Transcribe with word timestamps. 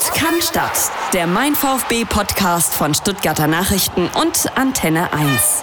Sport 0.00 0.14
kann 0.14 0.40
Stadt. 0.40 0.90
Der 1.12 1.26
Mein 1.26 1.54
VfB 1.54 2.04
Podcast 2.04 2.72
von 2.72 2.94
Stuttgarter 2.94 3.46
Nachrichten 3.46 4.08
und 4.20 4.46
Antenne 4.56 5.12
1. 5.12 5.62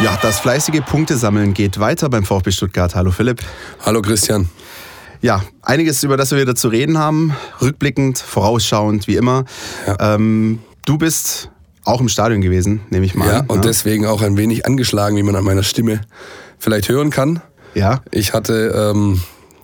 Ja, 0.00 0.18
das 0.22 0.40
fleißige 0.40 0.80
Punktesammeln 0.80 1.54
geht 1.54 1.78
weiter 1.78 2.08
beim 2.08 2.24
VfB 2.24 2.50
Stuttgart. 2.50 2.94
Hallo 2.94 3.10
Philipp. 3.10 3.40
Hallo 3.84 4.02
Christian. 4.02 4.48
Ja, 5.20 5.42
einiges, 5.62 6.02
über 6.02 6.16
das 6.16 6.30
wir 6.32 6.38
wieder 6.38 6.54
zu 6.54 6.68
reden 6.68 6.98
haben. 6.98 7.36
Rückblickend, 7.60 8.18
vorausschauend, 8.18 9.06
wie 9.06 9.16
immer. 9.16 9.44
Ja. 9.86 10.14
Ähm, 10.14 10.60
du 10.84 10.98
bist 10.98 11.50
auch 11.84 12.00
im 12.00 12.08
Stadion 12.08 12.40
gewesen, 12.40 12.80
nehme 12.90 13.06
ich 13.06 13.14
mal 13.14 13.28
ja, 13.28 13.32
an. 13.34 13.40
Und 13.42 13.48
ja, 13.48 13.54
und 13.56 13.64
deswegen 13.66 14.06
auch 14.06 14.22
ein 14.22 14.36
wenig 14.36 14.66
angeschlagen, 14.66 15.16
wie 15.16 15.22
man 15.22 15.36
an 15.36 15.44
meiner 15.44 15.62
Stimme 15.62 16.00
vielleicht 16.58 16.88
hören 16.88 17.10
kann. 17.10 17.40
Ja. 17.74 18.00
Ich 18.10 18.32
hatte 18.32 18.92
ähm, 18.94 19.20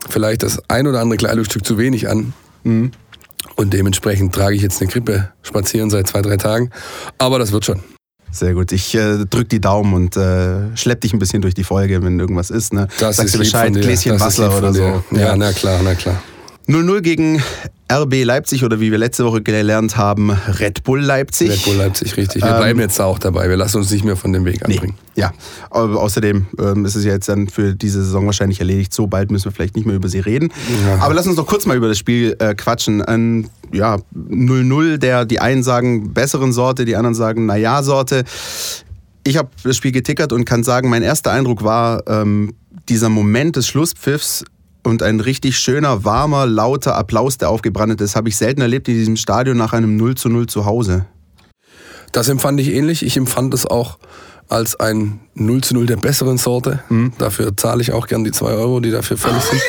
vielleicht 0.08 0.42
das 0.42 0.62
ein 0.68 0.86
oder 0.86 1.00
andere 1.00 1.16
Kleidungsstück 1.16 1.64
zu 1.64 1.78
wenig 1.78 2.08
an. 2.08 2.34
Mhm. 2.62 2.92
Und 3.56 3.72
dementsprechend 3.72 4.34
trage 4.34 4.54
ich 4.54 4.62
jetzt 4.62 4.80
eine 4.80 4.90
Grippe 4.90 5.30
spazieren 5.42 5.90
seit 5.90 6.06
zwei, 6.06 6.22
drei 6.22 6.36
Tagen. 6.36 6.70
Aber 7.18 7.38
das 7.38 7.52
wird 7.52 7.64
schon. 7.64 7.80
Sehr 8.30 8.52
gut. 8.52 8.70
Ich 8.72 8.94
äh, 8.94 9.24
drück 9.24 9.48
die 9.48 9.60
Daumen 9.60 9.94
und 9.94 10.16
äh, 10.16 10.76
schlepp 10.76 11.00
dich 11.00 11.14
ein 11.14 11.18
bisschen 11.18 11.40
durch 11.40 11.54
die 11.54 11.64
Folge, 11.64 12.02
wenn 12.02 12.20
irgendwas 12.20 12.50
ist. 12.50 12.74
Ne? 12.74 12.86
Das 12.98 13.16
Sagst 13.16 13.26
ist 13.26 13.34
du 13.34 13.38
Bescheid, 13.38 13.72
Gläschen 13.72 14.20
Wasser 14.20 14.56
oder 14.56 14.74
so. 14.74 15.02
Ja, 15.10 15.18
ja, 15.18 15.36
na 15.36 15.52
klar, 15.52 15.80
na 15.82 15.94
klar. 15.94 16.22
0-0 16.68 17.00
gegen 17.00 17.42
RB 17.92 18.24
Leipzig 18.24 18.64
oder 18.64 18.80
wie 18.80 18.90
wir 18.90 18.98
letzte 18.98 19.24
Woche 19.24 19.40
gelernt 19.40 19.96
haben, 19.96 20.30
Red 20.30 20.82
Bull 20.82 21.00
Leipzig. 21.00 21.50
Red 21.50 21.64
Bull 21.64 21.76
Leipzig, 21.76 22.16
richtig. 22.16 22.42
Wir 22.42 22.50
ähm, 22.50 22.56
bleiben 22.56 22.80
jetzt 22.80 23.00
auch 23.00 23.20
dabei. 23.20 23.48
Wir 23.48 23.56
lassen 23.56 23.76
uns 23.76 23.90
nicht 23.92 24.04
mehr 24.04 24.16
von 24.16 24.32
dem 24.32 24.44
Weg 24.44 24.62
abbringen. 24.62 24.96
Nee, 25.14 25.22
ja, 25.22 25.32
Aber 25.70 26.02
außerdem 26.02 26.46
ähm, 26.58 26.84
ist 26.84 26.96
es 26.96 27.04
ja 27.04 27.12
jetzt 27.12 27.28
dann 27.28 27.48
für 27.48 27.76
diese 27.76 28.02
Saison 28.02 28.26
wahrscheinlich 28.26 28.58
erledigt. 28.58 28.92
So 28.92 29.06
bald 29.06 29.30
müssen 29.30 29.44
wir 29.44 29.52
vielleicht 29.52 29.76
nicht 29.76 29.86
mehr 29.86 29.94
über 29.94 30.08
sie 30.08 30.18
reden. 30.18 30.52
Ja. 30.84 30.98
Aber 30.98 31.14
lass 31.14 31.28
uns 31.28 31.36
doch 31.36 31.46
kurz 31.46 31.66
mal 31.66 31.76
über 31.76 31.86
das 31.86 31.98
Spiel 31.98 32.34
äh, 32.40 32.56
quatschen. 32.56 33.00
Ein 33.00 33.48
ja, 33.72 33.98
0-0, 34.16 34.96
der 34.96 35.24
die 35.24 35.38
einen 35.38 35.62
sagen 35.62 36.12
besseren 36.12 36.52
Sorte, 36.52 36.84
die 36.84 36.96
anderen 36.96 37.14
sagen 37.14 37.46
naja 37.46 37.84
Sorte. 37.84 38.24
Ich 39.22 39.36
habe 39.36 39.50
das 39.62 39.76
Spiel 39.76 39.92
getickert 39.92 40.32
und 40.32 40.44
kann 40.44 40.64
sagen, 40.64 40.88
mein 40.88 41.04
erster 41.04 41.30
Eindruck 41.30 41.62
war 41.62 42.02
ähm, 42.08 42.54
dieser 42.88 43.08
Moment 43.08 43.54
des 43.54 43.68
Schlusspfiffs 43.68 44.44
und 44.86 45.02
ein 45.02 45.20
richtig 45.20 45.58
schöner, 45.58 46.04
warmer, 46.04 46.46
lauter 46.46 46.94
Applaus, 46.94 47.38
der 47.38 47.50
aufgebrannt 47.50 48.00
ist, 48.00 48.14
habe 48.14 48.28
ich 48.28 48.36
selten 48.36 48.60
erlebt 48.60 48.88
in 48.88 48.94
diesem 48.94 49.16
Stadion 49.16 49.56
nach 49.56 49.72
einem 49.72 49.96
0 49.96 50.14
zu 50.14 50.28
0 50.28 50.46
zu 50.46 50.64
Hause. 50.64 51.06
Das 52.12 52.28
empfand 52.28 52.60
ich 52.60 52.72
ähnlich. 52.72 53.04
Ich 53.04 53.16
empfand 53.16 53.52
es 53.52 53.66
auch 53.66 53.98
als 54.48 54.78
ein 54.78 55.18
0 55.34 55.60
zu 55.62 55.74
0 55.74 55.86
der 55.86 55.96
besseren 55.96 56.38
Sorte. 56.38 56.80
Mhm. 56.88 57.12
Dafür 57.18 57.56
zahle 57.56 57.82
ich 57.82 57.92
auch 57.92 58.06
gern 58.06 58.22
die 58.22 58.30
2 58.30 58.46
Euro, 58.52 58.78
die 58.78 58.92
dafür 58.92 59.16
fällig 59.16 59.42
sind. 59.42 59.60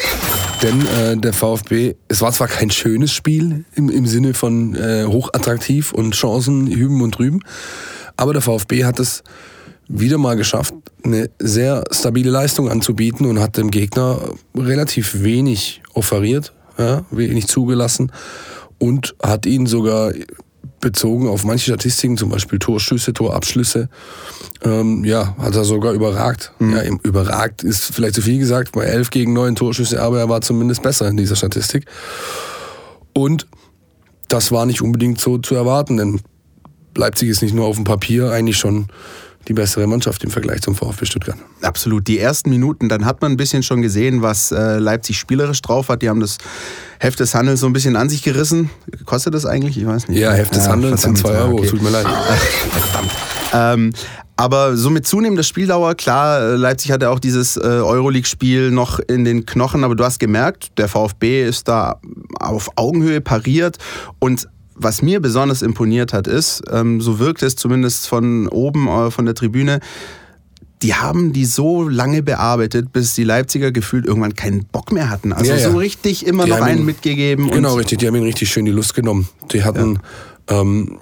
Denn 0.61 0.85
äh, 0.85 1.17
der 1.17 1.33
VfB, 1.33 1.95
es 2.07 2.21
war 2.21 2.31
zwar 2.31 2.47
kein 2.47 2.69
schönes 2.69 3.11
Spiel 3.11 3.65
im, 3.73 3.89
im 3.89 4.05
Sinne 4.05 4.35
von 4.35 4.75
äh, 4.75 5.05
hochattraktiv 5.05 5.93
und 5.93 6.13
Chancen 6.13 6.67
hüben 6.67 7.01
und 7.01 7.17
drüben, 7.17 7.39
aber 8.17 8.33
der 8.33 8.41
VfB 8.43 8.85
hat 8.85 8.99
es 8.99 9.23
wieder 9.87 10.17
mal 10.17 10.35
geschafft, 10.35 10.73
eine 11.03 11.29
sehr 11.39 11.83
stabile 11.91 12.29
Leistung 12.29 12.69
anzubieten 12.69 13.25
und 13.25 13.39
hat 13.39 13.57
dem 13.57 13.71
Gegner 13.71 14.19
relativ 14.55 15.23
wenig 15.23 15.81
offeriert, 15.93 16.53
ja, 16.77 17.05
wenig 17.09 17.47
zugelassen 17.47 18.11
und 18.79 19.15
hat 19.21 19.45
ihn 19.45 19.65
sogar 19.65 20.11
bezogen 20.79 21.27
auf 21.27 21.43
manche 21.43 21.65
Statistiken, 21.65 22.17
zum 22.17 22.29
Beispiel 22.29 22.59
Torschüsse, 22.59 23.13
Torabschlüsse, 23.13 23.89
ähm, 24.63 25.03
ja, 25.05 25.35
hat 25.37 25.55
er 25.55 25.63
sogar 25.63 25.93
überragt. 25.93 26.51
Mhm. 26.59 26.73
Ja, 26.73 26.83
überragt 27.03 27.63
ist 27.63 27.93
vielleicht 27.93 28.15
zu 28.15 28.21
viel 28.21 28.37
gesagt, 28.37 28.73
bei 28.73 28.83
elf 28.83 29.09
gegen 29.09 29.33
neun 29.33 29.55
Torschüsse, 29.55 30.01
aber 30.01 30.19
er 30.19 30.29
war 30.29 30.41
zumindest 30.41 30.83
besser 30.83 31.07
in 31.07 31.17
dieser 31.17 31.35
Statistik. 31.35 31.85
Und 33.13 33.47
das 34.27 34.51
war 34.51 34.65
nicht 34.65 34.81
unbedingt 34.81 35.19
so 35.19 35.37
zu 35.37 35.55
erwarten, 35.55 35.97
denn 35.97 36.21
Leipzig 36.95 37.29
ist 37.29 37.41
nicht 37.41 37.55
nur 37.55 37.65
auf 37.65 37.75
dem 37.75 37.85
Papier 37.85 38.31
eigentlich 38.31 38.57
schon 38.57 38.87
die 39.47 39.53
bessere 39.53 39.87
Mannschaft 39.87 40.23
im 40.23 40.29
Vergleich 40.29 40.61
zum 40.61 40.75
VfB 40.75 41.05
Stuttgart. 41.05 41.37
Absolut. 41.61 42.07
Die 42.07 42.19
ersten 42.19 42.49
Minuten, 42.49 42.89
dann 42.89 43.05
hat 43.05 43.21
man 43.21 43.31
ein 43.31 43.37
bisschen 43.37 43.63
schon 43.63 43.81
gesehen, 43.81 44.21
was 44.21 44.51
äh, 44.51 44.77
Leipzig 44.77 45.17
spielerisch 45.17 45.61
drauf 45.61 45.89
hat. 45.89 46.01
Die 46.01 46.09
haben 46.09 46.19
das 46.19 46.37
Heft 46.99 47.19
des 47.19 47.33
Handels 47.33 47.61
so 47.61 47.67
ein 47.67 47.73
bisschen 47.73 47.95
an 47.95 48.09
sich 48.09 48.23
gerissen. 48.23 48.69
Kostet 49.05 49.33
das 49.33 49.45
eigentlich? 49.45 49.77
Ich 49.77 49.85
weiß 49.85 50.09
nicht. 50.09 50.19
Ja, 50.19 50.33
Heft 50.33 50.55
des 50.55 50.65
ja, 50.65 50.71
Handels 50.71 51.01
sind 51.03 51.17
zwei 51.17 51.37
Euro. 51.37 51.59
Okay. 51.59 51.67
Tut 51.67 51.81
mir 51.81 51.89
leid. 51.89 52.05
verdammt. 52.71 53.11
Ähm, 53.53 53.93
aber 54.35 54.77
so 54.77 54.91
mit 54.91 55.07
zunehmender 55.07 55.43
Spieldauer, 55.43 55.95
klar, 55.95 56.41
äh, 56.41 56.55
Leipzig 56.55 56.91
hatte 56.91 57.09
auch 57.09 57.19
dieses 57.19 57.57
äh, 57.57 57.61
Euroleague-Spiel 57.61 58.69
noch 58.69 58.99
in 58.99 59.25
den 59.25 59.47
Knochen, 59.47 59.83
aber 59.83 59.95
du 59.95 60.03
hast 60.03 60.19
gemerkt, 60.19 60.77
der 60.77 60.87
VfB 60.87 61.43
ist 61.43 61.67
da 61.67 61.99
auf 62.39 62.69
Augenhöhe 62.75 63.19
pariert 63.19 63.77
und 64.19 64.47
was 64.77 65.01
mir 65.01 65.19
besonders 65.19 65.61
imponiert 65.61 66.13
hat, 66.13 66.27
ist, 66.27 66.63
ähm, 66.71 67.01
so 67.01 67.19
wirkt 67.19 67.43
es 67.43 67.55
zumindest 67.55 68.07
von 68.07 68.47
oben, 68.47 68.87
äh, 68.87 69.11
von 69.11 69.25
der 69.25 69.35
Tribüne, 69.35 69.79
die 70.83 70.93
haben 70.93 71.33
die 71.33 71.45
so 71.45 71.87
lange 71.87 72.21
bearbeitet, 72.21 72.93
bis 72.93 73.15
die 73.15 73.23
Leipziger 73.23 73.71
gefühlt 73.71 74.05
irgendwann 74.05 74.35
keinen 74.35 74.65
Bock 74.65 74.91
mehr 74.91 75.09
hatten. 75.09 75.33
Also 75.33 75.51
ja, 75.51 75.57
ja. 75.57 75.71
so 75.71 75.77
richtig 75.77 76.25
immer 76.25 76.45
die 76.45 76.51
noch 76.51 76.61
einen 76.61 76.79
ihn, 76.79 76.85
mitgegeben. 76.85 77.49
Genau, 77.49 77.75
richtig. 77.75 77.97
Die 77.99 78.07
haben 78.07 78.15
ihn 78.15 78.23
richtig 78.23 78.49
schön 78.49 78.65
die 78.65 78.71
Lust 78.71 78.93
genommen. 78.93 79.27
Die 79.51 79.63
hatten, 79.63 79.99
ja, 80.49 80.61
ähm, 80.61 80.99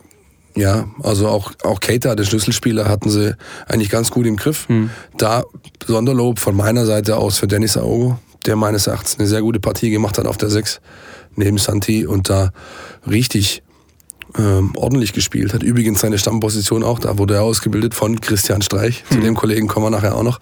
ja 0.55 0.87
also 1.03 1.27
auch, 1.27 1.51
auch 1.63 1.81
Keita, 1.81 2.15
der 2.15 2.23
Schlüsselspieler, 2.23 2.87
hatten 2.87 3.09
sie 3.09 3.35
eigentlich 3.67 3.89
ganz 3.89 4.11
gut 4.11 4.25
im 4.25 4.37
Griff. 4.37 4.69
Hm. 4.69 4.91
Da 5.17 5.43
Sonderlob 5.85 6.39
von 6.39 6.55
meiner 6.55 6.85
Seite 6.85 7.17
aus 7.17 7.37
für 7.37 7.47
Dennis 7.47 7.75
Aogo, 7.75 8.17
der 8.45 8.55
meines 8.55 8.87
Erachtens 8.87 9.19
eine 9.19 9.27
sehr 9.27 9.41
gute 9.41 9.59
Partie 9.59 9.89
gemacht 9.89 10.17
hat 10.17 10.27
auf 10.27 10.37
der 10.37 10.49
6 10.49 10.79
neben 11.35 11.57
Santi 11.57 12.05
und 12.05 12.29
da 12.29 12.51
richtig 13.09 13.61
ähm, 14.37 14.71
ordentlich 14.75 15.13
gespielt 15.13 15.53
hat. 15.53 15.63
Übrigens 15.63 16.01
seine 16.01 16.17
Stammposition 16.17 16.83
auch, 16.83 16.99
da 16.99 17.17
wurde 17.17 17.35
er 17.35 17.43
ausgebildet 17.43 17.93
von 17.93 18.19
Christian 18.19 18.61
Streich. 18.61 19.03
Zu 19.09 19.17
mhm. 19.17 19.23
dem 19.23 19.35
Kollegen 19.35 19.67
kommen 19.67 19.85
wir 19.85 19.89
nachher 19.89 20.15
auch 20.15 20.23
noch. 20.23 20.39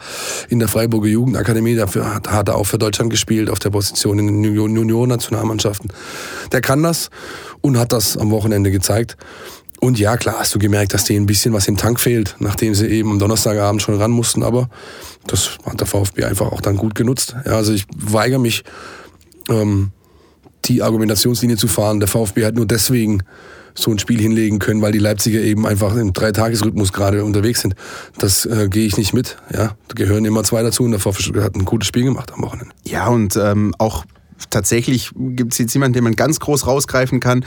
In 0.49 0.59
der 0.59 0.67
Freiburger 0.67 1.07
Jugendakademie, 1.07 1.75
dafür 1.75 2.13
hat, 2.13 2.31
hat 2.31 2.47
er 2.47 2.55
auch 2.55 2.65
für 2.65 2.77
Deutschland 2.77 3.11
gespielt, 3.11 3.49
auf 3.49 3.59
der 3.59 3.69
Position 3.69 4.19
in 4.19 4.41
den 4.41 4.55
Junior-Nationalmannschaften. 4.55 5.91
Der 6.51 6.61
kann 6.61 6.81
das 6.83 7.09
und 7.61 7.77
hat 7.77 7.91
das 7.91 8.17
am 8.17 8.31
Wochenende 8.31 8.71
gezeigt. 8.71 9.17
Und 9.83 9.99
ja, 9.99 10.15
klar, 10.15 10.35
hast 10.39 10.55
du 10.55 10.59
gemerkt, 10.59 10.93
dass 10.93 11.03
denen 11.03 11.23
ein 11.23 11.25
bisschen 11.25 11.51
was 11.51 11.67
im 11.67 11.75
Tank 11.75 11.99
fehlt, 11.99 12.37
nachdem 12.39 12.73
sie 12.73 12.87
eben 12.87 13.11
am 13.11 13.19
Donnerstagabend 13.19 13.81
schon 13.81 13.95
ran 13.95 14.11
mussten. 14.11 14.41
Aber 14.41 14.69
das 15.27 15.57
hat 15.65 15.77
der 15.77 15.87
VfB 15.87 16.23
einfach 16.23 16.53
auch 16.53 16.61
dann 16.61 16.77
gut 16.77 16.95
genutzt. 16.95 17.35
Ja, 17.45 17.57
also 17.57 17.73
ich 17.73 17.83
weigere 17.93 18.39
mich, 18.39 18.63
ähm, 19.49 19.91
die 20.63 20.81
Argumentationslinie 20.81 21.57
zu 21.57 21.67
fahren. 21.67 21.99
Der 21.99 22.07
VfB 22.07 22.45
hat 22.45 22.55
nur 22.55 22.65
deswegen 22.65 23.23
so 23.75 23.91
ein 23.91 23.99
Spiel 23.99 24.21
hinlegen 24.21 24.59
können, 24.59 24.81
weil 24.81 24.93
die 24.93 24.99
Leipziger 24.99 25.41
eben 25.41 25.67
einfach 25.67 25.93
im 25.97 26.13
Dreitagesrhythmus 26.13 26.93
gerade 26.93 27.25
unterwegs 27.25 27.59
sind. 27.59 27.75
Das 28.17 28.45
äh, 28.45 28.69
gehe 28.69 28.85
ich 28.85 28.95
nicht 28.95 29.11
mit. 29.13 29.35
Ja, 29.53 29.75
da 29.89 29.95
gehören 29.95 30.23
immer 30.23 30.45
zwei 30.45 30.63
dazu 30.63 30.83
und 30.83 30.91
der 30.91 31.01
VfB 31.01 31.41
hat 31.41 31.55
ein 31.55 31.65
gutes 31.65 31.89
Spiel 31.89 32.05
gemacht 32.05 32.31
am 32.31 32.41
Wochenende. 32.41 32.73
Ja, 32.85 33.07
und 33.07 33.35
ähm, 33.35 33.75
auch 33.79 34.05
tatsächlich 34.49 35.11
gibt 35.15 35.53
es 35.53 35.59
jetzt 35.59 35.73
jemanden, 35.73 35.93
den 35.93 36.03
man 36.03 36.15
ganz 36.15 36.39
groß 36.39 36.67
rausgreifen 36.67 37.19
kann. 37.19 37.45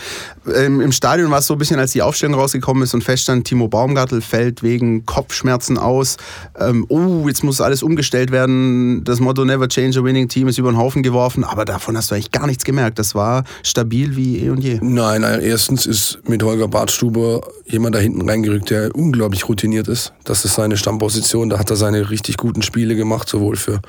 Ähm, 0.54 0.80
Im 0.80 0.92
Stadion 0.92 1.30
war 1.30 1.38
es 1.38 1.46
so 1.46 1.54
ein 1.54 1.58
bisschen, 1.58 1.78
als 1.78 1.92
die 1.92 2.02
Aufstellung 2.02 2.34
rausgekommen 2.34 2.82
ist 2.82 2.94
und 2.94 3.02
feststand, 3.02 3.46
Timo 3.46 3.68
Baumgartel 3.68 4.20
fällt 4.20 4.62
wegen 4.62 5.06
Kopfschmerzen 5.06 5.78
aus. 5.78 6.16
Ähm, 6.58 6.86
oh, 6.88 7.28
jetzt 7.28 7.44
muss 7.44 7.60
alles 7.60 7.82
umgestellt 7.82 8.30
werden. 8.30 9.04
Das 9.04 9.20
Motto 9.20 9.44
Never 9.44 9.68
Change 9.68 10.00
a 10.00 10.04
Winning 10.04 10.28
Team 10.28 10.48
ist 10.48 10.58
über 10.58 10.70
den 10.70 10.78
Haufen 10.78 11.02
geworfen. 11.02 11.44
Aber 11.44 11.64
davon 11.64 11.96
hast 11.96 12.10
du 12.10 12.14
eigentlich 12.14 12.30
gar 12.30 12.46
nichts 12.46 12.64
gemerkt. 12.64 12.98
Das 12.98 13.14
war 13.14 13.44
stabil 13.62 14.16
wie 14.16 14.38
eh 14.38 14.50
und 14.50 14.58
je. 14.62 14.78
Nein, 14.82 15.22
nein 15.22 15.40
erstens 15.40 15.86
ist 15.86 16.18
mit 16.28 16.42
Holger 16.42 16.68
Bartstuber 16.68 17.40
jemand 17.66 17.94
da 17.94 17.98
hinten 17.98 18.28
reingerückt, 18.28 18.70
der 18.70 18.94
unglaublich 18.94 19.48
routiniert 19.48 19.88
ist. 19.88 20.12
Das 20.24 20.44
ist 20.44 20.54
seine 20.54 20.76
Stammposition. 20.76 21.48
Da 21.48 21.58
hat 21.58 21.70
er 21.70 21.76
seine 21.76 22.10
richtig 22.10 22.36
guten 22.36 22.62
Spiele 22.62 22.96
gemacht, 22.96 23.28
sowohl 23.28 23.56
für 23.56 23.80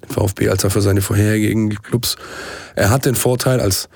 den 0.00 0.14
VfB 0.14 0.48
als 0.48 0.64
auch 0.64 0.72
für 0.72 0.82
seine 0.82 1.00
vorherigen 1.00 1.70
Clubs. 1.70 2.16
Er 2.74 2.90
hat 2.90 3.04
den 3.04 3.14
Vorteil 3.14 3.60
als 3.60 3.88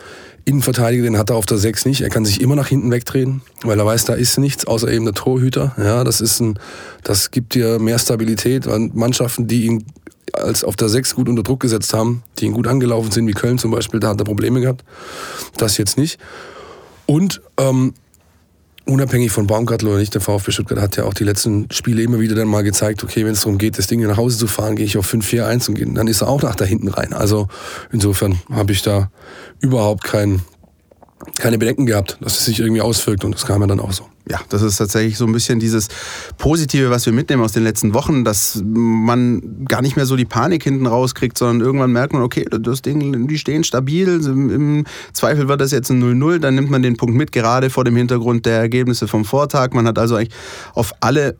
Innenverteidiger, 0.44 1.04
den 1.04 1.18
hat 1.18 1.30
er 1.30 1.36
auf 1.36 1.46
der 1.46 1.58
6 1.58 1.86
nicht. 1.86 2.00
Er 2.00 2.10
kann 2.10 2.24
sich 2.24 2.40
immer 2.40 2.56
nach 2.56 2.66
hinten 2.66 2.90
wegdrehen, 2.90 3.42
weil 3.62 3.78
er 3.78 3.86
weiß, 3.86 4.06
da 4.06 4.14
ist 4.14 4.38
nichts, 4.38 4.66
außer 4.66 4.90
eben 4.90 5.04
der 5.04 5.14
Torhüter. 5.14 5.74
Ja, 5.78 6.02
das 6.02 6.20
ist 6.20 6.40
ein, 6.40 6.58
das 7.04 7.30
gibt 7.30 7.54
dir 7.54 7.78
mehr 7.78 7.98
Stabilität. 7.98 8.66
Mannschaften, 8.94 9.46
die 9.46 9.66
ihn 9.66 9.84
als 10.32 10.64
auf 10.64 10.76
der 10.76 10.88
6 10.88 11.14
gut 11.14 11.28
unter 11.28 11.42
Druck 11.42 11.60
gesetzt 11.60 11.94
haben, 11.94 12.22
die 12.38 12.46
ihn 12.46 12.54
gut 12.54 12.66
angelaufen 12.66 13.12
sind, 13.12 13.26
wie 13.26 13.32
Köln 13.32 13.58
zum 13.58 13.70
Beispiel, 13.70 14.00
da 14.00 14.08
hat 14.08 14.20
er 14.20 14.24
Probleme 14.24 14.60
gehabt. 14.60 14.84
Das 15.56 15.78
jetzt 15.78 15.96
nicht. 15.96 16.18
Und 17.06 17.40
ähm, 17.58 17.94
unabhängig 18.84 19.30
von 19.30 19.46
Baumgartel 19.46 19.88
oder 19.88 19.98
nicht, 19.98 20.14
der 20.14 20.20
VfB 20.20 20.52
Stuttgart 20.52 20.80
hat 20.80 20.96
ja 20.96 21.04
auch 21.04 21.14
die 21.14 21.24
letzten 21.24 21.66
Spiele 21.70 22.02
immer 22.02 22.20
wieder 22.20 22.34
dann 22.34 22.48
mal 22.48 22.62
gezeigt, 22.62 23.04
okay, 23.04 23.24
wenn 23.24 23.32
es 23.32 23.42
darum 23.42 23.58
geht, 23.58 23.78
das 23.78 23.86
Ding 23.86 24.00
nach 24.00 24.16
Hause 24.16 24.38
zu 24.38 24.46
fahren, 24.46 24.76
gehe 24.76 24.86
ich 24.86 24.96
auf 24.96 25.12
5-4-1 25.12 25.68
und 25.68 25.94
dann 25.94 26.08
ist 26.08 26.22
er 26.22 26.28
auch 26.28 26.42
nach 26.42 26.56
da 26.56 26.64
hinten 26.64 26.88
rein. 26.88 27.12
Also 27.12 27.48
insofern 27.92 28.40
habe 28.50 28.72
ich 28.72 28.82
da 28.82 29.10
überhaupt 29.60 30.04
kein, 30.04 30.42
keine 31.38 31.58
Bedenken 31.58 31.86
gehabt, 31.86 32.18
dass 32.20 32.38
es 32.38 32.44
sich 32.44 32.60
irgendwie 32.60 32.80
auswirkt 32.80 33.24
und 33.24 33.34
das 33.34 33.46
kam 33.46 33.60
ja 33.60 33.66
dann 33.66 33.80
auch 33.80 33.92
so. 33.92 34.04
ja, 34.28 34.40
das 34.48 34.62
ist 34.62 34.76
tatsächlich 34.76 35.18
so 35.18 35.26
ein 35.26 35.32
bisschen 35.32 35.58
dieses 35.58 35.88
Positive, 36.38 36.90
was 36.90 37.06
wir 37.06 37.12
mitnehmen 37.12 37.42
aus 37.42 37.52
den 37.52 37.64
letzten 37.64 37.94
Wochen, 37.94 38.24
dass 38.24 38.62
man 38.64 39.64
gar 39.66 39.82
nicht 39.82 39.96
mehr 39.96 40.06
so 40.06 40.16
die 40.16 40.24
Panik 40.24 40.64
hinten 40.64 40.86
rauskriegt, 40.86 41.36
sondern 41.36 41.64
irgendwann 41.64 41.92
merkt 41.92 42.12
man, 42.12 42.22
okay, 42.22 42.44
das 42.50 42.82
Ding, 42.82 43.26
die 43.26 43.38
stehen 43.38 43.64
stabil. 43.64 44.24
Im 44.24 44.84
Zweifel 45.12 45.48
wird 45.48 45.60
das 45.60 45.70
jetzt 45.70 45.90
ein 45.90 46.02
0-0, 46.02 46.38
dann 46.38 46.54
nimmt 46.54 46.70
man 46.70 46.82
den 46.82 46.96
Punkt 46.96 47.14
mit, 47.14 47.32
gerade 47.32 47.70
vor 47.70 47.84
dem 47.84 47.96
Hintergrund 47.96 48.46
der 48.46 48.58
Ergebnisse 48.58 49.08
vom 49.08 49.24
Vortag. 49.24 49.72
Man 49.72 49.86
hat 49.86 49.98
also 49.98 50.16
eigentlich 50.16 50.34
auf 50.74 50.92
alle, 51.00 51.36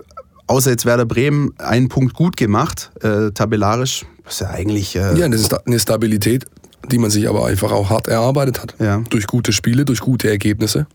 außer 0.47 0.71
jetzt 0.71 0.85
Werder 0.85 1.07
Bremen, 1.07 1.55
einen 1.59 1.89
Punkt 1.89 2.15
gut 2.15 2.37
gemacht, 2.37 2.91
äh, 3.03 3.31
tabellarisch. 3.33 4.05
Was 4.25 4.41
ja 4.41 4.51
eigentlich. 4.51 4.97
Äh 4.97 5.19
ja, 5.19 5.29
das 5.29 5.41
ist 5.41 5.67
eine 5.67 5.79
Stabilität, 5.79 6.47
die 6.91 6.99
man 6.99 7.11
sich 7.11 7.29
aber 7.29 7.47
einfach 7.47 7.73
auch 7.73 7.91
hart 7.91 8.09
erarbeitet 8.09 8.61
hat. 8.61 8.75
Ja. 8.79 9.03
Durch 9.11 9.27
gute 9.27 9.53
Spiele, 9.53 9.85
durch 9.85 10.01
gute 10.01 10.29
Ergebnisse. 10.29 10.87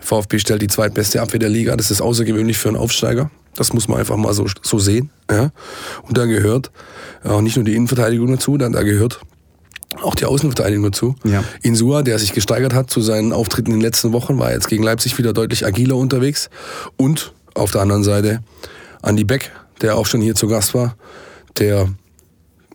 VfB 0.00 0.38
stellt 0.38 0.62
die 0.62 0.68
zweitbeste 0.68 1.20
Abwehr 1.20 1.40
der 1.40 1.48
Liga. 1.48 1.76
Das 1.76 1.90
ist 1.90 2.00
außergewöhnlich 2.00 2.58
für 2.58 2.68
einen 2.68 2.76
Aufsteiger. 2.76 3.30
Das 3.54 3.72
muss 3.72 3.88
man 3.88 3.98
einfach 3.98 4.16
mal 4.16 4.32
so, 4.32 4.46
so 4.62 4.78
sehen. 4.78 5.10
Ja. 5.30 5.50
Und 6.02 6.16
da 6.16 6.24
gehört 6.24 6.70
auch 7.24 7.40
nicht 7.40 7.56
nur 7.56 7.64
die 7.64 7.74
Innenverteidigung 7.74 8.30
dazu, 8.30 8.56
dann 8.56 8.72
da 8.72 8.82
gehört 8.82 9.20
auch 10.00 10.14
die 10.14 10.24
Außenverteidigung 10.24 10.84
dazu. 10.84 11.14
Ja. 11.24 11.44
Insua, 11.62 12.02
der 12.02 12.18
sich 12.18 12.32
gesteigert 12.32 12.72
hat 12.72 12.90
zu 12.90 13.00
seinen 13.00 13.32
Auftritten 13.32 13.72
in 13.72 13.78
den 13.78 13.82
letzten 13.82 14.12
Wochen, 14.12 14.38
war 14.38 14.52
jetzt 14.52 14.68
gegen 14.68 14.82
Leipzig 14.82 15.18
wieder 15.18 15.32
deutlich 15.32 15.66
agiler 15.66 15.96
unterwegs. 15.96 16.48
Und 16.96 17.32
auf 17.54 17.72
der 17.72 17.82
anderen 17.82 18.04
Seite 18.04 18.42
Andy 19.02 19.24
Beck, 19.24 19.52
der 19.82 19.96
auch 19.96 20.06
schon 20.06 20.22
hier 20.22 20.34
zu 20.34 20.46
Gast 20.48 20.74
war, 20.74 20.96
der, 21.58 21.88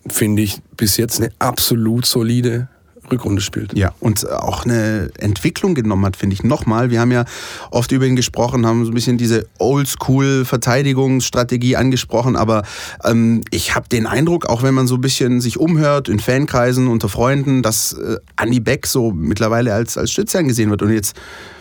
finde 0.10 0.42
ich, 0.42 0.60
bis 0.76 0.98
jetzt 0.98 1.20
eine 1.20 1.32
absolut 1.40 2.06
solide 2.06 2.68
Rückrunde 3.12 3.42
spielt. 3.42 3.78
Ja, 3.78 3.94
und 4.00 4.28
auch 4.30 4.64
eine 4.66 5.10
Entwicklung 5.18 5.76
genommen 5.76 6.06
hat, 6.06 6.16
finde 6.18 6.34
ich. 6.34 6.44
Nochmal, 6.44 6.90
wir 6.92 7.00
haben 7.00 7.12
ja 7.12 7.26
oft 7.72 7.92
über 7.92 8.06
ihn 8.06 8.16
gesprochen, 8.16 8.66
haben 8.66 8.86
so 8.86 8.92
ein 8.92 8.94
bisschen 8.94 9.18
diese 9.18 9.48
Oldschool-Verteidigungsstrategie 9.60 11.76
angesprochen, 11.76 12.36
aber 12.36 12.64
ähm, 13.04 13.42
ich 13.52 13.76
habe 13.76 13.90
den 13.90 14.08
Eindruck, 14.08 14.48
auch 14.48 14.64
wenn 14.64 14.74
man 14.74 14.88
so 14.88 14.96
ein 14.96 15.02
bisschen 15.02 15.42
sich 15.42 15.60
umhört 15.60 16.10
in 16.10 16.20
Fankreisen, 16.20 16.88
unter 16.88 17.10
Freunden, 17.10 17.62
dass 17.62 17.94
äh, 17.94 18.18
Andy 18.42 18.60
Beck 18.60 18.88
so 18.88 19.12
mittlerweile 19.12 19.74
als, 19.74 19.96
als 19.98 20.12
Stütze 20.12 20.40
angesehen 20.40 20.70
wird 20.70 20.82
und 20.82 20.92
jetzt 20.92 21.16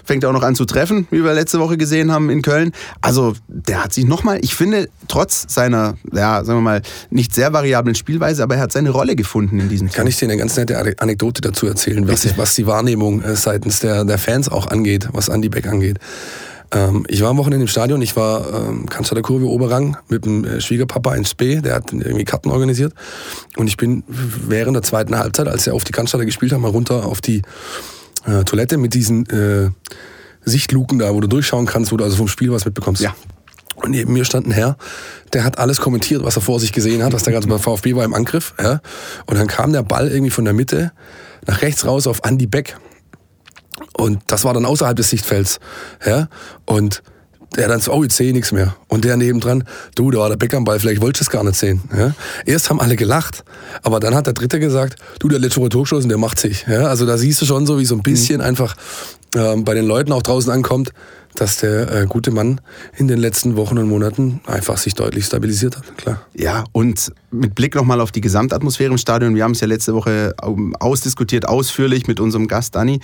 fängt 0.07 0.25
er 0.25 0.31
auch 0.31 0.35
noch 0.35 0.43
an 0.43 0.55
zu 0.55 0.65
treffen, 0.65 1.07
wie 1.11 1.23
wir 1.23 1.35
letzte 1.35 1.59
Woche 1.59 1.77
gesehen 1.77 2.13
haben 2.13 2.31
in 2.31 2.43
Köln. 2.43 2.73
Also 3.01 3.35
der 3.49 3.85
hat 3.85 3.93
sich 3.93 4.07
nochmal, 4.07 4.39
ich 4.43 4.55
finde, 4.55 4.89
trotz 5.09 5.45
seiner, 5.53 5.97
ja, 6.13 6.45
sagen 6.45 6.59
wir 6.59 6.63
mal, 6.63 6.83
nicht 7.11 7.35
sehr 7.35 7.53
variablen 7.53 7.95
Spielweise, 7.95 8.43
aber 8.43 8.57
er 8.57 8.63
hat 8.63 8.73
seine 8.73 8.91
Rolle 8.91 9.17
gefunden 9.17 9.61
in 9.61 9.69
diesem 9.69 9.89
Team. 9.89 9.97
Kann 9.97 10.07
ich 10.07 10.17
dir 10.17 10.27
eine 10.27 10.37
ganz 10.37 10.57
nette 10.57 10.79
Anekdote 10.99 11.41
dazu 11.43 11.67
erzählen, 11.67 12.09
was, 12.09 12.25
ich, 12.25 12.39
was 12.39 12.55
die 12.55 12.67
Wahrnehmung 12.67 13.23
äh, 13.23 13.37
seitens 13.37 13.81
der, 13.81 14.05
der 14.05 14.19
Fans 14.19 14.49
auch 14.49 14.69
angeht, 14.69 15.09
was 15.13 15.29
Andy 15.29 15.49
Beck 15.49 15.67
angeht. 15.67 15.99
Ähm, 16.73 17.05
ich 17.09 17.23
war 17.23 17.31
am 17.31 17.37
Wochenende 17.37 17.65
im 17.65 17.69
Stadion, 17.69 18.03
ich 18.03 18.17
war 18.17 18.69
ähm, 18.69 18.87
Kanzler 18.87 19.23
Kurve 19.23 19.47
Oberrang 19.47 19.97
mit 20.09 20.25
dem 20.25 20.45
äh, 20.45 20.61
Schwiegerpapa 20.61 21.15
in 21.15 21.25
Spee, 21.25 21.61
der 21.61 21.75
hat 21.75 21.93
irgendwie 21.93 22.25
Karten 22.25 22.51
organisiert. 22.51 22.93
Und 23.57 23.69
ich 23.69 23.77
bin 23.77 24.03
während 24.09 24.75
der 24.75 24.83
zweiten 24.83 25.17
Halbzeit, 25.17 25.49
als 25.49 25.67
er 25.67 25.75
auf 25.75 25.85
die 25.85 25.93
Cannstatter 25.93 26.25
gespielt 26.25 26.53
hat, 26.53 26.61
mal 26.61 26.71
runter 26.71 27.07
auf 27.07 27.21
die 27.21 27.43
äh, 28.27 28.45
Toilette 28.45 28.77
mit 28.77 28.95
diesen 28.95 29.27
äh, 29.27 29.71
Sichtluken 30.45 30.99
da, 30.99 31.13
wo 31.15 31.21
du 31.21 31.29
durchschauen 31.29 31.67
kannst, 31.67 31.93
wo 31.93 31.97
du 31.97 32.05
also 32.05 32.17
vom 32.17 32.29
Spiel 32.29 32.53
was 32.53 32.65
mitbekommst. 32.65 33.03
Ja. 33.03 33.15
Und 33.77 33.91
neben 33.91 34.13
mir 34.13 34.25
stand 34.25 34.47
ein 34.47 34.53
Herr, 34.53 34.77
der 35.33 35.45
hat 35.45 35.59
alles 35.59 35.81
kommentiert, 35.81 36.25
was 36.25 36.37
er 36.37 36.43
vor 36.43 36.61
sich 36.61 36.73
gesehen 36.73 37.03
hat, 37.03 37.13
was 37.13 37.25
da 37.25 37.31
gerade 37.31 37.47
beim 37.47 37.59
VfB 37.59 37.95
war 37.95 38.05
im 38.05 38.15
Angriff. 38.15 38.55
Ja. 38.61 38.81
Und 39.27 39.39
dann 39.39 39.47
kam 39.47 39.73
der 39.73 39.83
Ball 39.83 40.09
irgendwie 40.09 40.31
von 40.31 40.45
der 40.45 40.55
Mitte 40.55 40.93
nach 41.47 41.63
rechts 41.63 41.85
raus 41.85 42.07
auf 42.07 42.21
Andy 42.25 42.47
Beck. 42.47 42.79
Und 43.93 44.23
das 44.29 44.45
war 44.45 44.55
dann 44.55 44.65
außerhalb 44.65 44.97
des 44.97 45.11
Sichtfelds. 45.11 45.61
Ja. 46.05 46.29
Und 46.65 47.03
der 47.57 47.69
dann 47.69 47.81
so, 47.81 47.93
oh, 47.93 48.03
jetzt 48.03 48.17
sehe 48.17 48.29
ich 48.29 48.35
nichts 48.35 48.53
mehr. 48.53 48.77
Und 48.89 49.05
der 49.05 49.17
nebendran, 49.17 49.65
du, 49.95 50.11
da 50.11 50.19
war 50.19 50.29
der 50.29 50.37
Beck 50.37 50.55
am 50.55 50.65
Ball, 50.65 50.79
vielleicht 50.79 51.01
wolltest 51.01 51.23
du 51.23 51.25
es 51.25 51.31
gar 51.31 51.45
nicht 51.45 51.57
sehen. 51.57 51.83
Ja? 51.97 52.15
Erst 52.45 52.71
haben 52.71 52.81
alle 52.81 52.97
gelacht, 52.97 53.45
aber 53.83 54.01
dann 54.01 54.15
hat 54.15 54.27
der 54.27 54.35
Dritte 54.35 54.61
gesagt, 54.61 54.97
du, 55.19 55.29
der 55.29 55.39
letzte 55.39 55.69
Tor 55.69 55.83
geschossen, 55.85 56.09
der 56.09 56.19
macht 56.19 56.39
sich. 56.39 56.67
Ja? 56.69 56.87
Also 56.89 57.07
da 57.07 57.19
siehst 57.19 57.41
du 57.43 57.47
schon 57.47 57.67
so, 57.67 57.79
wie 57.79 57.87
so 57.87 57.95
ein 57.95 58.03
bisschen 58.03 58.39
mhm. 58.39 58.47
einfach 58.47 58.77
ähm, 59.37 59.65
bei 59.65 59.75
den 59.75 59.87
Leuten 59.87 60.13
auch 60.13 60.23
draußen 60.23 60.51
ankommt, 60.51 60.93
dass 61.35 61.59
der 61.59 61.93
äh, 61.93 62.07
gute 62.07 62.31
Mann 62.31 62.61
in 62.97 63.09
den 63.09 63.19
letzten 63.19 63.57
Wochen 63.57 63.77
und 63.77 63.89
Monaten 63.89 64.41
einfach 64.47 64.79
sich 64.79 64.95
deutlich 64.95 65.27
stabilisiert 65.27 65.77
hat, 65.77 65.99
klar. 65.99 66.23
Ja, 66.35 66.65
und 66.73 67.13
mit 67.31 67.55
Blick 67.55 67.75
nochmal 67.75 68.01
auf 68.01 68.11
die 68.11 68.23
Gesamtatmosphäre 68.23 68.91
im 68.91 68.99
Stadion, 68.99 69.35
wir 69.35 69.45
haben 69.45 69.53
es 69.53 69.61
ja 69.61 69.67
letzte 69.67 69.93
Woche 69.93 70.35
ähm, 70.43 70.75
ausdiskutiert, 70.81 71.47
ausführlich 71.47 72.07
mit 72.07 72.21
unserem 72.21 72.49
Gast 72.49 72.75
Dani 72.75 73.01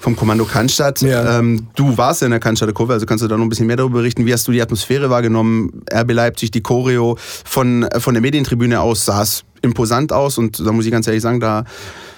vom 0.00 0.16
Kommando 0.16 0.46
Cannstatt. 0.46 1.02
Ja. 1.02 1.38
Ähm, 1.38 1.68
du 1.76 1.98
warst 1.98 2.22
ja 2.22 2.26
in 2.26 2.30
der 2.30 2.40
Cannstatter 2.40 2.72
Kurve, 2.72 2.94
also 2.94 3.04
kannst 3.04 3.22
du 3.22 3.28
da 3.28 3.36
noch 3.36 3.44
ein 3.44 3.50
bisschen 3.50 3.66
mehr 3.66 3.76
darüber 3.76 3.98
berichten. 3.98 4.24
Wie 4.24 4.32
hast 4.32 4.48
du 4.48 4.52
die 4.52 4.62
Atmosphäre 4.62 5.10
wahrgenommen? 5.10 5.82
RB 5.92 6.12
Leipzig, 6.12 6.50
die 6.50 6.62
Choreo 6.62 7.18
von, 7.18 7.86
von 7.98 8.14
der 8.14 8.22
Medientribüne 8.22 8.80
aus 8.80 9.04
es 9.06 9.44
imposant 9.64 10.12
aus 10.12 10.38
und 10.38 10.64
da 10.64 10.72
muss 10.72 10.84
ich 10.84 10.92
ganz 10.92 11.06
ehrlich 11.06 11.22
sagen, 11.22 11.40
da 11.40 11.64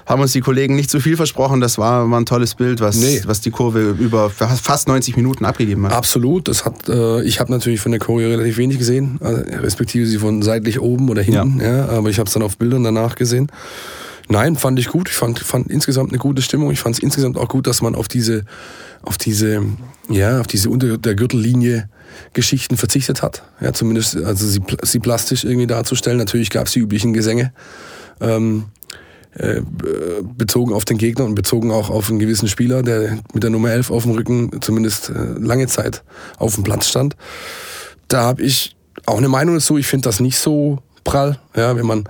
haben 0.07 0.23
uns 0.23 0.33
die 0.33 0.41
Kollegen 0.41 0.77
nicht 0.77 0.89
zu 0.89 1.01
viel 1.01 1.17
versprochen. 1.17 1.61
Das 1.61 1.79
war, 1.79 2.09
war 2.11 2.21
ein 2.21 2.27
tolles 2.27 2.55
Bild, 2.55 2.81
was, 2.81 2.97
nee. 2.97 3.23
was 3.27 3.41
die 3.41 3.51
Kurve 3.51 3.97
über 3.99 4.31
fast 4.31 4.87
90 4.87 5.17
Minuten 5.17 5.45
abgegeben 5.45 5.85
hat. 5.87 5.93
Absolut. 5.93 6.47
Das 6.47 6.65
hat, 6.65 6.89
äh, 6.89 7.23
ich 7.23 7.41
habe 7.41 7.51
natürlich 7.51 7.81
von 7.81 7.91
der 7.91 8.01
Choreo 8.01 8.29
relativ 8.29 8.57
wenig 8.57 8.79
gesehen, 8.79 9.19
äh, 9.21 9.57
respektive 9.57 10.07
sie 10.07 10.19
von 10.19 10.43
seitlich 10.43 10.81
oben 10.81 11.09
oder 11.09 11.23
hinten. 11.23 11.61
Ja. 11.61 11.77
ja 11.77 11.89
aber 11.89 12.09
ich 12.09 12.19
habe 12.19 12.29
es 12.29 12.35
dann 12.35 12.43
auf 12.43 12.57
Bildern 12.57 12.85
danach 12.85 13.17
gesehen. 13.17 13.51
Nein, 14.29 14.57
fand 14.57 14.79
ich 14.79 14.89
gut. 14.89 15.09
Ich 15.09 15.15
fand, 15.15 15.39
fand 15.39 15.71
insgesamt 15.71 16.11
eine 16.11 16.19
gute 16.19 16.43
Stimmung. 16.43 16.71
Ich 16.71 16.81
fand 16.81 16.97
es 16.97 17.03
insgesamt 17.03 17.37
auch 17.37 17.49
gut, 17.49 17.67
dass 17.67 17.83
man 17.83 17.95
auf 17.95 18.09
diese, 18.09 18.45
auf 19.03 19.19
diese, 19.19 19.63
ja, 20.09 20.41
auf 20.41 20.47
diese 20.47 20.71
unter 20.71 20.99
der 20.99 21.15
Gürtellinie 21.15 21.89
Geschichten 22.33 22.77
verzichtet 22.77 23.23
hat. 23.23 23.43
Ja, 23.61 23.73
zumindest, 23.73 24.17
also 24.17 24.47
sie, 24.47 24.61
sie 24.83 24.99
plastisch 24.99 25.45
irgendwie 25.45 25.67
darzustellen. 25.67 26.19
Natürlich 26.19 26.51
gab 26.51 26.67
es 26.67 26.73
die 26.73 26.81
üblichen 26.81 27.13
Gesänge. 27.13 27.53
Ähm, 28.21 28.67
äh, 29.39 29.61
bezogen 30.23 30.73
auf 30.73 30.87
den 30.87 30.97
Gegner 30.97 31.27
und 31.27 31.35
bezogen 31.35 31.71
auch 31.71 31.91
auf 31.91 32.09
einen 32.09 32.19
gewissen 32.19 32.49
Spieler, 32.49 32.83
der 32.83 33.19
mit 33.35 33.43
der 33.43 33.51
Nummer 33.51 33.71
11 33.71 33.91
auf 33.91 34.05
dem 34.05 34.13
Rücken 34.13 34.63
zumindest 34.63 35.11
äh, 35.11 35.13
lange 35.39 35.67
Zeit 35.67 36.05
auf 36.39 36.55
dem 36.55 36.65
Platz 36.65 36.89
stand. 36.89 37.17
Da 38.09 38.23
habe 38.23 38.43
ich 38.43 38.77
auch 39.05 39.19
eine 39.19 39.29
Meinung 39.29 39.57
dazu. 39.57 39.77
Ich 39.77 39.89
finde 39.89 40.09
das 40.09 40.21
nicht 40.21 40.39
so 40.39 40.79
prall, 41.05 41.39
ja, 41.55 41.77
wenn 41.77 41.85
man 41.85 42.09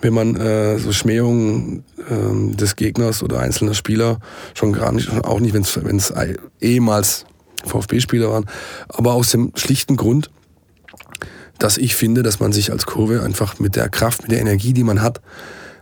wenn 0.00 0.12
man 0.12 0.36
äh, 0.36 0.78
so 0.78 0.92
Schmähungen 0.92 1.84
äh, 1.98 2.56
des 2.56 2.76
Gegners 2.76 3.22
oder 3.22 3.38
einzelner 3.38 3.74
Spieler 3.74 4.18
schon 4.54 4.72
gar 4.72 4.92
nicht, 4.92 5.08
auch 5.24 5.40
nicht, 5.40 5.54
wenn 5.54 5.96
es 5.96 6.12
ehemals 6.60 7.26
VfB-Spieler 7.66 8.30
waren, 8.30 8.46
aber 8.88 9.12
aus 9.12 9.30
dem 9.30 9.52
schlichten 9.54 9.96
Grund, 9.96 10.30
dass 11.58 11.78
ich 11.78 11.96
finde, 11.96 12.22
dass 12.22 12.40
man 12.40 12.52
sich 12.52 12.72
als 12.72 12.86
Kurve 12.86 13.22
einfach 13.22 13.58
mit 13.58 13.76
der 13.76 13.88
Kraft, 13.88 14.22
mit 14.22 14.30
der 14.30 14.40
Energie, 14.40 14.72
die 14.72 14.84
man 14.84 15.02
hat, 15.02 15.20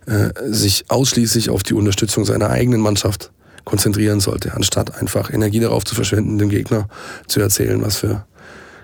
äh, 0.06 0.30
sich 0.46 0.84
ausschließlich 0.88 1.50
auf 1.50 1.62
die 1.62 1.74
Unterstützung 1.74 2.24
seiner 2.24 2.50
eigenen 2.50 2.80
Mannschaft 2.80 3.32
konzentrieren 3.64 4.20
sollte, 4.20 4.54
anstatt 4.54 5.00
einfach 5.00 5.32
Energie 5.32 5.60
darauf 5.60 5.84
zu 5.84 5.94
verschwenden, 5.94 6.38
dem 6.38 6.50
Gegner 6.50 6.88
zu 7.26 7.40
erzählen, 7.40 7.82
was 7.82 7.96
für 7.96 8.26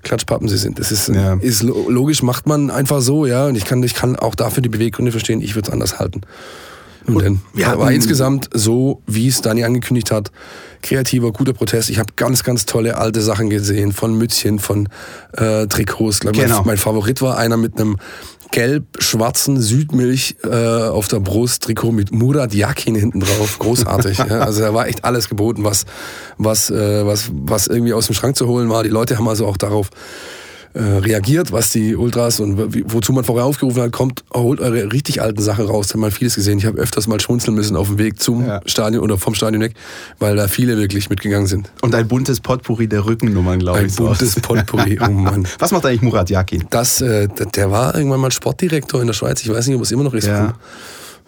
Klatschpappen 0.03 0.49
sie 0.49 0.57
sind. 0.57 0.79
Das 0.79 0.91
ist, 0.91 1.09
ja. 1.09 1.35
ist 1.35 1.63
logisch, 1.63 2.23
macht 2.23 2.47
man 2.47 2.71
einfach 2.71 3.03
so, 3.03 3.27
ja. 3.27 3.47
Und 3.47 3.57
ich 3.57 3.67
kann, 3.67 3.83
ich 3.83 3.95
kann 3.95 4.17
auch 4.17 4.35
dafür 4.35 4.63
die 4.63 4.69
Beweggründe 4.69 5.13
verstehen, 5.13 5.43
ich 5.43 5.55
würde 5.55 5.69
es 5.69 5.73
anders 5.73 5.99
halten. 5.99 6.23
Und 7.07 7.23
dann, 7.23 7.41
ja, 7.55 7.73
aber 7.73 7.91
insgesamt 7.93 8.49
so, 8.53 9.03
wie 9.07 9.29
es 9.29 9.41
Dani 9.41 9.65
angekündigt 9.65 10.11
hat, 10.11 10.31
kreativer, 10.83 11.33
guter 11.33 11.53
Protest. 11.53 11.91
Ich 11.91 11.99
habe 11.99 12.13
ganz, 12.17 12.43
ganz 12.45 12.67
tolle 12.67 12.97
alte 12.99 13.21
Sachen 13.21 13.51
gesehen, 13.51 13.93
von 13.93 14.17
Mützchen, 14.17 14.59
von 14.59 14.89
äh, 15.33 15.67
Trikots. 15.67 16.21
Genau. 16.21 16.57
Mein, 16.57 16.67
mein 16.67 16.79
Favorit 16.79 17.23
war 17.23 17.37
einer 17.37 17.57
mit 17.57 17.79
einem 17.79 17.97
gelb-schwarzen 18.51 19.61
Südmilch 19.61 20.37
äh, 20.43 20.49
auf 20.49 21.09
der 21.09 21.21
Brust, 21.21 21.63
Trikot 21.63 21.93
mit 21.93 22.13
Murat 22.13 22.53
Yakin 22.53 22.95
hinten 22.95 23.21
drauf. 23.21 23.59
Großartig. 23.59 24.19
ja. 24.19 24.27
Also 24.51 24.63
da 24.63 24.75
war 24.75 24.89
echt 24.89 25.05
alles 25.05 25.29
geboten, 25.29 25.65
was, 25.65 25.85
was, 26.39 26.71
äh, 26.71 27.07
was, 27.07 27.31
was 27.33 27.67
irgendwie 27.69 27.93
aus 27.93 28.07
dem 28.07 28.15
Schrank 28.15 28.37
zu 28.37 28.49
holen 28.49 28.69
war. 28.69 28.83
Die 28.83 28.89
Leute 28.89 29.17
haben 29.19 29.29
also 29.29 29.47
auch 29.47 29.57
darauf 29.57 29.91
äh, 30.73 30.83
reagiert, 30.83 31.51
was 31.51 31.71
die 31.71 31.97
Ultras 31.97 32.39
und 32.39 32.57
wozu 32.93 33.13
man 33.13 33.25
vorher 33.25 33.45
aufgerufen 33.45 33.83
hat, 33.83 33.93
kommt, 33.93 34.25
holt 34.33 34.61
eure 34.61 34.93
richtig 34.93 35.21
alten 35.21 35.43
Sachen 35.43 35.67
raus. 35.67 35.89
Da 35.89 35.95
haben 35.95 36.03
wir 36.03 36.13
vieles 36.13 36.37
gesehen. 36.37 36.59
Ich 36.59 36.67
habe 36.67 36.79
öfters 36.79 37.09
mal 37.09 37.21
schmunzeln 37.21 37.57
müssen 37.57 37.77
auf 37.77 37.89
dem 37.89 37.99
Weg 37.99 38.21
zum 38.21 38.47
ja. 38.47 38.61
Stadion 38.67 39.03
oder 39.03 39.19
vom 39.19 39.35
Stadion 39.35 39.63
weg, 39.63 39.75
weil 40.21 40.37
da 40.37 40.47
viele 40.47 40.77
wirklich 40.79 41.11
mitgegangen 41.11 41.49
sind. 41.49 41.71
Und 41.83 41.95
ein 41.95 42.07
buntes 42.07 42.41
Potpourri 42.41 42.87
der 42.87 43.05
Rückennummern, 43.05 43.59
glaube 43.59 43.85
ich. 43.85 43.93
Ein 43.93 44.05
buntes 44.05 44.35
so. 44.35 44.41
Potpourri, 44.41 44.99
oh 45.01 45.11
Mann. 45.11 45.47
Was 45.59 45.73
macht 45.73 45.87
eigentlich 45.87 46.03
Murat 46.03 46.31
Yakin? 46.31 46.65
Das, 46.71 47.01
äh, 47.01 47.27
der 47.29 47.71
war 47.71 47.95
irgendwann 47.95 48.21
mal 48.21 48.31
Sportdirektor 48.31 49.01
in 49.01 49.09
der 49.09 49.15
Schweiz. 49.15 49.43
Ich 49.43 49.49
weiß 49.49 49.67
nicht, 49.67 49.77
ob 49.77 49.83
es 49.83 49.91
immer 49.91 50.05
noch 50.05 50.15
ist. 50.15 50.29
Ja. 50.29 50.55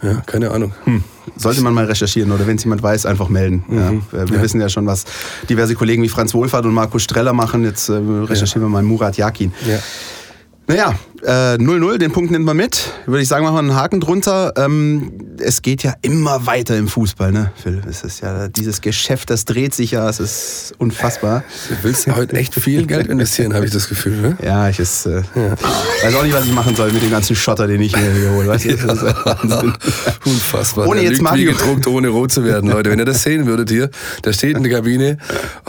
Ja, 0.03 0.21
keine 0.27 0.51
Ahnung. 0.51 0.73
Hm. 0.85 1.05
Sollte 1.37 1.63
man 1.63 1.73
mal 1.73 1.85
recherchieren 1.85 2.33
oder 2.33 2.47
wenn 2.47 2.57
es 2.57 2.65
jemand 2.65 2.83
weiß, 2.83 3.07
einfach 3.07 3.29
melden. 3.29 3.65
Mhm. 3.69 4.03
Ja, 4.13 4.29
wir 4.29 4.37
ja. 4.37 4.43
wissen 4.43 4.61
ja 4.61 4.69
schon, 4.69 4.87
was 4.87 5.05
diverse 5.49 5.75
Kollegen 5.75 6.03
wie 6.03 6.09
Franz 6.09 6.35
Wohlfahrt 6.35 6.65
und 6.67 6.75
Markus 6.75 7.05
Streller 7.05 7.33
machen. 7.33 7.63
Jetzt 7.65 7.89
äh, 7.89 7.93
recherchieren 7.93 8.63
ja. 8.63 8.69
wir 8.69 8.73
mal 8.73 8.83
Murat 8.83 9.17
Yakin. 9.17 9.53
Ja. 9.67 9.79
Naja, 10.67 10.95
0-0, 11.31 11.99
den 11.99 12.11
Punkt 12.13 12.31
nimmt 12.33 12.45
man 12.45 12.57
mit. 12.57 12.91
Würde 13.07 13.23
ich 13.23 13.29
sagen, 13.29 13.45
machen 13.45 13.55
wir 13.55 13.59
einen 13.61 13.75
Haken 13.77 14.01
drunter. 14.01 14.53
Ähm, 14.57 15.13
es 15.39 15.63
geht 15.63 15.83
ja 15.85 15.95
immer 16.03 16.47
weiter 16.47 16.77
im 16.77 16.89
Fußball, 16.89 17.31
ne, 17.31 17.53
Phil? 17.63 17.81
Es 17.89 18.03
ist 18.03 18.21
ja 18.23 18.49
dieses 18.49 18.81
Geschäft, 18.81 19.31
das 19.31 19.45
dreht 19.45 19.73
sich 19.75 19.93
ja, 19.93 20.09
es 20.09 20.19
ist 20.21 20.75
unfassbar. 20.79 21.45
Du 21.69 21.77
willst 21.83 22.07
heute 22.09 22.37
echt 22.37 22.55
viel 22.55 22.87
Geld 22.87 23.07
investieren, 23.07 23.55
habe 23.55 23.65
ich 23.65 23.71
das 23.71 23.89
Gefühl, 23.89 24.21
ne? 24.21 24.37
Ja, 24.43 24.69
ich 24.69 24.79
ist, 24.81 25.07
äh, 25.07 25.23
ja. 25.35 25.53
weiß 26.03 26.15
auch 26.17 26.25
nicht, 26.25 26.35
was 26.35 26.45
ich 26.45 26.53
machen 26.53 26.75
soll 26.75 26.91
mit 26.93 27.03
dem 27.03 27.11
ganzen 27.11 27.37
Schotter, 27.37 27.67
den 27.69 27.81
ich 27.81 27.97
mir? 27.97 28.45
Das 28.47 28.65
ist 28.65 28.85
Wahnsinn. 28.87 29.73
Unfassbar. 30.25 30.89
Ohne 30.89 31.03
jetzt 31.03 31.23
Mario- 31.23 31.53
gedruckt, 31.53 31.87
ohne 31.87 32.09
rot 32.09 32.33
zu 32.33 32.45
werden, 32.45 32.69
Leute. 32.71 32.91
Wenn 32.91 32.99
ihr 32.99 33.05
das 33.05 33.23
sehen 33.23 33.47
würdet 33.47 33.71
hier, 33.71 33.91
der 34.25 34.33
steht 34.33 34.57
in 34.57 34.63
der 34.65 34.73
Kabine, 34.73 35.19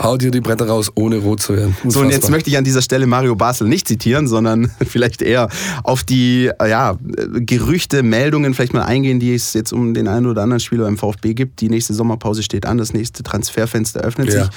haut 0.02 0.22
hier 0.22 0.30
die 0.30 0.40
Bretter 0.40 0.66
raus, 0.66 0.90
ohne 0.94 1.16
rot 1.18 1.40
zu 1.40 1.56
werden. 1.56 1.76
So, 1.84 2.00
und 2.00 2.06
jetzt 2.06 2.16
Unfassbar. 2.16 2.30
möchte 2.32 2.50
ich 2.50 2.56
an 2.58 2.64
dieser 2.64 2.82
Stelle 2.82 3.06
Mario 3.06 3.34
Basel 3.36 3.68
nicht 3.68 3.86
zitieren, 3.88 4.26
sondern 4.28 4.70
vielleicht 4.86 5.22
eher 5.22 5.43
auf 5.82 6.04
die 6.04 6.50
äh, 6.60 6.68
ja, 6.70 6.96
Gerüchte, 7.32 8.02
Meldungen 8.02 8.54
vielleicht 8.54 8.74
mal 8.74 8.82
eingehen, 8.82 9.20
die 9.20 9.34
es 9.34 9.52
jetzt 9.54 9.72
um 9.72 9.94
den 9.94 10.08
einen 10.08 10.26
oder 10.26 10.42
anderen 10.42 10.60
Spieler 10.60 10.86
im 10.88 10.96
VfB 10.98 11.34
gibt. 11.34 11.60
Die 11.60 11.68
nächste 11.68 11.94
Sommerpause 11.94 12.42
steht 12.42 12.66
an, 12.66 12.78
das 12.78 12.92
nächste 12.92 13.22
Transferfenster 13.22 14.00
öffnet 14.00 14.32
Ja. 14.32 14.44
sich. 14.44 14.50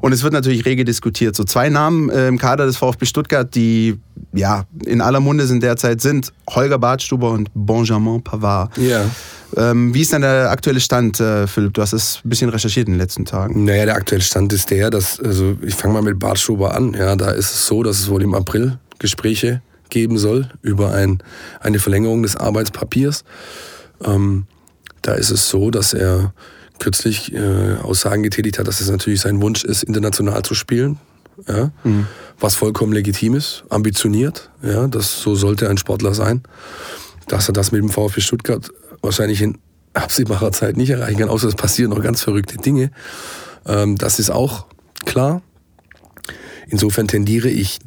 Und 0.00 0.12
es 0.12 0.22
wird 0.22 0.32
natürlich 0.32 0.64
rege 0.64 0.84
diskutiert. 0.84 1.36
So 1.36 1.44
zwei 1.44 1.68
Namen 1.68 2.08
äh, 2.10 2.28
im 2.28 2.38
Kader 2.38 2.66
des 2.66 2.76
VfB 2.76 3.06
Stuttgart, 3.06 3.54
die 3.54 3.98
ja 4.32 4.64
in 4.84 5.00
aller 5.00 5.20
Munde 5.20 5.46
sind 5.46 5.62
derzeit, 5.62 6.00
sind 6.00 6.32
Holger 6.48 6.78
Badstuber 6.78 7.30
und 7.30 7.50
Benjamin 7.54 8.22
Pavard. 8.22 8.76
Ja. 8.78 9.04
Ähm, 9.54 9.92
wie 9.92 10.00
ist 10.00 10.12
denn 10.12 10.22
der 10.22 10.50
aktuelle 10.50 10.80
Stand, 10.80 11.20
äh, 11.20 11.46
Philipp? 11.46 11.74
Du 11.74 11.82
hast 11.82 11.92
es 11.92 12.20
ein 12.24 12.28
bisschen 12.30 12.48
recherchiert 12.48 12.86
in 12.88 12.94
den 12.94 12.98
letzten 13.00 13.26
Tagen. 13.26 13.64
Naja, 13.64 13.84
der 13.84 13.96
aktuelle 13.96 14.22
Stand 14.22 14.50
ist 14.54 14.70
der, 14.70 14.88
dass, 14.88 15.20
also 15.20 15.56
ich 15.60 15.74
fange 15.74 15.92
mal 15.92 16.02
mit 16.02 16.18
Bartschuber 16.18 16.74
an. 16.74 16.94
Ja, 16.94 17.16
da 17.16 17.30
ist 17.32 17.52
es 17.54 17.66
so, 17.66 17.82
dass 17.82 17.98
es 17.98 18.08
wohl 18.08 18.22
im 18.22 18.34
April 18.34 18.78
Gespräche 18.98 19.60
geben 19.92 20.18
soll 20.18 20.48
über 20.62 20.92
ein, 20.92 21.22
eine 21.60 21.78
Verlängerung 21.78 22.24
des 22.24 22.36
Arbeitspapiers. 22.36 23.24
Ähm, 24.04 24.46
da 25.02 25.14
ist 25.14 25.30
es 25.30 25.48
so, 25.48 25.70
dass 25.70 25.94
er 25.94 26.32
kürzlich 26.80 27.32
äh, 27.32 27.76
Aussagen 27.82 28.24
getätigt 28.24 28.58
hat, 28.58 28.66
dass 28.66 28.80
es 28.80 28.90
natürlich 28.90 29.20
sein 29.20 29.40
Wunsch 29.40 29.64
ist, 29.64 29.84
international 29.84 30.42
zu 30.42 30.54
spielen. 30.54 30.98
Ja, 31.48 31.72
Was 32.38 32.54
vollkommen 32.54 32.92
legitim 32.92 33.34
ist, 33.34 33.64
ambitioniert. 33.70 34.50
Ja, 34.62 34.86
das, 34.86 35.20
so 35.22 35.34
sollte 35.34 35.68
ein 35.70 35.78
Sportler 35.78 36.14
sein. 36.14 36.42
Dass 37.26 37.48
er 37.48 37.52
das 37.52 37.72
mit 37.72 37.80
dem 37.80 37.88
VfB 37.88 38.20
Stuttgart 38.20 38.70
wahrscheinlich 39.00 39.40
in 39.40 39.58
absehbarer 39.94 40.52
Zeit 40.52 40.76
nicht 40.76 40.90
erreichen 40.90 41.18
kann, 41.18 41.28
außer 41.28 41.48
es 41.48 41.54
passieren 41.54 41.90
noch 41.90 42.02
ganz 42.02 42.22
verrückte 42.22 42.58
Dinge. 42.58 42.90
Ähm, 43.66 43.96
das 43.96 44.18
ist 44.18 44.30
auch 44.30 44.66
klar. 45.04 45.42
Insofern 46.68 47.08
tendiere 47.08 47.48
ich, 47.48 47.78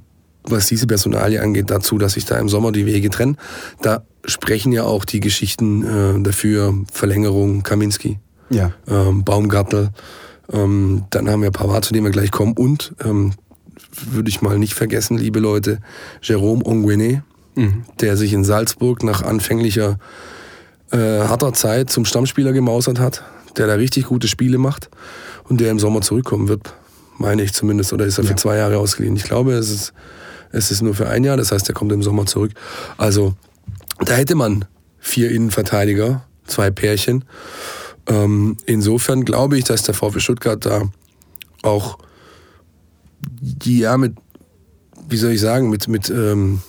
was 0.48 0.68
diese 0.68 0.88
Personalie 0.88 1.42
angeht, 1.42 1.70
dazu, 1.70 1.98
dass 1.98 2.14
sich 2.14 2.25
da 2.25 2.38
im 2.38 2.50
Sommer 2.50 2.72
die 2.72 2.86
Wege 2.86 3.10
trennen. 3.10 3.38
Da 3.82 4.04
sprechen 4.25 4.72
ja 4.72 4.84
auch 4.84 5.06
die 5.06 5.20
Geschichten 5.20 5.84
äh, 5.84 6.22
dafür, 6.22 6.74
Verlängerung, 6.92 7.64
Kaminski, 7.64 8.20
Ja. 8.50 8.72
ähm, 8.88 9.24
Baumgartel. 9.24 9.90
Ähm, 10.52 11.06
dann 11.10 11.30
haben 11.30 11.42
wir 11.42 11.52
Pavard, 11.52 11.86
zu 11.86 11.94
dem 11.94 12.04
wir 12.04 12.12
gleich 12.12 12.32
kommen. 12.32 12.54
Und, 12.54 12.94
ähm, 13.04 13.34
würde 14.12 14.30
ich 14.30 14.42
mal 14.42 14.60
nicht 14.60 14.74
vergessen, 14.74 15.18
liebe 15.18 15.40
Leute, 15.40 15.80
Jérôme 16.22 16.66
Onguene, 16.66 17.24
der 18.02 18.18
sich 18.18 18.34
in 18.34 18.44
Salzburg 18.44 19.02
nach 19.04 19.22
anfänglicher 19.24 19.98
äh, 20.92 20.98
harter 20.98 21.54
Zeit 21.54 21.90
zum 21.90 22.04
Stammspieler 22.04 22.52
gemausert 22.52 23.00
hat, 23.00 23.24
der 23.56 23.68
da 23.68 23.75
richtig 23.75 24.08
gute 24.08 24.28
Spiele 24.28 24.58
macht 24.58 24.90
und 25.46 25.62
der 25.62 25.72
im 25.72 25.80
Sommer 25.80 26.02
zurückkommen 26.02 26.50
wird, 26.50 26.74
meine 27.18 27.42
ich 27.44 27.54
zumindest. 27.54 27.94
Oder 27.94 28.06
ist 28.06 28.18
er 28.18 28.25
für 28.25 28.36
zwei 28.36 28.58
Jahre 28.58 28.78
ausgeliehen? 28.78 29.16
Ich 29.16 29.24
glaube, 29.24 29.54
es 29.54 29.70
ist, 29.72 29.94
es 30.52 30.72
ist 30.72 30.82
nur 30.82 30.94
für 30.96 31.08
ein 31.10 31.24
Jahr, 31.24 31.38
das 31.38 31.52
heißt, 31.52 31.68
er 31.70 31.74
kommt 31.75 31.92
im 31.92 32.04
Sommer 32.04 32.25
zurück. 32.25 32.52
Also, 32.98 33.34
da 34.06 34.14
hätte 34.14 34.36
man 34.36 34.66
vier 35.00 35.32
Innenverteidiger, 35.32 36.25
zwei 36.46 36.72
Pärchen. 36.72 37.25
Ähm, 38.08 38.58
insofern 38.66 39.25
glaube 39.25 39.58
ich, 39.58 39.64
dass 39.64 39.84
der 39.84 39.94
VfB 39.94 40.20
Stuttgart 40.20 40.66
da 40.66 40.84
auch 41.64 41.98
die 43.40 43.80
ja 43.80 43.98
mit, 43.98 44.16
wie 45.10 45.18
soll 45.18 45.32
ich 45.32 45.42
sagen, 45.42 45.70
mit, 45.70 45.88
mit, 45.88 46.10
ähm, 46.10 46.62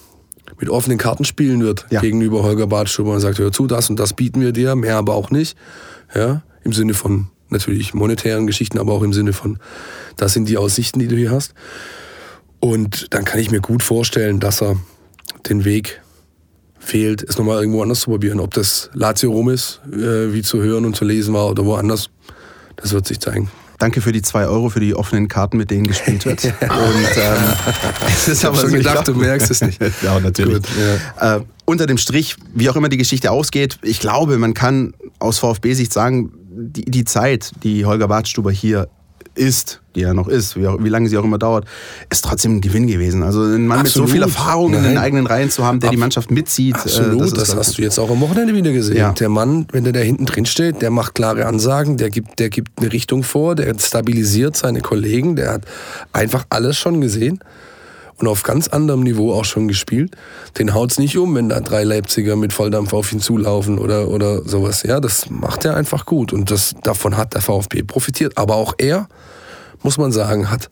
mit 0.58 0.70
offenen 0.70 0.98
Karten 0.98 1.24
spielen 1.24 1.62
wird 1.62 1.86
Ja. 1.90 2.00
gegenüber 2.00 2.42
Holger 2.42 2.66
Badstuber 2.66 3.12
und 3.12 3.20
sagt, 3.20 3.38
hör 3.38 3.52
zu, 3.52 3.66
das 3.66 3.90
und 3.90 3.98
das 3.98 4.14
bieten 4.14 4.40
wir 4.40 4.52
dir, 4.52 4.74
mehr 4.76 4.96
aber 4.96 5.14
auch 5.14 5.30
nicht. 5.30 5.56
Ja, 6.14 6.42
im 6.62 6.72
Sinne 6.72 6.94
von 6.94 7.28
natürlich 7.48 7.94
monetären 7.94 8.46
Geschichten, 8.46 8.78
aber 8.78 8.92
auch 8.92 9.02
im 9.02 9.12
Sinne 9.12 9.32
von, 9.32 9.58
das 10.16 10.32
sind 10.32 10.48
die 10.48 10.56
Aussichten, 10.56 10.98
die 10.98 11.08
du 11.08 11.16
hier 11.16 11.30
hast. 11.30 11.54
Und 12.60 13.12
dann 13.14 13.24
kann 13.24 13.38
ich 13.40 13.50
mir 13.50 13.60
gut 13.60 13.82
vorstellen, 13.82 14.40
dass 14.40 14.62
er 14.62 14.76
den 15.48 15.64
Weg 15.64 16.00
fehlt, 16.78 17.22
es 17.22 17.36
nochmal 17.36 17.60
irgendwo 17.60 17.82
anders 17.82 18.00
zu 18.00 18.10
probieren. 18.10 18.40
Ob 18.40 18.54
das 18.54 18.90
Lazio 18.94 19.30
Rom 19.30 19.50
ist, 19.50 19.80
äh, 19.92 20.32
wie 20.32 20.42
zu 20.42 20.62
hören 20.62 20.84
und 20.84 20.96
zu 20.96 21.04
lesen 21.04 21.34
war, 21.34 21.50
oder 21.50 21.64
woanders, 21.64 22.10
das 22.76 22.92
wird 22.92 23.06
sich 23.06 23.20
zeigen. 23.20 23.50
Danke 23.78 24.00
für 24.00 24.12
die 24.12 24.22
zwei 24.22 24.46
Euro 24.46 24.70
für 24.70 24.80
die 24.80 24.94
offenen 24.94 25.28
Karten, 25.28 25.58
mit 25.58 25.70
denen 25.70 25.86
gespielt 25.86 26.24
wird. 26.24 26.42
Und 26.44 26.50
ähm, 26.50 26.62
es 28.08 28.26
ist 28.26 28.42
hab 28.42 28.52
aber 28.52 28.60
schon 28.62 28.70
so, 28.70 28.76
ich 28.76 28.82
gedacht, 28.82 29.04
glaub- 29.04 29.16
du 29.16 29.20
merkst 29.20 29.50
es 29.50 29.60
nicht. 29.60 29.78
ja, 30.02 30.18
natürlich. 30.18 30.62
Gut, 30.62 30.68
Äh, 31.20 31.40
unter 31.66 31.84
dem 31.86 31.98
Strich, 31.98 32.36
wie 32.54 32.70
auch 32.70 32.76
immer 32.76 32.88
die 32.88 32.96
Geschichte 32.96 33.30
ausgeht, 33.30 33.78
ich 33.82 34.00
glaube, 34.00 34.38
man 34.38 34.54
kann 34.54 34.94
aus 35.18 35.38
VfB-Sicht 35.40 35.92
sagen, 35.92 36.32
die, 36.48 36.86
die 36.86 37.04
Zeit, 37.04 37.52
die 37.64 37.84
Holger 37.84 38.08
Badstuber 38.08 38.50
hier 38.50 38.88
ist, 39.36 39.80
die 39.94 40.02
er 40.02 40.14
noch 40.14 40.28
ist, 40.28 40.56
wie, 40.56 40.66
auch, 40.66 40.82
wie 40.82 40.88
lange 40.88 41.08
sie 41.08 41.16
auch 41.18 41.24
immer 41.24 41.38
dauert, 41.38 41.64
ist 42.10 42.24
trotzdem 42.24 42.56
ein 42.56 42.60
Gewinn 42.60 42.86
gewesen. 42.86 43.22
Also 43.22 43.42
ein 43.42 43.66
Mann 43.66 43.78
mit 43.82 43.88
so 43.88 44.02
Absolut. 44.02 44.10
viel 44.10 44.22
Erfahrung 44.22 44.74
in 44.74 44.82
den 44.82 44.94
Nein. 44.94 44.98
eigenen 44.98 45.26
Reihen 45.26 45.50
zu 45.50 45.64
haben, 45.64 45.80
der 45.80 45.90
die 45.90 45.96
Ab- 45.96 46.00
Mannschaft 46.00 46.30
mitzieht. 46.30 46.74
äh, 46.74 46.78
Absolut, 46.78 47.20
das, 47.36 47.48
ist 47.50 47.56
hast 47.56 47.78
du 47.78 47.82
jetzt 47.82 47.98
auch 47.98 48.10
am 48.10 48.20
Wochenende 48.20 48.54
wieder 48.54 48.72
gesehen. 48.72 48.96
Ja. 48.96 49.12
Der 49.12 49.28
Mann, 49.28 49.66
wenn 49.72 49.84
der 49.84 49.92
da 49.92 50.00
hinten 50.00 50.26
drin 50.26 50.46
steht, 50.46 50.82
der 50.82 50.90
macht 50.90 51.14
klare 51.14 51.46
Ansagen, 51.46 51.96
der 51.96 52.10
gibt, 52.10 52.38
der 52.38 52.50
gibt 52.50 52.72
eine 52.80 52.92
Richtung 52.92 53.22
vor, 53.22 53.54
der 53.54 53.74
stabilisiert 53.78 54.56
seine 54.56 54.80
Kollegen, 54.80 55.36
der 55.36 55.52
hat 55.52 55.62
einfach 56.12 56.44
alles 56.50 56.76
schon 56.76 57.00
gesehen 57.00 57.40
und 58.18 58.28
auf 58.28 58.42
ganz 58.42 58.68
anderem 58.68 59.02
Niveau 59.02 59.32
auch 59.32 59.44
schon 59.44 59.68
gespielt. 59.68 60.16
Den 60.58 60.74
haut's 60.74 60.98
nicht 60.98 61.18
um, 61.18 61.34
wenn 61.34 61.48
da 61.48 61.60
drei 61.60 61.84
Leipziger 61.84 62.36
mit 62.36 62.52
Volldampf 62.52 62.92
auf 62.92 63.12
ihn 63.12 63.20
zulaufen 63.20 63.78
oder, 63.78 64.08
oder 64.08 64.42
sowas. 64.42 64.82
Ja, 64.82 65.00
das 65.00 65.28
macht 65.28 65.64
er 65.64 65.76
einfach 65.76 66.06
gut 66.06 66.32
und 66.32 66.50
das, 66.50 66.74
davon 66.82 67.16
hat 67.16 67.34
der 67.34 67.42
VfB 67.42 67.82
profitiert. 67.82 68.38
Aber 68.38 68.56
auch 68.56 68.74
er, 68.78 69.08
muss 69.82 69.98
man 69.98 70.12
sagen, 70.12 70.50
hat 70.50 70.70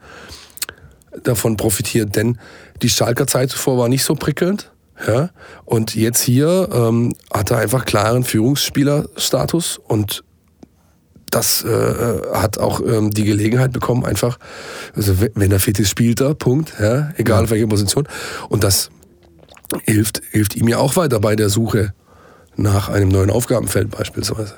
davon 1.22 1.56
profitiert, 1.56 2.16
denn 2.16 2.38
die 2.82 2.90
Schalker 2.90 3.26
Zeit 3.26 3.50
zuvor 3.50 3.78
war 3.78 3.88
nicht 3.88 4.04
so 4.04 4.14
prickelnd. 4.14 4.72
Ja? 5.06 5.30
Und 5.64 5.94
jetzt 5.94 6.20
hier 6.20 6.68
ähm, 6.72 7.14
hat 7.32 7.50
er 7.50 7.58
einfach 7.58 7.84
klaren 7.84 8.24
Führungsspielerstatus 8.24 9.78
und 9.78 10.24
das 11.34 11.64
äh, 11.64 12.20
hat 12.32 12.58
auch 12.58 12.80
ähm, 12.80 13.10
die 13.10 13.24
Gelegenheit 13.24 13.72
bekommen, 13.72 14.04
einfach, 14.04 14.38
also 14.94 15.20
we- 15.20 15.30
wenn 15.34 15.50
er 15.52 15.60
fit 15.60 15.78
ist, 15.80 15.90
spielt 15.90 16.20
er, 16.20 16.34
Punkt, 16.34 16.74
ja? 16.80 17.10
egal 17.16 17.44
auf 17.44 17.50
welcher 17.50 17.66
Position. 17.66 18.06
Und 18.48 18.64
das 18.64 18.90
hilft, 19.84 20.22
hilft 20.30 20.56
ihm 20.56 20.68
ja 20.68 20.78
auch 20.78 20.96
weiter 20.96 21.20
bei 21.20 21.36
der 21.36 21.48
Suche 21.48 21.92
nach 22.56 22.88
einem 22.88 23.08
neuen 23.08 23.30
Aufgabenfeld 23.30 23.90
beispielsweise. 23.90 24.54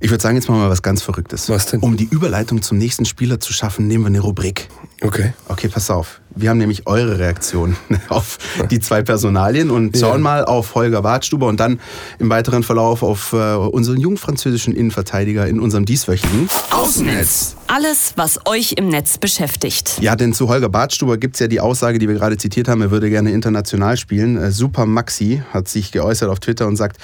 Ich 0.00 0.10
würde 0.10 0.22
sagen, 0.22 0.36
jetzt 0.36 0.48
machen 0.48 0.60
wir 0.60 0.70
was 0.70 0.82
ganz 0.82 1.02
Verrücktes. 1.02 1.48
Was 1.48 1.66
denn? 1.66 1.80
Um 1.80 1.96
die 1.96 2.04
Überleitung 2.04 2.62
zum 2.62 2.78
nächsten 2.78 3.04
Spieler 3.04 3.40
zu 3.40 3.52
schaffen, 3.52 3.88
nehmen 3.88 4.04
wir 4.04 4.08
eine 4.08 4.20
Rubrik. 4.20 4.68
Okay. 5.02 5.32
Okay, 5.48 5.68
pass 5.68 5.90
auf. 5.90 6.20
Wir 6.40 6.50
haben 6.50 6.58
nämlich 6.58 6.86
eure 6.86 7.18
Reaktion 7.18 7.76
auf 8.08 8.38
die 8.70 8.78
zwei 8.80 9.02
Personalien 9.02 9.70
und 9.70 9.96
Ja. 9.96 10.06
schauen 10.08 10.22
mal 10.22 10.44
auf 10.44 10.74
Holger 10.74 11.02
Badstuber 11.02 11.46
und 11.46 11.58
dann 11.58 11.80
im 12.18 12.30
weiteren 12.30 12.62
Verlauf 12.62 13.02
auf 13.02 13.32
äh, 13.32 13.54
unseren 13.54 13.98
jungfranzösischen 13.98 14.74
Innenverteidiger 14.74 15.46
in 15.48 15.58
unserem 15.60 15.84
dieswöchigen. 15.84 16.48
Außennetz. 16.70 17.56
Alles, 17.66 18.12
was 18.16 18.46
euch 18.46 18.72
im 18.76 18.88
Netz 18.88 19.18
beschäftigt. 19.18 19.98
Ja, 20.00 20.14
denn 20.16 20.32
zu 20.32 20.48
Holger 20.48 20.68
Badstuber 20.68 21.16
gibt 21.18 21.34
es 21.36 21.40
ja 21.40 21.48
die 21.48 21.60
Aussage, 21.60 21.98
die 21.98 22.08
wir 22.08 22.14
gerade 22.14 22.36
zitiert 22.36 22.68
haben, 22.68 22.80
er 22.82 22.90
würde 22.90 23.10
gerne 23.10 23.30
international 23.32 23.96
spielen. 23.96 24.36
Äh, 24.36 24.52
Super 24.52 24.86
Maxi 24.86 25.42
hat 25.52 25.68
sich 25.68 25.92
geäußert 25.92 26.30
auf 26.30 26.38
Twitter 26.40 26.66
und 26.66 26.76
sagt, 26.76 26.98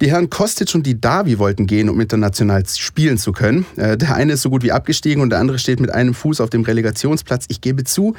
die 0.00 0.10
Herren 0.10 0.30
Kostic 0.30 0.74
und 0.74 0.86
die 0.86 1.00
Davi 1.00 1.38
wollten 1.38 1.66
gehen, 1.66 1.88
um 1.88 2.00
international 2.00 2.64
spielen 2.66 3.18
zu 3.18 3.32
können. 3.32 3.66
Äh, 3.76 3.96
Der 3.96 4.14
eine 4.14 4.34
ist 4.34 4.42
so 4.42 4.50
gut 4.50 4.62
wie 4.62 4.72
abgestiegen 4.72 5.22
und 5.22 5.30
der 5.30 5.38
andere 5.38 5.58
steht 5.58 5.80
mit 5.80 5.90
einem 5.90 6.14
Fuß 6.14 6.40
auf 6.40 6.50
dem 6.50 6.62
Relegationsplatz. 6.62 7.46
Ich 7.48 7.60
gebe 7.60 7.84
zu, 7.84 8.14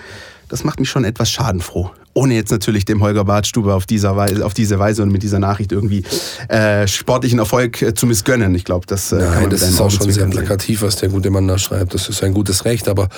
das 0.50 0.63
macht 0.63 0.79
mich 0.79 0.89
schon 0.89 1.03
etwas 1.03 1.29
schadenfroh. 1.29 1.91
Ohne 2.13 2.34
jetzt 2.34 2.50
natürlich 2.50 2.84
dem 2.84 3.03
Holger 3.03 3.25
Badstuber 3.25 3.75
auf, 3.75 3.86
dieser 3.86 4.15
Weise, 4.15 4.43
auf 4.43 4.55
diese 4.55 4.79
Weise 4.79 5.03
und 5.03 5.12
mit 5.12 5.22
dieser 5.22 5.38
Nachricht 5.38 5.72
irgendwie 5.72 6.03
äh, 6.48 6.88
sportlichen 6.88 7.38
Erfolg 7.38 7.79
äh, 7.84 7.93
zu 7.93 8.07
missgönnen. 8.07 8.55
Ich 8.55 8.63
glaube, 8.63 8.88
das 8.88 9.12
äh, 9.12 9.17
kann 9.17 9.27
man 9.27 9.39
Nein, 9.41 9.50
das 9.51 9.62
ist 9.62 9.79
auch 9.79 9.91
schon 9.91 10.12
sehr 10.12 10.25
plakativ, 10.25 10.81
was 10.81 10.96
der 10.96 11.10
gute 11.10 11.29
Mann 11.29 11.48
da 11.48 11.60
schreibt. 11.60 11.93
Das 11.93 12.10
ist 12.10 12.24
ein 12.24 12.34
gutes 12.34 12.65
Recht, 12.65 12.89
aber, 12.89 13.10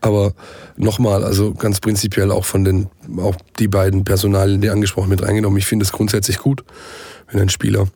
aber 0.00 0.32
nochmal, 0.76 1.22
also 1.22 1.54
ganz 1.54 1.78
prinzipiell 1.78 2.32
auch 2.32 2.44
von 2.44 2.64
den, 2.64 2.88
auch 3.18 3.36
die 3.60 3.68
beiden 3.68 4.02
Personalien, 4.02 4.60
die 4.60 4.70
angesprochen 4.70 5.08
mit 5.08 5.22
reingenommen. 5.22 5.58
Ich 5.58 5.66
finde 5.66 5.84
es 5.84 5.92
grundsätzlich 5.92 6.38
gut, 6.38 6.64
wenn 7.30 7.40
ein 7.40 7.50
Spieler 7.50 7.86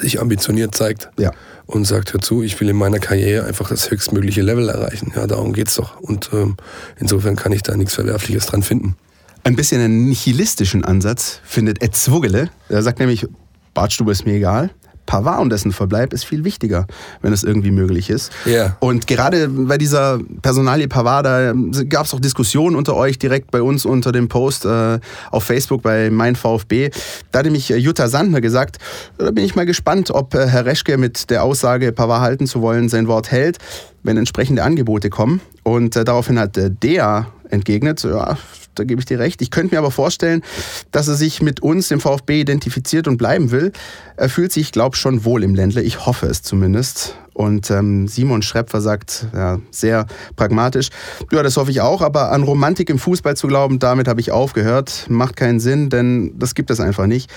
sich 0.00 0.20
ambitioniert 0.20 0.74
zeigt 0.74 1.10
Ja. 1.18 1.30
und 1.66 1.84
sagt, 1.86 2.12
hör 2.12 2.20
zu, 2.20 2.42
ich 2.42 2.58
will 2.60 2.68
in 2.68 2.76
meiner 2.76 2.98
Karriere 2.98 3.46
einfach 3.46 3.68
das 3.68 3.90
höchstmögliche 3.90 4.42
Level 4.42 4.68
erreichen. 4.68 5.12
Ja, 5.14 5.26
darum 5.26 5.52
geht's 5.52 5.74
doch. 5.76 6.00
Und 6.00 6.30
ähm, 6.32 6.56
insofern 6.98 7.36
kann 7.36 7.52
ich 7.52 7.62
da 7.62 7.76
nichts 7.76 7.94
Verwerfliches 7.94 8.46
dran 8.46 8.62
finden. 8.62 8.96
Ein 9.44 9.54
bisschen 9.56 9.80
einen 9.80 10.08
nihilistischen 10.08 10.84
Ansatz 10.84 11.40
findet 11.44 11.80
Ed 11.82 11.94
Zwugele. 11.94 12.50
Er 12.68 12.82
sagt 12.82 12.98
nämlich, 12.98 13.26
Bartstube 13.74 14.10
ist 14.10 14.26
mir 14.26 14.34
egal. 14.34 14.70
Pavard 15.06 15.40
und 15.40 15.50
dessen 15.50 15.72
Verbleib 15.72 16.12
ist 16.12 16.24
viel 16.24 16.44
wichtiger, 16.44 16.86
wenn 17.22 17.32
es 17.32 17.44
irgendwie 17.44 17.70
möglich 17.70 18.10
ist. 18.10 18.32
Ja. 18.44 18.76
Und 18.80 19.06
gerade 19.06 19.48
bei 19.48 19.78
dieser 19.78 20.18
Personalie 20.42 20.88
Pavard, 20.88 21.24
da 21.26 21.52
gab 21.88 22.06
es 22.06 22.14
auch 22.14 22.20
Diskussionen 22.20 22.76
unter 22.76 22.96
euch 22.96 23.18
direkt 23.18 23.50
bei 23.50 23.62
uns 23.62 23.86
unter 23.86 24.12
dem 24.12 24.28
Post 24.28 24.64
äh, 24.64 24.98
auf 25.30 25.44
Facebook 25.44 25.82
bei 25.82 26.10
Mein 26.10 26.36
VfB. 26.36 26.90
Da 27.30 27.38
hat 27.38 27.46
nämlich 27.46 27.70
äh, 27.70 27.76
Jutta 27.76 28.08
Sandner 28.08 28.40
gesagt, 28.40 28.78
da 29.18 29.30
bin 29.30 29.44
ich 29.44 29.54
mal 29.54 29.66
gespannt, 29.66 30.10
ob 30.10 30.34
äh, 30.34 30.46
Herr 30.46 30.66
Reschke 30.66 30.98
mit 30.98 31.30
der 31.30 31.44
Aussage, 31.44 31.92
Pavard 31.92 32.20
halten 32.20 32.46
zu 32.46 32.60
wollen, 32.60 32.88
sein 32.88 33.08
Wort 33.08 33.30
hält, 33.30 33.58
wenn 34.02 34.16
entsprechende 34.16 34.62
Angebote 34.62 35.10
kommen. 35.10 35.40
Und 35.62 35.96
äh, 35.96 36.04
daraufhin 36.04 36.38
hat 36.38 36.56
äh, 36.56 36.70
der 36.70 37.26
entgegnet, 37.50 38.02
ja, 38.04 38.38
da 38.74 38.84
gebe 38.84 39.00
ich 39.00 39.06
dir 39.06 39.18
recht. 39.18 39.42
Ich 39.42 39.50
könnte 39.50 39.74
mir 39.74 39.78
aber 39.78 39.90
vorstellen, 39.90 40.42
dass 40.90 41.08
er 41.08 41.14
sich 41.14 41.42
mit 41.42 41.60
uns, 41.60 41.88
dem 41.88 42.00
VfB, 42.00 42.40
identifiziert 42.40 43.08
und 43.08 43.16
bleiben 43.16 43.50
will. 43.50 43.72
Er 44.16 44.28
fühlt 44.28 44.52
sich, 44.52 44.72
glaube 44.72 44.94
ich, 44.94 45.00
schon 45.00 45.24
wohl 45.24 45.42
im 45.42 45.54
Ländle. 45.54 45.82
Ich 45.82 46.06
hoffe 46.06 46.26
es 46.26 46.42
zumindest. 46.42 47.16
Und 47.32 47.70
ähm, 47.70 48.08
Simon 48.08 48.40
Schrepfer 48.40 48.80
sagt, 48.80 49.26
ja, 49.34 49.60
sehr 49.70 50.06
pragmatisch, 50.36 50.88
ja, 51.30 51.42
das 51.42 51.58
hoffe 51.58 51.70
ich 51.70 51.82
auch, 51.82 52.00
aber 52.00 52.32
an 52.32 52.42
Romantik 52.42 52.88
im 52.88 52.98
Fußball 52.98 53.36
zu 53.36 53.46
glauben, 53.46 53.78
damit 53.78 54.08
habe 54.08 54.20
ich 54.20 54.30
aufgehört. 54.30 55.06
Macht 55.10 55.36
keinen 55.36 55.60
Sinn, 55.60 55.90
denn 55.90 56.32
das 56.38 56.54
gibt 56.54 56.70
es 56.70 56.80
einfach 56.80 57.06
nicht. 57.06 57.30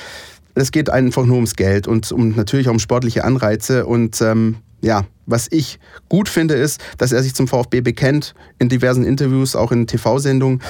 Es 0.55 0.71
geht 0.71 0.89
einfach 0.89 1.25
nur 1.25 1.35
ums 1.35 1.55
Geld 1.55 1.87
und 1.87 2.11
um, 2.11 2.35
natürlich 2.35 2.69
auch 2.69 2.73
um 2.73 2.79
sportliche 2.79 3.25
Anreize. 3.25 3.85
Und 3.85 4.21
ähm, 4.21 4.57
ja, 4.81 5.05
was 5.25 5.48
ich 5.51 5.79
gut 6.09 6.29
finde, 6.29 6.55
ist, 6.55 6.81
dass 6.98 7.12
er 7.12 7.21
sich 7.24 7.36
zum 7.36 7.48
VfB 7.48 7.81
bekennt, 7.81 8.33
in 8.57 8.69
diversen 8.69 9.03
Interviews, 9.03 9.55
auch 9.55 9.71
in 9.71 9.88
TV-Sendungen. 9.88 10.62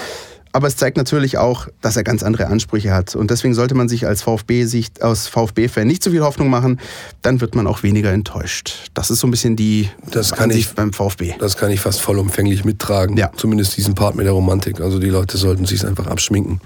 Aber 0.52 0.68
es 0.68 0.78
zeigt 0.78 0.98
natürlich 0.98 1.38
auch, 1.38 1.68
dass 1.80 1.96
er 1.96 2.04
ganz 2.04 2.24
andere 2.24 2.48
Ansprüche 2.48 2.92
hat. 2.92 3.16
Und 3.16 3.30
deswegen 3.30 3.54
sollte 3.54 3.76
man 3.76 3.88
sich 3.88 4.08
als 4.08 4.24
VfB-Sicht, 4.24 5.04
aus 5.04 5.28
VfB-Fan 5.28 5.86
nicht 5.86 6.02
zu 6.02 6.10
viel 6.10 6.22
Hoffnung 6.22 6.50
machen. 6.50 6.80
Dann 7.22 7.40
wird 7.40 7.54
man 7.54 7.68
auch 7.68 7.84
weniger 7.84 8.12
enttäuscht. 8.12 8.90
Das 8.96 9.12
ist 9.12 9.20
so 9.20 9.28
ein 9.28 9.32
bisschen 9.32 9.56
die 9.56 9.90
das 10.10 10.32
kann 10.32 10.46
Ansicht 10.46 10.70
ich, 10.70 10.76
beim 10.76 10.92
VfB. 10.92 11.36
Das 11.40 11.56
kann 11.56 11.70
ich 11.70 11.82
fast 11.82 12.02
vollumfänglich 12.02 12.66
mittragen. 12.66 13.16
Ja. 13.16 13.32
Zumindest 13.36 13.78
diesen 13.78 13.94
Part 13.94 14.16
mit 14.16 14.26
der 14.26 14.34
Romantik. 14.34 14.82
Also 14.82 14.98
die 14.98 15.10
Leute 15.10 15.38
sollten 15.38 15.66
sich 15.66 15.86
einfach 15.86 16.08
abschminken. 16.08 16.62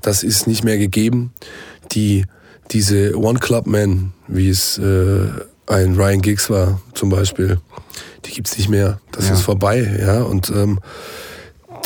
Das 0.00 0.22
ist 0.22 0.46
nicht 0.46 0.64
mehr 0.64 0.78
gegeben. 0.78 1.34
Die, 1.92 2.24
diese 2.70 3.18
One-Club-Men, 3.18 4.12
wie 4.26 4.48
es 4.48 4.78
äh, 4.78 5.28
ein 5.66 5.94
Ryan 5.94 6.20
Giggs 6.22 6.50
war 6.50 6.80
zum 6.94 7.08
Beispiel, 7.08 7.60
die 8.24 8.30
gibt's 8.32 8.56
nicht 8.58 8.68
mehr. 8.68 9.00
Das 9.12 9.28
Ja. 9.28 9.34
ist 9.34 9.42
vorbei. 9.42 9.98
Ja? 10.00 10.22
Und 10.22 10.50
ähm, 10.50 10.80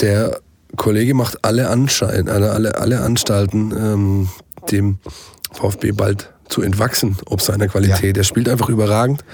der 0.00 0.40
Kollege 0.76 1.14
macht 1.14 1.44
alle, 1.44 1.68
Anschein, 1.70 2.28
alle, 2.28 2.50
alle, 2.52 2.76
alle 2.76 3.00
Anstalten, 3.00 3.70
ähm, 3.72 4.28
dem 4.70 4.98
VfB 5.52 5.92
bald 5.92 6.32
zu 6.48 6.62
entwachsen, 6.62 7.16
ob 7.26 7.40
seiner 7.40 7.68
Qualität. 7.68 8.16
Er 8.16 8.24
spielt 8.24 8.48
einfach 8.48 8.68
überragend. 8.68 9.24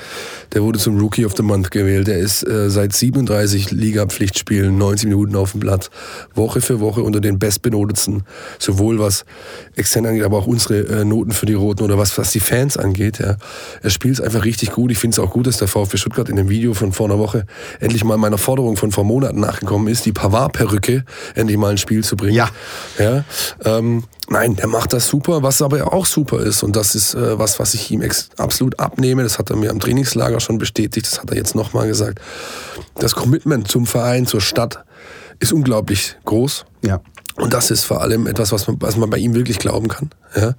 Der 0.52 0.62
wurde 0.62 0.78
zum 0.78 0.99
Rookie 0.99 1.25
of 1.25 1.35
the 1.37 1.42
Month 1.42 1.71
gewählt. 1.71 2.07
Der 2.07 2.19
ist 2.19 2.47
äh, 2.47 2.71
seit 2.71 2.92
37 2.92 3.71
Liga-Pflichtspielen 3.71 4.76
90 4.76 5.09
Minuten 5.09 5.37
auf 5.37 5.52
dem 5.52 5.61
Platz, 5.61 5.90
Woche 6.35 6.61
für 6.61 6.81
Woche 6.81 7.02
unter 7.02 7.21
den 7.21 7.38
bestbenotetsten, 7.38 8.25
sowohl 8.59 8.99
was 8.99 9.25
extern 9.76 10.07
angeht, 10.07 10.25
aber 10.25 10.38
auch 10.38 10.47
unsere 10.47 10.81
äh, 10.81 11.04
Noten 11.04 11.33
für 11.33 11.47
die 11.47 11.54
Roten 11.54 11.83
oder 11.83 11.99
was, 11.99 12.16
was 12.19 12.33
die 12.33 12.40
Fans 12.40 12.76
angeht. 12.76 13.19
Ja. 13.19 13.37
Er 13.83 13.90
spielt 13.90 14.14
es 14.14 14.21
einfach 14.21 14.45
richtig 14.45 14.73
gut. 14.73 14.90
Ich 14.90 14.99
finde 14.99 15.14
es 15.14 15.19
auch 15.19 15.31
gut, 15.31 15.47
dass 15.47 15.59
der 15.59 15.69
VfB 15.69 15.97
Stuttgart 15.97 16.28
in 16.28 16.37
dem 16.37 16.49
Video 16.49 16.75
von 16.75 16.92
vor 16.92 17.07
einer 17.07 17.19
Woche 17.19 17.47
endlich 17.81 18.04
mal 18.04 18.16
meiner 18.16 18.38
Forderung 18.38 18.76
von 18.76 18.92
vor 18.92 19.04
Monaten 19.04 19.40
nachgekommen 19.40 19.88
ist, 19.88 20.04
die 20.07 20.12
Pavard-Perücke 20.12 21.04
endlich 21.35 21.59
mal 21.59 21.71
ins 21.71 21.81
Spiel 21.81 22.04
zu 22.04 22.16
bringen. 22.16 22.35
Ja. 22.35 22.50
Ja, 22.99 23.25
ähm, 23.64 24.04
nein, 24.28 24.56
der 24.56 24.66
macht 24.66 24.92
das 24.92 25.08
super, 25.08 25.42
was 25.42 25.62
aber 25.62 25.92
auch 25.92 26.06
super 26.06 26.40
ist 26.40 26.62
und 26.62 26.76
das 26.76 26.94
ist 26.94 27.14
äh, 27.14 27.38
was, 27.38 27.58
was 27.58 27.74
ich 27.74 27.90
ihm 27.90 28.02
absolut 28.36 28.78
abnehme. 28.78 29.22
Das 29.22 29.38
hat 29.38 29.50
er 29.50 29.56
mir 29.56 29.70
am 29.70 29.80
Trainingslager 29.80 30.40
schon 30.40 30.58
bestätigt, 30.58 31.06
das 31.06 31.20
hat 31.20 31.30
er 31.30 31.36
jetzt 31.36 31.54
nochmal 31.54 31.86
gesagt. 31.86 32.20
Das 32.96 33.14
Commitment 33.14 33.68
zum 33.68 33.86
Verein, 33.86 34.26
zur 34.26 34.40
Stadt 34.40 34.84
ist 35.40 35.52
unglaublich 35.52 36.16
groß. 36.24 36.64
Ja. 36.84 37.00
Und 37.36 37.54
das 37.54 37.70
ist 37.70 37.84
vor 37.84 38.02
allem 38.02 38.26
etwas, 38.26 38.52
was 38.52 38.66
man, 38.66 38.76
was 38.80 38.96
man 38.96 39.08
bei 39.08 39.16
ihm 39.16 39.34
wirklich 39.34 39.58
glauben 39.58 39.88
kann. 39.88 40.10
Ja? 40.36 40.54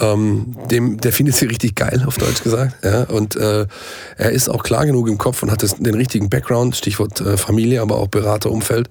Ähm, 0.00 0.56
dem, 0.70 0.98
der 0.98 1.12
findet 1.12 1.34
sie 1.36 1.46
richtig 1.46 1.76
geil, 1.76 2.04
auf 2.06 2.18
Deutsch 2.18 2.42
gesagt. 2.42 2.84
Ja? 2.84 3.04
Und 3.04 3.36
äh, 3.36 3.66
er 4.16 4.30
ist 4.30 4.48
auch 4.48 4.62
klar 4.62 4.84
genug 4.84 5.08
im 5.08 5.18
Kopf 5.18 5.42
und 5.42 5.50
hat 5.50 5.62
das, 5.62 5.76
den 5.76 5.94
richtigen 5.94 6.28
Background, 6.28 6.76
Stichwort 6.76 7.20
äh, 7.20 7.36
Familie, 7.36 7.80
aber 7.80 7.96
auch 7.96 8.08
Beraterumfeld, 8.08 8.88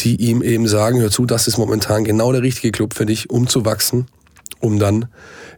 die 0.00 0.16
ihm 0.16 0.42
eben 0.42 0.66
sagen, 0.66 1.00
hör 1.00 1.10
zu, 1.10 1.26
das 1.26 1.46
ist 1.46 1.58
momentan 1.58 2.04
genau 2.04 2.32
der 2.32 2.42
richtige 2.42 2.72
Club 2.72 2.94
für 2.94 3.06
dich, 3.06 3.30
um 3.30 3.46
zu 3.46 3.64
wachsen, 3.64 4.06
um 4.60 4.78
dann 4.78 5.06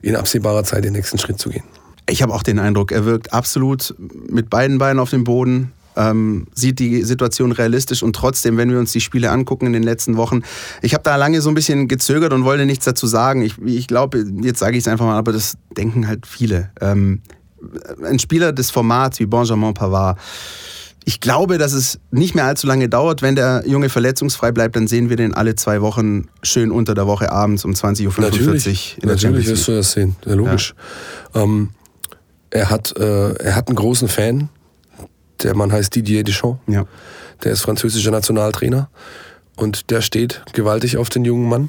in 0.03 0.17
absehbarer 0.17 0.65
Zeit 0.65 0.85
den 0.85 0.93
nächsten 0.93 1.19
Schritt 1.19 1.39
zu 1.39 1.51
gehen. 1.51 1.65
Ich 2.09 2.23
habe 2.23 2.35
auch 2.35 2.43
den 2.43 2.59
Eindruck, 2.59 2.93
er 2.93 3.05
wirkt 3.05 3.33
absolut 3.33 3.95
mit 4.29 4.51
beiden 4.51 4.79
Beinen 4.79 4.99
auf 4.99 5.11
dem 5.11 5.25
Boden, 5.25 5.73
ähm, 5.97 6.47
sieht 6.55 6.79
die 6.79 7.03
Situation 7.03 7.53
realistisch 7.53 8.03
und 8.03 8.17
trotzdem, 8.17 8.57
wenn 8.57 8.71
wir 8.71 8.79
uns 8.79 8.93
die 8.93 9.01
Spiele 9.01 9.31
angucken 9.31 9.67
in 9.67 9.73
den 9.73 9.83
letzten 9.83 10.17
Wochen, 10.17 10.43
ich 10.81 10.95
habe 10.95 11.05
da 11.05 11.17
lange 11.17 11.41
so 11.41 11.51
ein 11.51 11.55
bisschen 11.55 11.89
gezögert 11.89 12.33
und 12.33 12.45
wollte 12.45 12.67
nichts 12.67 12.85
dazu 12.85 13.07
sagen. 13.07 13.43
Ich, 13.43 13.59
ich 13.59 13.87
glaube, 13.87 14.25
jetzt 14.43 14.59
sage 14.59 14.77
ich 14.77 14.85
es 14.85 14.89
einfach 14.89 15.05
mal, 15.05 15.19
aber 15.19 15.33
das 15.33 15.57
denken 15.77 16.09
halt 16.09 16.27
viele. 16.27 16.71
Ähm, 16.81 17.21
ein 18.05 18.19
Spieler 18.19 18.53
des 18.53 18.71
Formats 18.71 19.21
wie 19.21 19.27
Benjamin 19.27 19.75
Pavard, 19.75 20.19
ich 21.05 21.21
glaube, 21.21 21.59
dass 21.59 21.73
es 21.73 21.99
nicht 22.11 22.35
mehr 22.35 22.45
allzu 22.45 22.67
lange 22.67 22.89
dauert. 22.89 23.23
Wenn 23.23 23.35
der 23.35 23.65
Junge 23.67 23.89
verletzungsfrei 23.89 24.53
bleibt, 24.53 24.77
dann 24.77 24.87
sehen 24.87 25.09
wir 25.09 25.17
den 25.17 25.35
alle 25.35 25.55
zwei 25.55 25.81
Wochen 25.81 26.29
schön 26.43 26.71
unter 26.71 26.95
der 26.95 27.07
Woche 27.07 27.33
abends 27.33 27.65
um 27.65 27.73
20.45 27.73 28.07
Uhr 28.07 28.15
in 28.15 29.09
der 29.09 29.17
natürlich 29.17 29.47
wirst 29.47 29.69
du 29.69 29.73
das 29.73 29.93
sehen, 29.93 30.17
ja, 30.25 30.35
logisch. 30.35 30.75
Ähm, 31.35 31.71
er, 32.51 32.71
hat, 32.71 32.97
äh, 32.97 33.33
er 33.35 33.57
hat 33.57 33.69
einen 33.69 33.77
großen 33.77 34.09
Fan, 34.09 34.49
der 35.43 35.57
Mann 35.57 35.73
heißt 35.73 35.95
Didier 35.95 36.25
Deschamps. 36.25 36.61
Ja. 36.67 36.85
Der 37.43 37.53
ist 37.53 37.63
französischer 37.63 38.11
Nationaltrainer 38.11 38.89
und 39.57 39.91
der 39.91 40.01
steht 40.01 40.43
gewaltig 40.53 40.97
auf 40.97 41.09
den 41.09 41.25
jungen 41.25 41.49
Mann. 41.49 41.69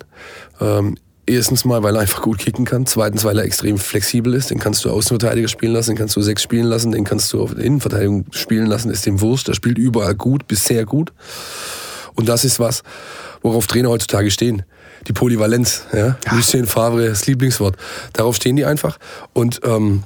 Ähm, 0.62 0.98
erstens 1.26 1.66
mal, 1.66 1.84
weil 1.84 1.96
er 1.96 2.02
einfach 2.02 2.22
gut 2.22 2.38
kicken 2.38 2.66
kann. 2.66 2.86
Zweitens, 2.86 3.24
weil 3.24 3.38
er 3.38 3.46
extrem 3.46 3.78
flexibel 3.78 4.34
ist. 4.34 4.50
Den 4.50 4.60
kannst 4.60 4.84
du 4.86 4.90
Außenverteidiger 4.90 5.48
spielen 5.48 5.74
lassen, 5.74 5.92
den 5.92 5.98
kannst 5.98 6.16
du 6.16 6.22
sechs 6.22 6.44
spielen 6.44 6.66
lassen, 6.66 6.92
den 6.92 7.04
kannst 7.04 7.32
du 7.34 7.42
auf 7.42 7.54
der 7.56 7.64
Innenverteidigung 7.64 8.26
spielen 8.32 8.66
lassen. 8.66 8.92
Ist 8.92 9.06
dem 9.06 9.22
Wurst. 9.22 9.48
Der 9.48 9.54
spielt 9.54 9.78
überall 9.78 10.16
gut, 10.16 10.48
bis 10.48 10.66
sehr 10.66 10.86
gut. 10.86 11.14
Und 12.16 12.30
das 12.30 12.44
ist 12.46 12.60
was, 12.60 12.84
worauf 13.42 13.68
Trainer 13.68 13.90
heutzutage 13.90 14.30
stehen. 14.32 14.64
Die 15.08 15.14
Polyvalenz. 15.14 15.84
Ja? 15.92 16.18
Lucien 16.32 16.66
Favre, 16.66 17.08
das 17.08 17.26
Lieblingswort. 17.26 17.76
Darauf 18.14 18.36
stehen 18.36 18.56
die 18.56 18.66
einfach. 18.66 18.98
Und 19.34 19.62
ähm, 19.64 20.04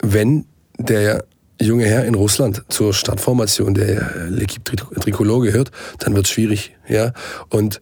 wenn 0.00 0.44
der 0.78 1.24
junge 1.60 1.84
Herr 1.84 2.04
in 2.04 2.14
Russland 2.14 2.64
zur 2.68 2.92
Stadtformation 2.92 3.74
der 3.74 4.28
L'Equipe 4.28 4.64
Tri- 4.64 5.00
Tricolore 5.00 5.46
gehört, 5.46 5.70
dann 5.98 6.14
wird 6.14 6.26
es 6.26 6.32
schwierig. 6.32 6.76
Ja? 6.88 7.12
Und 7.48 7.80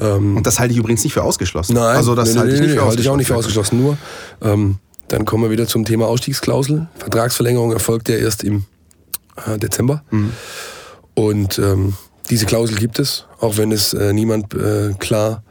ähm, 0.00 0.36
Und 0.36 0.46
das 0.46 0.58
halte 0.58 0.72
ich 0.72 0.78
übrigens 0.78 1.04
nicht 1.04 1.12
für 1.12 1.22
ausgeschlossen. 1.22 1.74
Nein, 1.74 1.96
also 1.96 2.14
das 2.14 2.32
nee, 2.32 2.38
halte 2.38 2.48
nee, 2.48 2.54
ich 2.54 2.60
nicht 2.60 2.70
nee, 2.70 2.76
für 2.76 2.86
halte 2.86 3.02
ich 3.02 3.08
auch 3.08 3.16
nicht 3.16 3.26
für 3.26 3.36
ausgeschlossen. 3.36 3.80
Nur, 3.80 3.98
ähm, 4.42 4.76
dann 5.08 5.24
kommen 5.24 5.44
wir 5.44 5.50
wieder 5.50 5.66
zum 5.66 5.84
Thema 5.84 6.06
Ausstiegsklausel. 6.06 6.88
Vertragsverlängerung 6.98 7.72
erfolgt 7.72 8.08
ja 8.08 8.16
erst 8.16 8.44
im 8.44 8.64
äh, 9.46 9.58
Dezember. 9.58 10.02
Mhm. 10.10 10.32
Und 11.14 11.58
ähm, 11.58 11.94
diese 12.30 12.46
Klausel 12.46 12.76
gibt 12.76 12.98
es, 12.98 13.26
auch 13.40 13.56
wenn 13.56 13.72
es 13.72 13.92
äh, 13.92 14.12
niemand 14.12 14.54
äh, 14.54 14.94
klar 14.98 15.42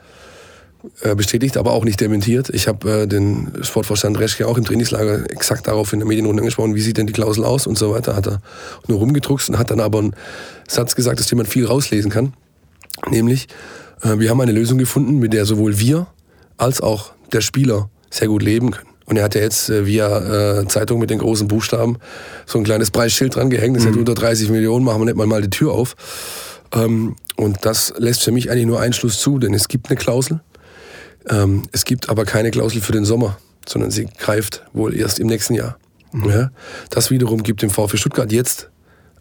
äh, 1.01 1.13
bestätigt, 1.13 1.57
aber 1.57 1.73
auch 1.73 1.83
nicht 1.83 1.99
dementiert. 1.99 2.49
Ich 2.49 2.69
habe 2.69 3.01
äh, 3.01 3.07
den 3.07 3.51
Sportvorstand 3.61 4.17
Reschke 4.17 4.47
auch 4.47 4.57
im 4.57 4.63
Trainingslager 4.63 5.29
exakt 5.29 5.67
darauf 5.67 5.91
in 5.91 5.99
der 5.99 6.07
Medienrunde 6.07 6.41
angesprochen, 6.41 6.73
wie 6.73 6.81
sieht 6.81 6.97
denn 6.97 7.05
die 7.05 7.13
Klausel 7.13 7.43
aus 7.43 7.67
und 7.67 7.77
so 7.77 7.91
weiter. 7.91 8.15
Hat 8.15 8.27
er 8.27 8.41
nur 8.87 8.99
rumgedruckst 8.99 9.49
und 9.49 9.57
hat 9.57 9.71
dann 9.71 9.81
aber 9.81 9.99
einen 9.99 10.15
Satz 10.67 10.95
gesagt, 10.95 11.19
dass 11.19 11.29
jemand 11.29 11.49
viel 11.49 11.65
rauslesen 11.65 12.09
kann. 12.09 12.33
Nämlich, 13.09 13.47
wir 14.01 14.29
haben 14.29 14.39
eine 14.41 14.51
Lösung 14.51 14.77
gefunden, 14.77 15.19
mit 15.19 15.33
der 15.33 15.45
sowohl 15.45 15.79
wir 15.79 16.07
als 16.57 16.81
auch 16.81 17.11
der 17.31 17.41
Spieler 17.41 17.89
sehr 18.09 18.27
gut 18.27 18.43
leben 18.43 18.71
können. 18.71 18.89
Und 19.09 19.17
er 19.17 19.23
hat 19.23 19.33
ja 19.33 19.41
jetzt 19.41 19.69
äh, 19.69 19.87
via 19.87 20.59
äh, 20.59 20.67
Zeitung 20.67 20.99
mit 20.99 21.09
den 21.09 21.17
großen 21.17 21.47
Buchstaben 21.47 21.97
so 22.45 22.59
ein 22.59 22.63
kleines 22.63 22.91
Preisschild 22.91 23.35
dran 23.35 23.49
gehängt. 23.49 23.75
Das 23.75 23.83
ist 23.83 23.89
jetzt 23.89 23.97
unter 23.97 24.13
30 24.13 24.49
Millionen, 24.49 24.85
machen 24.85 25.01
wir 25.01 25.05
nicht 25.05 25.17
mal, 25.17 25.25
mal 25.25 25.41
die 25.41 25.49
Tür 25.49 25.73
auf. 25.73 25.95
Ähm, 26.73 27.15
und 27.35 27.65
das 27.65 27.93
lässt 27.97 28.21
für 28.21 28.31
mich 28.31 28.51
eigentlich 28.51 28.67
nur 28.67 28.79
einen 28.79 28.93
Schluss 28.93 29.19
zu, 29.19 29.39
denn 29.39 29.55
es 29.55 29.67
gibt 29.67 29.89
eine 29.89 29.97
Klausel. 29.97 30.41
Ähm, 31.27 31.63
es 31.71 31.85
gibt 31.85 32.09
aber 32.09 32.25
keine 32.25 32.51
Klausel 32.51 32.81
für 32.81 32.91
den 32.91 33.03
Sommer, 33.03 33.39
sondern 33.67 33.89
sie 33.89 34.07
greift 34.19 34.63
wohl 34.73 34.95
erst 34.95 35.19
im 35.19 35.25
nächsten 35.25 35.55
Jahr. 35.55 35.79
Ja? 36.13 36.51
Das 36.91 37.09
wiederum 37.09 37.41
gibt 37.41 37.63
dem 37.63 37.71
VfB 37.71 37.97
Stuttgart 37.97 38.31
jetzt 38.31 38.69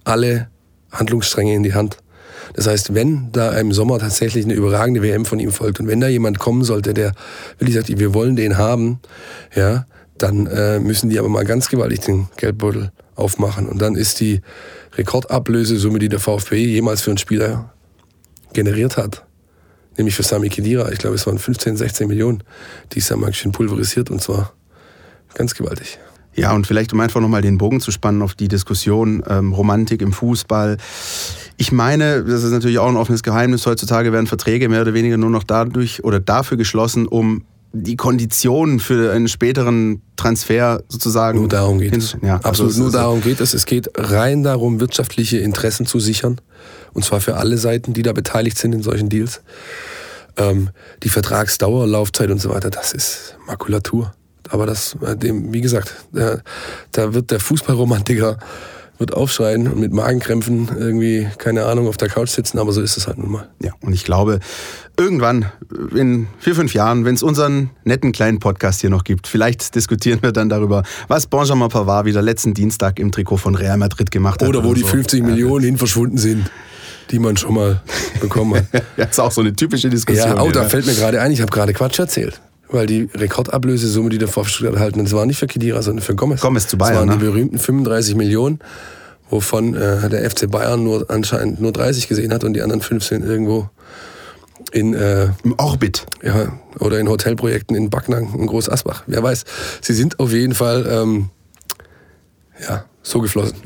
alle 0.04 0.48
Handlungsstränge 0.92 1.54
in 1.54 1.62
die 1.62 1.72
Hand. 1.72 1.96
Das 2.54 2.66
heißt, 2.66 2.94
wenn 2.94 3.30
da 3.32 3.52
im 3.52 3.72
Sommer 3.72 3.98
tatsächlich 3.98 4.44
eine 4.44 4.54
überragende 4.54 5.02
WM 5.02 5.24
von 5.24 5.38
ihm 5.38 5.52
folgt 5.52 5.80
und 5.80 5.86
wenn 5.86 6.00
da 6.00 6.08
jemand 6.08 6.38
kommen 6.38 6.64
sollte, 6.64 6.94
der 6.94 7.12
wirklich 7.58 7.76
sagt, 7.76 7.88
wir 7.88 8.14
wollen 8.14 8.36
den 8.36 8.58
haben, 8.58 9.00
ja, 9.54 9.86
dann 10.16 10.46
äh, 10.46 10.80
müssen 10.80 11.10
die 11.10 11.18
aber 11.18 11.28
mal 11.28 11.44
ganz 11.44 11.68
gewaltig 11.68 12.00
den 12.00 12.28
Geldbeutel 12.36 12.90
aufmachen. 13.14 13.68
Und 13.68 13.80
dann 13.80 13.94
ist 13.94 14.20
die 14.20 14.40
Rekordablösesumme, 14.96 15.98
die 15.98 16.08
der 16.08 16.20
VfB 16.20 16.64
jemals 16.64 17.02
für 17.02 17.10
einen 17.10 17.18
Spieler 17.18 17.72
generiert 18.52 18.96
hat, 18.96 19.24
nämlich 19.96 20.14
für 20.14 20.22
Sami 20.22 20.48
Khedira. 20.48 20.90
Ich 20.90 20.98
glaube, 20.98 21.16
es 21.16 21.26
waren 21.26 21.38
15, 21.38 21.76
16 21.76 22.08
Millionen, 22.08 22.42
die 22.92 23.00
Samarkand 23.00 23.54
pulverisiert 23.54 24.10
und 24.10 24.20
zwar 24.20 24.52
ganz 25.34 25.54
gewaltig. 25.54 25.98
Ja, 26.34 26.52
und 26.52 26.66
vielleicht 26.68 26.92
um 26.92 27.00
einfach 27.00 27.20
nochmal 27.20 27.42
den 27.42 27.58
Bogen 27.58 27.80
zu 27.80 27.90
spannen 27.90 28.22
auf 28.22 28.34
die 28.34 28.46
Diskussion 28.46 29.24
ähm, 29.28 29.52
Romantik 29.52 30.00
im 30.02 30.12
Fußball. 30.12 30.76
Ich 31.60 31.72
meine, 31.72 32.22
das 32.22 32.44
ist 32.44 32.52
natürlich 32.52 32.78
auch 32.78 32.88
ein 32.88 32.96
offenes 32.96 33.24
Geheimnis, 33.24 33.66
heutzutage 33.66 34.12
werden 34.12 34.28
Verträge 34.28 34.68
mehr 34.68 34.80
oder 34.82 34.94
weniger 34.94 35.16
nur 35.16 35.28
noch 35.28 35.42
dadurch 35.42 36.04
oder 36.04 36.20
dafür 36.20 36.56
geschlossen, 36.56 37.08
um 37.08 37.44
die 37.72 37.96
Konditionen 37.96 38.78
für 38.78 39.12
einen 39.12 39.26
späteren 39.26 40.00
Transfer 40.16 40.84
sozusagen. 40.88 41.40
Nur 41.40 41.48
darum 41.48 41.80
geht 41.80 41.96
es. 41.96 42.16
Ja, 42.22 42.36
also 42.36 42.48
Absolut, 42.48 42.70
also 42.70 42.82
nur 42.82 42.92
darum 42.92 43.20
geht 43.22 43.40
es. 43.40 43.54
Es 43.54 43.66
geht 43.66 43.90
rein 43.96 44.44
darum, 44.44 44.78
wirtschaftliche 44.78 45.38
Interessen 45.38 45.84
zu 45.84 45.98
sichern. 45.98 46.40
Und 46.92 47.04
zwar 47.04 47.20
für 47.20 47.36
alle 47.36 47.58
Seiten, 47.58 47.92
die 47.92 48.02
da 48.02 48.12
beteiligt 48.12 48.56
sind 48.56 48.72
in 48.72 48.82
solchen 48.84 49.08
Deals. 49.08 49.42
Ähm, 50.36 50.70
die 51.02 51.08
Vertragsdauer, 51.08 51.88
Laufzeit 51.88 52.30
und 52.30 52.40
so 52.40 52.50
weiter, 52.50 52.70
das 52.70 52.92
ist 52.92 53.36
Makulatur. 53.48 54.12
Aber 54.48 54.64
das, 54.64 54.96
äh, 55.04 55.16
dem, 55.16 55.52
wie 55.52 55.60
gesagt, 55.60 55.92
da, 56.12 56.38
da 56.92 57.14
wird 57.14 57.32
der 57.32 57.40
Fußballromantiker 57.40 58.38
wird 58.98 59.14
aufschreien 59.14 59.68
und 59.68 59.78
mit 59.78 59.92
Magenkrämpfen 59.92 60.68
irgendwie, 60.76 61.28
keine 61.38 61.66
Ahnung, 61.66 61.88
auf 61.88 61.96
der 61.96 62.08
Couch 62.08 62.30
sitzen, 62.30 62.58
aber 62.58 62.72
so 62.72 62.82
ist 62.82 62.96
es 62.96 63.06
halt 63.06 63.18
nun 63.18 63.30
mal. 63.30 63.48
Ja, 63.62 63.72
und 63.80 63.92
ich 63.92 64.04
glaube, 64.04 64.40
irgendwann, 64.96 65.46
in 65.94 66.26
vier, 66.38 66.54
fünf 66.54 66.74
Jahren, 66.74 67.04
wenn 67.04 67.14
es 67.14 67.22
unseren 67.22 67.70
netten 67.84 68.12
kleinen 68.12 68.40
Podcast 68.40 68.80
hier 68.80 68.90
noch 68.90 69.04
gibt, 69.04 69.28
vielleicht 69.28 69.74
diskutieren 69.74 70.18
wir 70.22 70.32
dann 70.32 70.48
darüber, 70.48 70.82
was 71.06 71.26
Benjamin 71.26 71.68
Pavard 71.68 72.06
wieder 72.06 72.22
letzten 72.22 72.54
Dienstag 72.54 72.98
im 72.98 73.12
Trikot 73.12 73.36
von 73.36 73.54
Real 73.54 73.76
Madrid 73.76 74.10
gemacht 74.10 74.42
hat. 74.42 74.48
Oder 74.48 74.64
wo 74.64 74.74
die 74.74 74.82
so. 74.82 74.88
50 74.88 75.22
Millionen 75.22 75.64
hin 75.64 75.78
verschwunden 75.78 76.18
sind 76.18 76.50
die 77.10 77.18
man 77.18 77.38
schon 77.38 77.54
mal 77.54 77.80
bekommen 78.20 78.56
hat. 78.56 78.84
ja, 78.98 79.06
ist 79.06 79.18
auch 79.18 79.32
so 79.32 79.40
eine 79.40 79.54
typische 79.54 79.88
Diskussion. 79.88 80.36
Ja, 80.36 80.42
oh, 80.42 80.50
da 80.50 80.68
fällt 80.68 80.84
mir 80.84 80.92
gerade 80.92 81.22
ein, 81.22 81.32
ich 81.32 81.40
habe 81.40 81.50
gerade 81.50 81.72
Quatsch 81.72 81.98
erzählt. 81.98 82.38
Weil 82.70 82.86
die 82.86 83.08
Rekordablösesumme, 83.14 84.10
die 84.10 84.18
der 84.18 84.28
VfB 84.28 84.66
erhalten 84.66 85.02
das 85.02 85.12
war 85.12 85.24
nicht 85.24 85.38
für 85.38 85.46
Kedira, 85.46 85.80
sondern 85.82 86.04
für 86.04 86.14
Gomez. 86.14 86.40
Gomez 86.40 86.66
zu 86.66 86.76
Bayern. 86.76 86.92
Das 86.92 87.00
waren 87.00 87.08
ne? 87.08 87.18
die 87.18 87.24
berühmten 87.24 87.58
35 87.58 88.14
Millionen, 88.14 88.58
wovon 89.30 89.74
äh, 89.74 90.08
der 90.08 90.30
FC 90.30 90.50
Bayern 90.50 90.84
nur 90.84 91.08
anscheinend 91.08 91.60
nur 91.60 91.72
30 91.72 92.08
gesehen 92.08 92.32
hat 92.32 92.44
und 92.44 92.52
die 92.54 92.62
anderen 92.62 92.82
15 92.82 93.22
irgendwo 93.22 93.70
in 94.72 94.92
äh, 94.94 95.30
im 95.44 95.54
Orbit. 95.56 96.06
Ja, 96.22 96.52
oder 96.78 96.98
in 96.98 97.08
Hotelprojekten 97.08 97.74
in 97.74 97.90
Backnang 97.90 98.34
und 98.34 98.46
Groß 98.46 98.68
Asbach. 98.68 99.04
Wer 99.06 99.22
weiß. 99.22 99.44
Sie 99.80 99.94
sind 99.94 100.20
auf 100.20 100.32
jeden 100.32 100.54
Fall 100.54 100.86
ähm, 100.90 101.30
ja, 102.60 102.84
so 103.02 103.20
geflossen. 103.20 103.56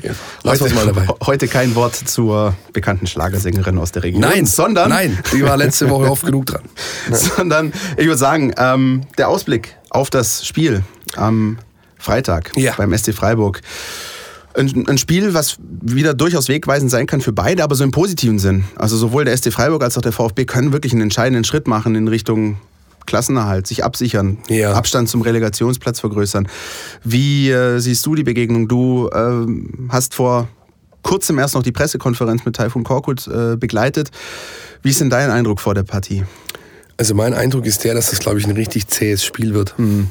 Lass 0.43 0.61
heute, 0.61 0.73
mal 0.73 0.85
dabei. 0.85 1.07
Heute 1.25 1.47
kein 1.47 1.75
Wort 1.75 1.95
zur 1.95 2.55
bekannten 2.71 3.07
Schlagersängerin 3.07 3.77
aus 3.77 3.91
der 3.91 4.03
Region. 4.03 4.21
Nein, 4.21 4.45
sondern. 4.45 4.89
Nein, 4.89 5.19
die 5.33 5.43
war 5.43 5.57
letzte 5.57 5.89
Woche 5.89 6.09
oft 6.09 6.25
genug 6.25 6.45
dran. 6.45 6.63
sondern, 7.11 7.73
ich 7.97 8.05
würde 8.05 8.17
sagen, 8.17 8.53
ähm, 8.57 9.01
der 9.17 9.29
Ausblick 9.29 9.75
auf 9.89 10.09
das 10.09 10.45
Spiel 10.45 10.83
am 11.15 11.57
Freitag 11.97 12.51
ja. 12.55 12.73
beim 12.77 12.95
SC 12.97 13.13
Freiburg. 13.13 13.61
Ein, 14.55 14.87
ein, 14.87 14.97
Spiel, 14.99 15.33
was 15.33 15.57
wieder 15.59 16.13
durchaus 16.13 16.47
wegweisend 16.47 16.91
sein 16.91 17.07
kann 17.07 17.21
für 17.21 17.33
beide, 17.33 17.63
aber 17.63 17.73
so 17.75 17.83
im 17.83 17.91
positiven 17.91 18.37
Sinn. 18.37 18.65
Also 18.75 18.97
sowohl 18.97 19.25
der 19.25 19.35
SC 19.35 19.51
Freiburg 19.51 19.81
als 19.83 19.97
auch 19.97 20.03
der 20.03 20.11
VfB 20.11 20.45
können 20.45 20.73
wirklich 20.73 20.93
einen 20.93 21.01
entscheidenden 21.01 21.43
Schritt 21.43 21.67
machen 21.67 21.95
in 21.95 22.07
Richtung 22.07 22.57
Klassenerhalt, 23.05 23.67
sich 23.67 23.83
absichern, 23.83 24.37
ja. 24.47 24.73
Abstand 24.73 25.09
zum 25.09 25.21
Relegationsplatz 25.21 25.99
vergrößern. 25.99 26.47
Wie 27.03 27.49
äh, 27.49 27.79
siehst 27.79 28.05
du 28.05 28.15
die 28.15 28.23
Begegnung? 28.23 28.67
Du 28.67 29.09
äh, 29.09 29.45
hast 29.89 30.15
vor 30.15 30.47
kurzem 31.03 31.37
erst 31.37 31.55
noch 31.55 31.63
die 31.63 31.71
Pressekonferenz 31.71 32.45
mit 32.45 32.55
Taifun 32.55 32.83
Korkut 32.83 33.27
äh, 33.27 33.55
begleitet. 33.57 34.09
Wie 34.81 34.89
ist 34.89 34.99
denn 34.99 35.09
dein 35.09 35.29
Eindruck 35.29 35.59
vor 35.59 35.75
der 35.75 35.83
Partie? 35.83 36.23
Also 36.97 37.15
mein 37.15 37.33
Eindruck 37.33 37.65
ist 37.65 37.83
der, 37.83 37.93
dass 37.93 38.09
das, 38.09 38.19
glaube 38.19 38.39
ich, 38.39 38.45
ein 38.45 38.51
richtig 38.51 38.87
zähes 38.87 39.23
Spiel 39.23 39.53
wird. 39.53 39.77
Mhm. 39.77 40.09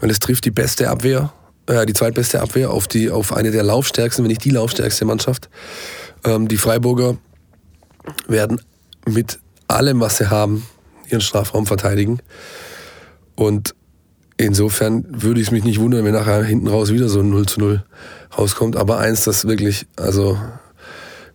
Weil 0.00 0.10
es 0.10 0.18
trifft 0.18 0.44
die 0.44 0.50
beste 0.50 0.88
Abwehr, 0.88 1.32
äh, 1.66 1.86
die 1.86 1.92
zweitbeste 1.92 2.40
Abwehr 2.40 2.70
auf, 2.70 2.88
die, 2.88 3.10
auf 3.10 3.32
eine 3.32 3.50
der 3.50 3.62
laufstärksten, 3.62 4.24
wenn 4.24 4.30
nicht 4.30 4.44
die 4.44 4.50
laufstärkste 4.50 5.04
Mannschaft. 5.04 5.48
Ähm, 6.24 6.48
die 6.48 6.56
Freiburger 6.56 7.16
werden 8.26 8.60
mit 9.06 9.38
allem, 9.68 10.00
was 10.00 10.18
sie 10.18 10.30
haben, 10.30 10.66
ihren 11.10 11.20
Strafraum 11.20 11.66
verteidigen. 11.66 12.20
Und 13.36 13.74
insofern 14.36 15.04
würde 15.08 15.40
ich 15.40 15.50
mich 15.50 15.64
nicht 15.64 15.80
wundern, 15.80 16.04
wenn 16.04 16.12
nachher 16.12 16.42
hinten 16.42 16.68
raus 16.68 16.92
wieder 16.92 17.08
so 17.08 17.20
ein 17.20 17.30
0 17.30 17.46
zu 17.46 17.60
0 17.60 17.84
rauskommt. 18.36 18.76
Aber 18.76 18.98
eins, 18.98 19.24
das 19.24 19.46
wirklich, 19.46 19.86
also, 19.96 20.38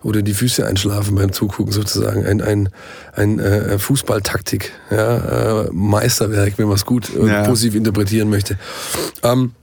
oder 0.04 0.22
die 0.22 0.34
Füße 0.34 0.66
einschlafen 0.66 1.16
beim 1.16 1.32
Zugucken 1.32 1.72
sozusagen. 1.72 2.26
Ein, 2.26 2.42
ein, 2.42 2.70
ein 3.14 3.40
äh, 3.40 3.80
Fußballtaktik, 3.80 4.72
ja, 4.92 5.64
äh, 5.64 5.70
Meisterwerk, 5.72 6.58
wenn 6.58 6.68
man 6.68 6.76
es 6.76 6.86
gut 6.86 7.10
äh, 7.16 7.28
ja. 7.28 7.44
positiv 7.44 7.76
interpretieren 7.76 8.30
möchte. 8.30 8.58
Ähm, 9.24 9.54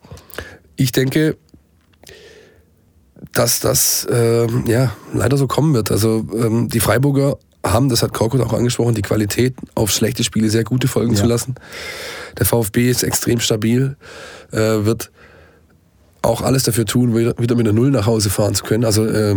ich 0.76 0.90
denke, 0.90 1.36
dass 3.32 3.60
das 3.60 4.04
äh, 4.10 4.46
ja 4.66 4.92
leider 5.12 5.36
so 5.36 5.46
kommen 5.46 5.74
wird. 5.74 5.90
Also 5.90 6.26
ähm, 6.34 6.68
die 6.68 6.80
Freiburger 6.80 7.38
haben, 7.64 7.88
das 7.88 8.02
hat 8.02 8.12
Korkut 8.12 8.40
auch 8.40 8.52
angesprochen, 8.52 8.94
die 8.94 9.02
Qualität 9.02 9.54
auf 9.74 9.90
schlechte 9.92 10.24
Spiele 10.24 10.50
sehr 10.50 10.64
gute 10.64 10.88
Folgen 10.88 11.14
ja. 11.14 11.20
zu 11.20 11.26
lassen. 11.26 11.54
Der 12.38 12.46
VfB 12.46 12.90
ist 12.90 13.02
extrem 13.02 13.40
stabil, 13.40 13.96
äh, 14.50 14.56
wird 14.84 15.10
auch 16.22 16.42
alles 16.42 16.62
dafür 16.62 16.86
tun, 16.86 17.14
wieder 17.16 17.34
mit 17.36 17.50
einer 17.50 17.72
Null 17.72 17.90
nach 17.90 18.06
Hause 18.06 18.30
fahren 18.30 18.54
zu 18.54 18.64
können. 18.64 18.84
Also 18.84 19.04
äh, 19.04 19.36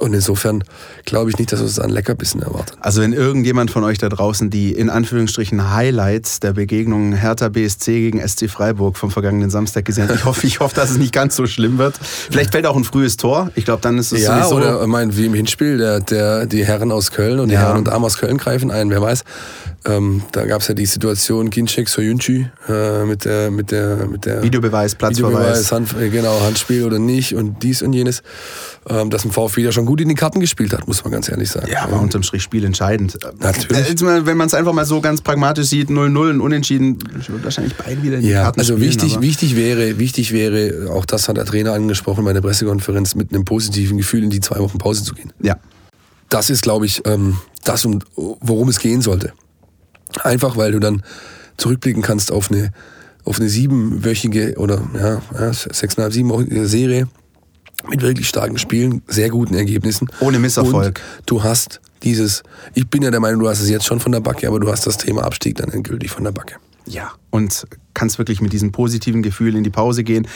und 0.00 0.12
insofern 0.12 0.62
glaube 1.04 1.30
ich 1.30 1.38
nicht, 1.38 1.52
dass 1.52 1.60
uns 1.60 1.78
ein 1.78 1.90
Leckerbissen 1.90 2.42
erwartet. 2.42 2.76
Also 2.80 3.00
wenn 3.00 3.12
irgendjemand 3.12 3.70
von 3.70 3.84
euch 3.84 3.98
da 3.98 4.08
draußen 4.08 4.50
die 4.50 4.72
in 4.72 4.90
Anführungsstrichen 4.90 5.72
Highlights 5.72 6.40
der 6.40 6.52
Begegnung 6.52 7.14
Hertha 7.14 7.48
BSC 7.48 8.10
gegen 8.10 8.26
SC 8.26 8.48
Freiburg 8.48 8.96
vom 8.96 9.10
vergangenen 9.10 9.50
Samstag 9.50 9.84
gesehen 9.84 10.08
hat, 10.08 10.16
ich 10.16 10.24
hoffe, 10.24 10.46
ich 10.46 10.60
hoffe, 10.60 10.74
dass 10.74 10.90
es 10.90 10.98
nicht 10.98 11.12
ganz 11.12 11.36
so 11.36 11.46
schlimm 11.46 11.78
wird. 11.78 11.98
Vielleicht 11.98 12.52
fällt 12.52 12.66
auch 12.66 12.76
ein 12.76 12.84
frühes 12.84 13.16
Tor. 13.16 13.50
Ich 13.54 13.64
glaube, 13.64 13.82
dann 13.82 13.98
ist 13.98 14.12
es 14.12 14.22
ja, 14.22 14.44
sowieso... 14.44 14.56
oder 14.56 14.86
mein, 14.86 15.16
wie 15.16 15.26
im 15.26 15.34
Hinspiel, 15.34 15.78
der, 15.78 16.00
der, 16.00 16.46
die 16.46 16.64
Herren 16.64 16.92
aus 16.92 17.10
Köln 17.10 17.40
und 17.40 17.48
die 17.48 17.54
ja. 17.54 17.60
Herren 17.60 17.78
und 17.78 17.88
Damen 17.88 18.04
aus 18.04 18.18
Köln 18.18 18.38
greifen 18.38 18.70
ein, 18.70 18.90
wer 18.90 19.00
weiß. 19.00 19.24
Ähm, 19.86 20.22
da 20.32 20.46
gab 20.46 20.62
es 20.62 20.68
ja 20.68 20.74
die 20.74 20.86
Situation 20.86 21.50
Ginchek 21.50 21.88
Soyuncu 21.88 22.44
äh, 22.68 23.04
mit 23.04 23.26
der 23.26 23.50
mit 23.50 23.70
der 23.70 24.06
mit 24.06 24.24
der 24.24 24.42
Videobeweis, 24.42 24.94
Platzverweis, 24.94 25.32
Videobeweis, 25.34 25.72
Hand, 25.72 25.94
äh, 26.00 26.03
genau 26.10 26.40
Handspiel 26.40 26.84
oder 26.84 26.98
nicht 26.98 27.34
und 27.34 27.62
dies 27.62 27.82
und 27.82 27.92
jenes, 27.92 28.22
ähm, 28.88 29.10
dass 29.10 29.24
ein 29.24 29.32
VfB 29.32 29.62
ja 29.62 29.72
schon 29.72 29.86
gut 29.86 30.00
in 30.00 30.08
die 30.08 30.14
Karten 30.14 30.40
gespielt 30.40 30.72
hat, 30.72 30.86
muss 30.86 31.02
man 31.04 31.12
ganz 31.12 31.28
ehrlich 31.28 31.50
sagen. 31.50 31.68
Ja, 31.70 31.82
aber 31.82 32.00
unterm 32.00 32.22
Strich 32.22 32.42
spielentscheidend. 32.42 33.18
Natürlich. 33.40 34.02
Äh, 34.02 34.26
wenn 34.26 34.36
man 34.36 34.46
es 34.46 34.54
einfach 34.54 34.72
mal 34.72 34.84
so 34.84 35.00
ganz 35.00 35.20
pragmatisch 35.20 35.68
sieht, 35.68 35.88
0-0 35.88 36.30
und 36.30 36.40
unentschieden, 36.40 36.98
würde 37.28 37.44
wahrscheinlich 37.44 37.74
beide 37.76 38.02
wieder 38.02 38.16
in 38.16 38.22
die 38.22 38.28
ja, 38.28 38.42
Karten 38.44 38.60
also 38.60 38.76
spielen. 38.76 38.90
wichtig, 38.90 39.20
wichtig 39.20 39.56
wäre, 39.56 39.98
wichtig 39.98 40.32
wäre, 40.32 40.90
auch 40.92 41.04
das 41.04 41.28
hat 41.28 41.36
der 41.36 41.44
Trainer 41.44 41.72
angesprochen 41.72 42.24
bei 42.24 42.32
der 42.32 42.40
Pressekonferenz, 42.40 43.14
mit 43.14 43.32
einem 43.32 43.44
positiven 43.44 43.98
Gefühl 43.98 44.24
in 44.24 44.30
die 44.30 44.40
zwei 44.40 44.58
Wochen 44.58 44.78
Pause 44.78 45.04
zu 45.04 45.14
gehen. 45.14 45.32
Ja. 45.40 45.56
Das 46.28 46.50
ist, 46.50 46.62
glaube 46.62 46.86
ich, 46.86 47.02
ähm, 47.06 47.38
das, 47.64 47.86
worum 48.16 48.68
es 48.68 48.78
gehen 48.78 49.02
sollte. 49.02 49.32
Einfach 50.22 50.56
weil 50.56 50.72
du 50.72 50.78
dann 50.78 51.02
zurückblicken 51.56 52.02
kannst 52.02 52.32
auf 52.32 52.50
eine, 52.50 52.72
auf 53.24 53.40
eine 53.40 53.48
siebenwöchige 53.48 54.54
oder 54.58 54.82
ja, 54.94 55.52
sechseinhalb, 55.52 56.12
siebenwöchige 56.12 56.66
Serie 56.66 57.08
mit 57.88 58.02
wirklich 58.02 58.28
starken 58.28 58.58
Spielen, 58.58 59.02
sehr 59.06 59.28
guten 59.28 59.54
Ergebnissen. 59.54 60.08
Ohne 60.20 60.38
Misserfolg. 60.38 61.00
Und 61.18 61.30
du 61.30 61.42
hast 61.42 61.80
dieses, 62.02 62.42
ich 62.74 62.88
bin 62.88 63.02
ja 63.02 63.10
der 63.10 63.20
Meinung, 63.20 63.40
du 63.40 63.48
hast 63.48 63.60
es 63.60 63.68
jetzt 63.68 63.86
schon 63.86 64.00
von 64.00 64.12
der 64.12 64.20
Backe, 64.20 64.46
aber 64.46 64.60
du 64.60 64.70
hast 64.70 64.86
das 64.86 64.96
Thema 64.96 65.24
Abstieg 65.24 65.56
dann 65.56 65.70
endgültig 65.70 66.10
von 66.10 66.24
der 66.24 66.32
Backe. 66.32 66.56
Ja, 66.86 67.12
und 67.34 67.66
kannst 67.94 68.18
wirklich 68.18 68.40
mit 68.40 68.52
diesem 68.52 68.70
positiven 68.70 69.20
Gefühl 69.20 69.56
in 69.56 69.64
die 69.64 69.70
Pause 69.70 70.04
gehen, 70.04 70.28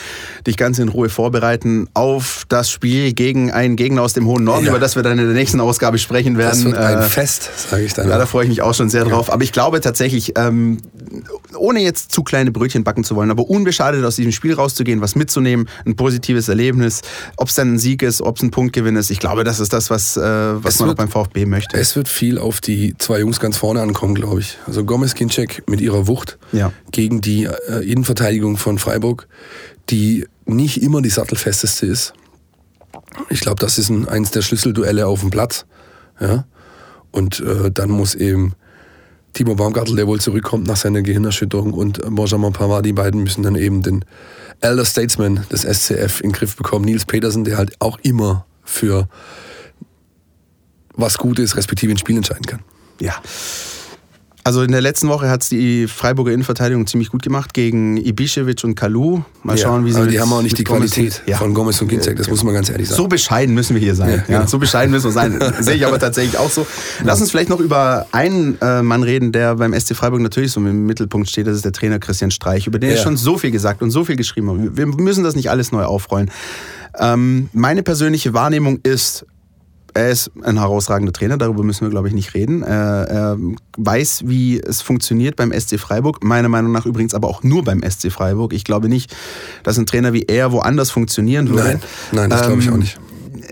dich 0.45 0.57
ganz 0.57 0.79
in 0.79 0.89
Ruhe 0.89 1.07
vorbereiten 1.07 1.87
auf 1.93 2.43
das 2.49 2.69
Spiel 2.69 3.13
gegen 3.13 3.51
einen 3.51 3.77
Gegner 3.77 4.01
aus 4.01 4.11
dem 4.11 4.25
hohen 4.25 4.43
Norden, 4.43 4.65
ja. 4.65 4.71
über 4.71 4.79
das 4.79 4.97
wir 4.97 5.03
dann 5.03 5.17
in 5.17 5.25
der 5.25 5.33
nächsten 5.33 5.61
Ausgabe 5.61 5.97
sprechen 5.97 6.37
werden. 6.37 6.49
Das 6.49 6.65
wird 6.65 6.77
ein 6.77 6.99
äh, 6.99 7.03
Fest, 7.03 7.51
sage 7.69 7.83
ich 7.83 7.93
dann. 7.93 8.09
Ja, 8.09 8.17
da 8.17 8.25
freue 8.25 8.43
ich 8.43 8.49
mich 8.49 8.61
auch 8.61 8.73
schon 8.73 8.89
sehr 8.89 9.05
drauf. 9.05 9.27
Ja. 9.27 9.33
Aber 9.33 9.43
ich 9.43 9.53
glaube 9.53 9.79
tatsächlich, 9.79 10.33
ähm, 10.37 10.79
ohne 11.55 11.79
jetzt 11.79 12.11
zu 12.11 12.23
kleine 12.23 12.51
Brötchen 12.51 12.83
backen 12.83 13.05
zu 13.05 13.15
wollen, 13.15 13.31
aber 13.31 13.49
unbeschadet 13.49 14.03
aus 14.03 14.17
diesem 14.17 14.33
Spiel 14.33 14.53
rauszugehen, 14.53 14.99
was 14.99 15.15
mitzunehmen, 15.15 15.69
ein 15.85 15.95
positives 15.95 16.49
Erlebnis, 16.49 17.01
ob 17.37 17.47
es 17.47 17.55
dann 17.55 17.75
ein 17.75 17.79
Sieg 17.79 18.03
ist, 18.03 18.21
ob 18.21 18.35
es 18.35 18.43
ein 18.43 18.51
Punktgewinn 18.51 18.97
ist. 18.97 19.09
Ich 19.09 19.19
glaube, 19.19 19.45
das 19.45 19.61
ist 19.61 19.71
das, 19.71 19.89
was, 19.89 20.17
äh, 20.17 20.21
was 20.21 20.79
man 20.79 20.89
wird, 20.89 20.99
auch 20.99 21.05
beim 21.05 21.09
VfB 21.09 21.45
möchte. 21.45 21.77
Es 21.77 21.95
wird 21.95 22.09
viel 22.09 22.37
auf 22.37 22.59
die 22.59 22.95
zwei 22.97 23.19
Jungs 23.19 23.39
ganz 23.39 23.55
vorne 23.55 23.81
ankommen, 23.81 24.15
glaube 24.15 24.41
ich. 24.41 24.57
Also 24.67 24.83
Gomez 24.83 25.13
Kinczek 25.15 25.63
mit 25.67 25.79
ihrer 25.81 26.07
Wucht 26.07 26.37
ja. 26.51 26.71
Gegen 26.91 27.21
die 27.21 27.45
äh, 27.45 27.79
Innenverteidigung 27.83 28.57
von 28.57 28.79
Freiburg, 28.79 29.27
die 29.89 30.27
nicht 30.45 30.81
immer 30.81 31.01
die 31.01 31.09
sattelfesteste 31.09 31.85
ist. 31.85 32.13
Ich 33.29 33.41
glaube, 33.41 33.59
das 33.59 33.77
ist 33.77 33.89
ein, 33.89 34.07
eins 34.07 34.31
der 34.31 34.41
Schlüsselduelle 34.41 35.07
auf 35.07 35.21
dem 35.21 35.29
Platz. 35.29 35.65
Ja? 36.19 36.45
Und 37.11 37.39
äh, 37.39 37.71
dann 37.71 37.89
muss 37.89 38.15
eben 38.15 38.53
Timo 39.33 39.55
Baumgartel, 39.55 39.95
der 39.95 40.07
wohl 40.07 40.19
zurückkommt 40.19 40.67
nach 40.67 40.75
seiner 40.75 41.01
Gehirnerschütterung, 41.01 41.73
und 41.73 42.01
Benjamin 42.15 42.53
Pavard, 42.53 42.85
die 42.85 42.93
beiden 42.93 43.23
müssen 43.23 43.43
dann 43.43 43.55
eben 43.55 43.81
den 43.83 44.05
Elder 44.59 44.85
Statesman 44.85 45.45
des 45.51 45.61
SCF 45.61 46.21
in 46.21 46.29
den 46.29 46.33
Griff 46.33 46.55
bekommen. 46.55 46.85
Nils 46.85 47.05
Petersen, 47.05 47.43
der 47.43 47.57
halt 47.57 47.75
auch 47.79 47.99
immer 48.01 48.45
für 48.63 49.07
was 50.93 51.17
gut 51.17 51.39
ist, 51.39 51.55
respektive 51.55 51.93
ein 51.93 51.97
Spiel 51.97 52.17
entscheiden 52.17 52.45
kann. 52.45 52.59
Ja. 52.99 53.21
Also 54.49 54.63
in 54.63 54.71
der 54.71 54.81
letzten 54.81 55.09
Woche 55.09 55.29
hat 55.29 55.43
es 55.43 55.49
die 55.49 55.85
Freiburger 55.85 56.31
Innenverteidigung 56.31 56.87
ziemlich 56.87 57.11
gut 57.11 57.21
gemacht 57.21 57.53
gegen 57.53 57.99
Ibišević 57.99 58.65
und 58.65 58.73
Kalu. 58.73 59.21
Mal 59.43 59.59
schauen, 59.59 59.85
wie 59.85 59.91
sie. 59.91 59.99
Aber 59.99 60.07
die 60.07 60.19
haben 60.19 60.33
auch 60.33 60.41
nicht 60.41 60.57
die 60.57 60.63
Qualität 60.63 61.21
ja. 61.27 61.37
von 61.37 61.53
Gomez 61.53 61.79
und 61.83 61.87
Ginzek, 61.87 62.17
das 62.17 62.31
muss 62.31 62.43
man 62.43 62.55
ganz 62.55 62.67
ehrlich 62.67 62.89
sagen. 62.89 62.97
So 62.97 63.07
bescheiden 63.07 63.53
müssen 63.53 63.75
wir 63.75 63.79
hier 63.79 63.93
sein. 63.93 64.23
Ja, 64.27 64.39
genau. 64.39 64.47
So 64.47 64.57
bescheiden 64.57 64.89
müssen 64.89 65.05
wir 65.05 65.11
sein. 65.11 65.39
Sehe 65.59 65.75
ich 65.75 65.85
aber 65.85 65.99
tatsächlich 65.99 66.39
auch 66.39 66.49
so. 66.49 66.65
Lass 67.03 67.21
uns 67.21 67.29
vielleicht 67.29 67.51
noch 67.51 67.59
über 67.59 68.07
einen 68.11 68.57
äh, 68.59 68.81
Mann 68.81 69.03
reden, 69.03 69.31
der 69.31 69.53
beim 69.53 69.79
SC 69.79 69.95
Freiburg 69.95 70.21
natürlich 70.21 70.51
so 70.51 70.59
im 70.61 70.87
Mittelpunkt 70.87 71.29
steht. 71.29 71.45
Das 71.45 71.55
ist 71.55 71.63
der 71.63 71.71
Trainer 71.71 71.99
Christian 71.99 72.31
Streich, 72.31 72.65
über 72.65 72.79
den 72.79 72.89
ich 72.89 73.01
schon 73.01 73.17
so 73.17 73.37
viel 73.37 73.51
gesagt 73.51 73.83
und 73.83 73.91
so 73.91 74.03
viel 74.03 74.15
geschrieben 74.15 74.49
habe. 74.49 74.75
Wir 74.75 74.87
müssen 74.87 75.23
das 75.23 75.35
nicht 75.35 75.51
alles 75.51 75.71
neu 75.71 75.83
aufrollen. 75.83 76.31
Ähm, 76.97 77.49
meine 77.53 77.83
persönliche 77.83 78.33
Wahrnehmung 78.33 78.79
ist, 78.81 79.27
er 79.99 80.09
ist 80.09 80.31
ein 80.41 80.57
herausragender 80.57 81.11
Trainer, 81.11 81.37
darüber 81.37 81.63
müssen 81.63 81.81
wir, 81.81 81.89
glaube 81.89 82.07
ich, 82.07 82.13
nicht 82.13 82.33
reden. 82.33 82.63
Er, 82.63 83.07
er, 83.09 83.37
weiß, 83.77 84.23
wie 84.25 84.59
es 84.59 84.81
funktioniert 84.81 85.35
beim 85.35 85.51
SC 85.57 85.79
Freiburg. 85.79 86.23
Meiner 86.23 86.49
Meinung 86.49 86.71
nach 86.71 86.85
übrigens 86.85 87.13
aber 87.13 87.27
auch 87.27 87.43
nur 87.43 87.63
beim 87.63 87.81
SC 87.81 88.11
Freiburg. 88.11 88.53
Ich 88.53 88.63
glaube 88.63 88.89
nicht, 88.89 89.15
dass 89.63 89.77
ein 89.77 89.85
Trainer 89.85 90.13
wie 90.13 90.23
er 90.23 90.51
woanders 90.51 90.91
funktionieren 90.91 91.49
würde. 91.49 91.63
Nein, 91.63 91.81
nein 92.11 92.29
das 92.29 92.41
ähm, 92.41 92.47
glaube 92.47 92.61
ich 92.61 92.69
auch 92.69 92.77
nicht. 92.77 92.99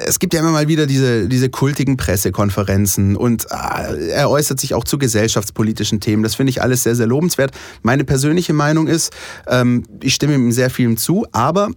Es 0.05 0.19
gibt 0.19 0.33
ja 0.33 0.41
immer 0.41 0.51
mal 0.51 0.67
wieder 0.67 0.85
diese, 0.85 1.27
diese 1.27 1.49
kultigen 1.49 1.97
Pressekonferenzen 1.97 3.15
und 3.15 3.47
äh, 3.49 4.09
er 4.09 4.29
äußert 4.29 4.59
sich 4.59 4.73
auch 4.73 4.83
zu 4.83 4.97
gesellschaftspolitischen 4.97 5.99
Themen. 5.99 6.23
Das 6.23 6.35
finde 6.35 6.51
ich 6.51 6.61
alles 6.61 6.83
sehr, 6.83 6.95
sehr 6.95 7.07
lobenswert. 7.07 7.51
Meine 7.81 8.03
persönliche 8.03 8.53
Meinung 8.53 8.87
ist, 8.87 9.11
ähm, 9.47 9.83
ich 10.01 10.13
stimme 10.13 10.35
ihm 10.35 10.51
sehr 10.51 10.69
vielem 10.69 10.97
zu, 10.97 11.25
aber 11.31 11.71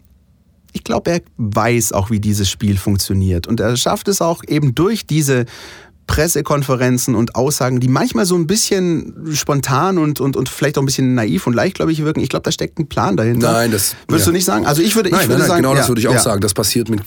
ich 0.73 0.85
glaube, 0.85 1.11
er 1.11 1.21
weiß 1.37 1.93
auch, 1.93 2.11
wie 2.11 2.21
dieses 2.21 2.51
Spiel 2.51 2.77
funktioniert. 2.77 3.47
Und 3.47 3.61
er 3.61 3.77
schafft 3.77 4.09
es 4.09 4.21
auch 4.21 4.43
eben 4.47 4.75
durch 4.75 5.07
diese 5.07 5.47
Pressekonferenzen 6.11 7.15
und 7.15 7.37
Aussagen, 7.37 7.79
die 7.79 7.87
manchmal 7.87 8.27
so 8.27 8.35
ein 8.35 8.49
bisschen 8.49 9.29
spontan 9.33 9.97
und, 9.97 10.21
und, 10.21 10.37
und 10.37 10.49
vielleicht 10.49 10.77
auch 10.77 10.83
ein 10.83 10.87
bisschen 10.87 11.15
naiv 11.15 11.47
und 11.47 11.53
leichtgläubig 11.53 12.03
wirken. 12.03 12.19
Ich 12.19 12.29
glaube, 12.29 12.43
da 12.43 12.51
steckt 12.51 12.81
ein 12.81 12.89
Plan 12.89 13.17
dahinter. 13.17 13.53
Nein, 13.53 13.71
das. 13.71 13.95
Würdest 14.09 14.27
ja. 14.27 14.33
du 14.33 14.37
nicht 14.37 14.45
sagen? 14.45 14.67
Also 14.67 14.83
ich 14.83 14.97
würde, 14.97 15.11
nein, 15.11 15.21
ich 15.23 15.29
würde 15.29 15.39
nein, 15.39 15.49
sagen. 15.49 15.63
Genau 15.63 15.77
das 15.77 15.87
würde 15.87 16.01
ich 16.01 16.09
auch 16.09 16.15
ja. 16.15 16.19
sagen. 16.19 16.41
Das 16.41 16.53
passiert 16.53 16.89
mit, 16.89 17.03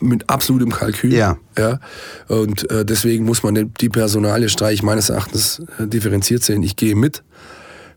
mit 0.00 0.30
absolutem 0.30 0.72
Kalkül. 0.72 1.12
Ja. 1.12 1.36
ja. 1.58 1.80
Und 2.28 2.70
äh, 2.70 2.86
deswegen 2.86 3.26
muss 3.26 3.42
man 3.42 3.74
die 3.78 3.88
Personalie 3.90 4.48
Streich 4.48 4.82
meines 4.82 5.10
Erachtens 5.10 5.60
äh, 5.78 5.86
differenziert 5.86 6.42
sehen. 6.42 6.62
Ich 6.62 6.76
gehe 6.76 6.96
mit, 6.96 7.24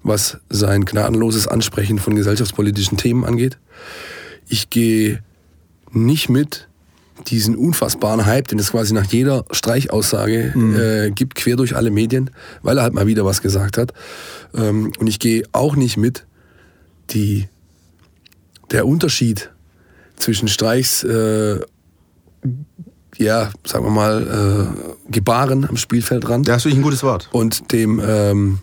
was 0.03 0.39
sein 0.49 0.83
gnadenloses 0.83 1.47
Ansprechen 1.47 1.99
von 1.99 2.15
gesellschaftspolitischen 2.15 2.97
Themen 2.97 3.23
angeht. 3.23 3.57
Ich 4.49 4.69
gehe 4.69 5.23
nicht 5.91 6.29
mit 6.29 6.67
diesen 7.27 7.55
unfassbaren 7.55 8.25
Hype, 8.25 8.47
den 8.47 8.59
es 8.59 8.71
quasi 8.71 8.93
nach 8.93 9.05
jeder 9.05 9.45
Streichaussage 9.51 10.53
mhm. 10.55 10.75
äh, 10.79 11.11
gibt, 11.11 11.35
quer 11.35 11.55
durch 11.55 11.75
alle 11.75 11.91
Medien, 11.91 12.31
weil 12.61 12.77
er 12.77 12.83
halt 12.83 12.93
mal 12.93 13.07
wieder 13.07 13.25
was 13.25 13.41
gesagt 13.41 13.77
hat. 13.77 13.93
Ähm, 14.53 14.91
und 14.99 15.07
ich 15.07 15.19
gehe 15.19 15.43
auch 15.51 15.75
nicht 15.75 15.97
mit, 15.97 16.25
die, 17.11 17.47
der 18.71 18.87
Unterschied 18.87 19.49
zwischen 20.15 20.47
Streichs, 20.47 21.03
äh, 21.03 21.59
ja, 23.17 23.51
sagen 23.65 23.85
wir 23.85 23.91
mal, 23.91 24.71
äh, 25.07 25.11
Gebaren 25.11 25.67
am 25.67 25.77
Spielfeldrand. 25.77 26.47
Das 26.47 26.63
finde 26.63 26.73
ich 26.73 26.79
ein 26.79 26.83
gutes 26.83 27.03
Wort. 27.03 27.29
Und 27.31 27.71
dem, 27.71 28.01
ähm, 28.05 28.59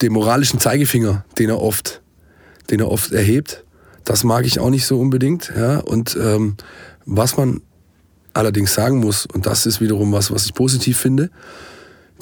dem 0.00 0.12
moralischen 0.12 0.60
Zeigefinger, 0.60 1.24
den 1.38 1.50
er 1.50 1.60
oft, 1.60 2.00
den 2.70 2.80
er 2.80 2.90
oft 2.90 3.12
erhebt. 3.12 3.64
Das 4.08 4.24
mag 4.24 4.46
ich 4.46 4.58
auch 4.58 4.70
nicht 4.70 4.86
so 4.86 4.98
unbedingt. 4.98 5.52
Ja? 5.54 5.80
Und 5.80 6.16
ähm, 6.18 6.56
was 7.04 7.36
man 7.36 7.60
allerdings 8.32 8.72
sagen 8.72 9.00
muss, 9.00 9.26
und 9.26 9.44
das 9.44 9.66
ist 9.66 9.82
wiederum 9.82 10.12
was, 10.12 10.30
was 10.30 10.46
ich 10.46 10.54
positiv 10.54 10.96
finde, 10.96 11.28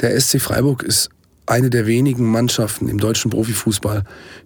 der 0.01 0.21
SC 0.21 0.41
Freiburg 0.41 0.83
ist 0.83 1.11
eine 1.47 1.71
der 1.71 1.87
wenigen 1.87 2.27
Mannschaften 2.27 2.89
im 2.89 2.99
deutschen 2.99 3.31
Profifußball, 3.31 4.03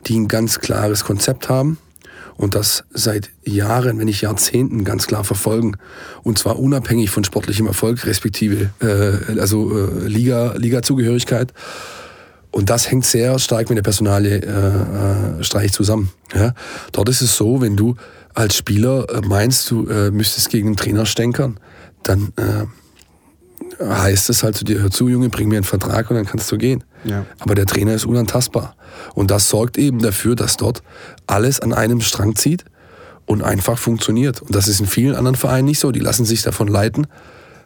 die 0.07 0.21
ein 0.21 0.29
ganz 0.29 0.59
klares 0.59 1.03
Konzept 1.03 1.49
haben 1.49 1.79
und 2.37 2.55
das 2.55 2.85
seit 2.91 3.31
Jahren, 3.43 3.99
wenn 3.99 4.05
nicht 4.05 4.21
Jahrzehnten 4.21 4.85
ganz 4.85 5.07
klar 5.07 5.25
verfolgen. 5.25 5.79
Und 6.23 6.39
zwar 6.39 6.59
unabhängig 6.59 7.09
von 7.09 7.25
sportlichem 7.25 7.67
Erfolg, 7.67 8.05
respektive 8.05 8.69
äh, 8.83 9.41
also 9.41 9.79
äh, 9.79 10.07
Liga, 10.07 10.57
Liga-Zugehörigkeit. 10.59 11.55
Und 12.51 12.71
das 12.71 12.91
hängt 12.91 13.05
sehr 13.05 13.39
stark 13.39 13.69
mit 13.69 13.79
der 13.79 13.83
Personalie 13.83 14.39
äh, 14.39 15.41
äh, 15.41 15.45
Streich 15.45 15.73
zusammen. 15.73 16.11
Ja? 16.35 16.53
Dort 16.93 17.09
ist 17.09 17.21
es 17.21 17.37
so, 17.37 17.61
wenn 17.61 17.77
du 17.77 17.97
als 18.35 18.57
Spieler 18.57 19.07
äh, 19.09 19.21
meinst, 19.21 19.71
du 19.71 19.87
äh, 19.87 20.11
müsstest 20.11 20.51
gegen 20.51 20.69
einen 20.69 20.77
Trainer 20.77 21.07
stänkern, 21.07 21.59
dann 22.03 22.33
äh, 22.37 23.85
heißt 23.85 24.31
es 24.31 24.43
halt 24.43 24.57
zu 24.57 24.65
dir, 24.65 24.81
hör 24.81 24.91
zu, 24.91 25.09
Junge, 25.09 25.29
bring 25.29 25.49
mir 25.49 25.57
einen 25.57 25.65
Vertrag 25.65 26.11
und 26.11 26.17
dann 26.17 26.27
kannst 26.27 26.51
du 26.51 26.59
gehen. 26.59 26.85
Ja. 27.05 27.25
Aber 27.39 27.55
der 27.55 27.67
Trainer 27.67 27.95
ist 27.95 28.05
unantastbar. 28.05 28.77
Und 29.15 29.31
das 29.31 29.49
sorgt 29.49 29.79
eben 29.79 30.01
dafür, 30.01 30.35
dass 30.35 30.57
dort 30.57 30.83
alles 31.27 31.61
an 31.61 31.73
einem 31.73 32.01
Strang 32.01 32.37
zieht 32.37 32.65
und 33.27 33.43
einfach 33.43 33.79
funktioniert. 33.79 34.43
Und 34.43 34.55
das 34.55 34.69
ist 34.69 34.81
in 34.81 34.87
vielen 34.87 35.15
anderen 35.15 35.37
Vereinen 35.37 35.67
nicht 35.67 35.79
so. 35.79 35.93
Die 35.93 36.01
lassen 36.01 36.25
sich 36.25 36.43
davon 36.43 36.69
leiten, 36.69 37.07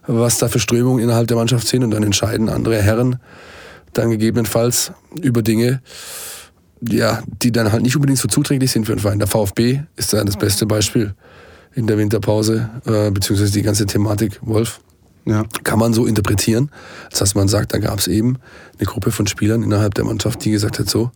was 0.07 0.39
da 0.39 0.49
für 0.49 0.61
Strömungen 0.61 1.03
innerhalb 1.03 1.27
der 1.27 1.37
Mannschaft 1.37 1.67
sind 1.67 1.83
und 1.83 1.91
dann 1.91 2.03
entscheiden 2.03 2.49
andere 2.49 2.81
Herren, 2.81 3.19
dann 3.95 4.11
gegebenenfalls 4.11 4.93
über 5.21 5.43
Dinge, 5.43 5.81
ja, 6.81 7.23
die 7.43 7.53
dann 7.53 7.73
halt 7.73 7.83
nicht 7.83 7.97
unbedingt 7.97 8.19
so 8.19 8.29
zuträglich 8.29 8.71
sind 8.71 8.87
für 8.87 8.93
einen 8.93 9.01
Verein. 9.01 9.19
Der 9.19 9.29
VfB 9.29 9.81
ist 9.97 10.13
da 10.13 10.23
das 10.25 10.37
beste 10.37 10.67
Beispiel 10.67 11.15
in 11.75 11.87
der 11.87 11.99
Winterpause, 11.99 12.71
äh, 12.87 13.11
beziehungsweise 13.11 13.53
die 13.53 13.63
ganze 13.63 13.87
Thematik 13.87 14.39
Wolf. 14.43 14.81
Ja. 15.27 15.45
Kann 15.63 15.79
man 15.79 15.95
so 15.95 16.05
interpretieren. 16.05 16.71
Das 17.11 17.23
heißt, 17.23 17.35
man 17.35 17.49
sagt, 17.49 17.73
da 17.73 17.79
gab 17.79 17.99
es 17.99 18.09
eben 18.09 18.37
eine 18.79 18.87
Gruppe 18.87 19.11
von 19.11 19.27
Spielern 19.27 19.63
innerhalb 19.63 19.95
der 19.95 20.05
Mannschaft, 20.05 20.45
die 20.45 20.51
gesagt 20.51 20.79
hat, 20.79 20.89
so, 20.89 21.11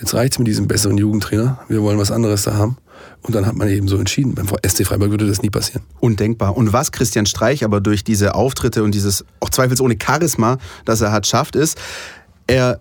jetzt 0.00 0.12
reicht's 0.14 0.38
mit 0.38 0.48
diesem 0.48 0.66
besseren 0.66 0.98
Jugendtrainer, 0.98 1.60
wir 1.68 1.80
wollen 1.82 1.98
was 1.98 2.10
anderes 2.10 2.42
da 2.42 2.54
haben. 2.54 2.76
Und 3.22 3.34
dann 3.34 3.46
hat 3.46 3.54
man 3.54 3.68
eben 3.68 3.88
so 3.88 3.96
entschieden. 3.96 4.34
Beim 4.34 4.46
SC 4.66 4.86
Freiburg 4.86 5.10
würde 5.10 5.26
das 5.26 5.42
nie 5.42 5.50
passieren. 5.50 5.82
Undenkbar. 6.00 6.56
Und 6.56 6.72
was 6.72 6.92
Christian 6.92 7.26
Streich 7.26 7.64
aber 7.64 7.80
durch 7.80 8.04
diese 8.04 8.34
Auftritte 8.34 8.82
und 8.82 8.94
dieses 8.94 9.24
auch 9.40 9.50
zweifelsohne 9.50 9.96
Charisma, 10.02 10.58
das 10.84 11.00
er 11.00 11.10
hat, 11.10 11.26
schafft, 11.26 11.56
ist, 11.56 11.78
er 12.46 12.80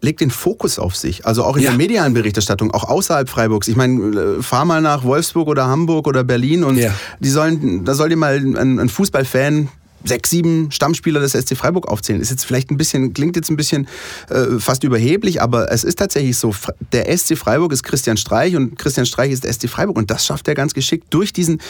legt 0.00 0.20
den 0.20 0.30
Fokus 0.30 0.78
auf 0.78 0.96
sich. 0.96 1.26
Also 1.26 1.44
auch 1.44 1.56
in 1.56 1.64
ja. 1.64 1.70
der 1.70 1.78
medialen 1.78 2.14
Berichterstattung, 2.14 2.70
auch 2.70 2.84
außerhalb 2.84 3.28
Freiburgs. 3.28 3.68
Ich 3.68 3.76
meine, 3.76 4.38
äh, 4.38 4.42
fahr 4.42 4.64
mal 4.64 4.80
nach 4.80 5.04
Wolfsburg 5.04 5.48
oder 5.48 5.66
Hamburg 5.66 6.06
oder 6.06 6.24
Berlin 6.24 6.62
und 6.62 6.76
ja. 6.76 6.92
die 7.20 7.30
sollen, 7.30 7.84
da 7.84 7.94
soll 7.94 8.10
dir 8.10 8.16
mal 8.16 8.36
ein, 8.36 8.78
ein 8.78 8.88
Fußballfan 8.88 9.68
sechs, 10.04 10.30
sieben 10.30 10.70
Stammspieler 10.70 11.20
des 11.20 11.32
SC 11.32 11.56
Freiburg 11.56 11.88
aufzählen. 11.88 12.20
Ist 12.20 12.30
jetzt 12.30 12.44
vielleicht 12.44 12.70
ein 12.70 12.76
bisschen, 12.76 13.12
klingt 13.12 13.36
jetzt 13.36 13.50
ein 13.50 13.56
bisschen 13.56 13.88
äh, 14.28 14.58
fast 14.58 14.84
überheblich, 14.84 15.42
aber 15.42 15.72
es 15.72 15.84
ist 15.84 15.98
tatsächlich 15.98 16.36
so. 16.36 16.54
Der 16.92 17.16
SC 17.16 17.36
Freiburg 17.36 17.72
ist 17.72 17.82
Christian 17.82 18.16
Streich 18.16 18.56
und 18.56 18.78
Christian 18.78 19.06
Streich 19.06 19.32
ist 19.32 19.44
der 19.44 19.52
SC 19.52 19.68
Freiburg 19.68 19.96
und 19.96 20.10
das 20.10 20.24
schafft 20.24 20.46
er 20.48 20.54
ganz 20.54 20.74
geschickt. 20.74 21.06
Durch 21.10 21.32
diesen, 21.32 21.60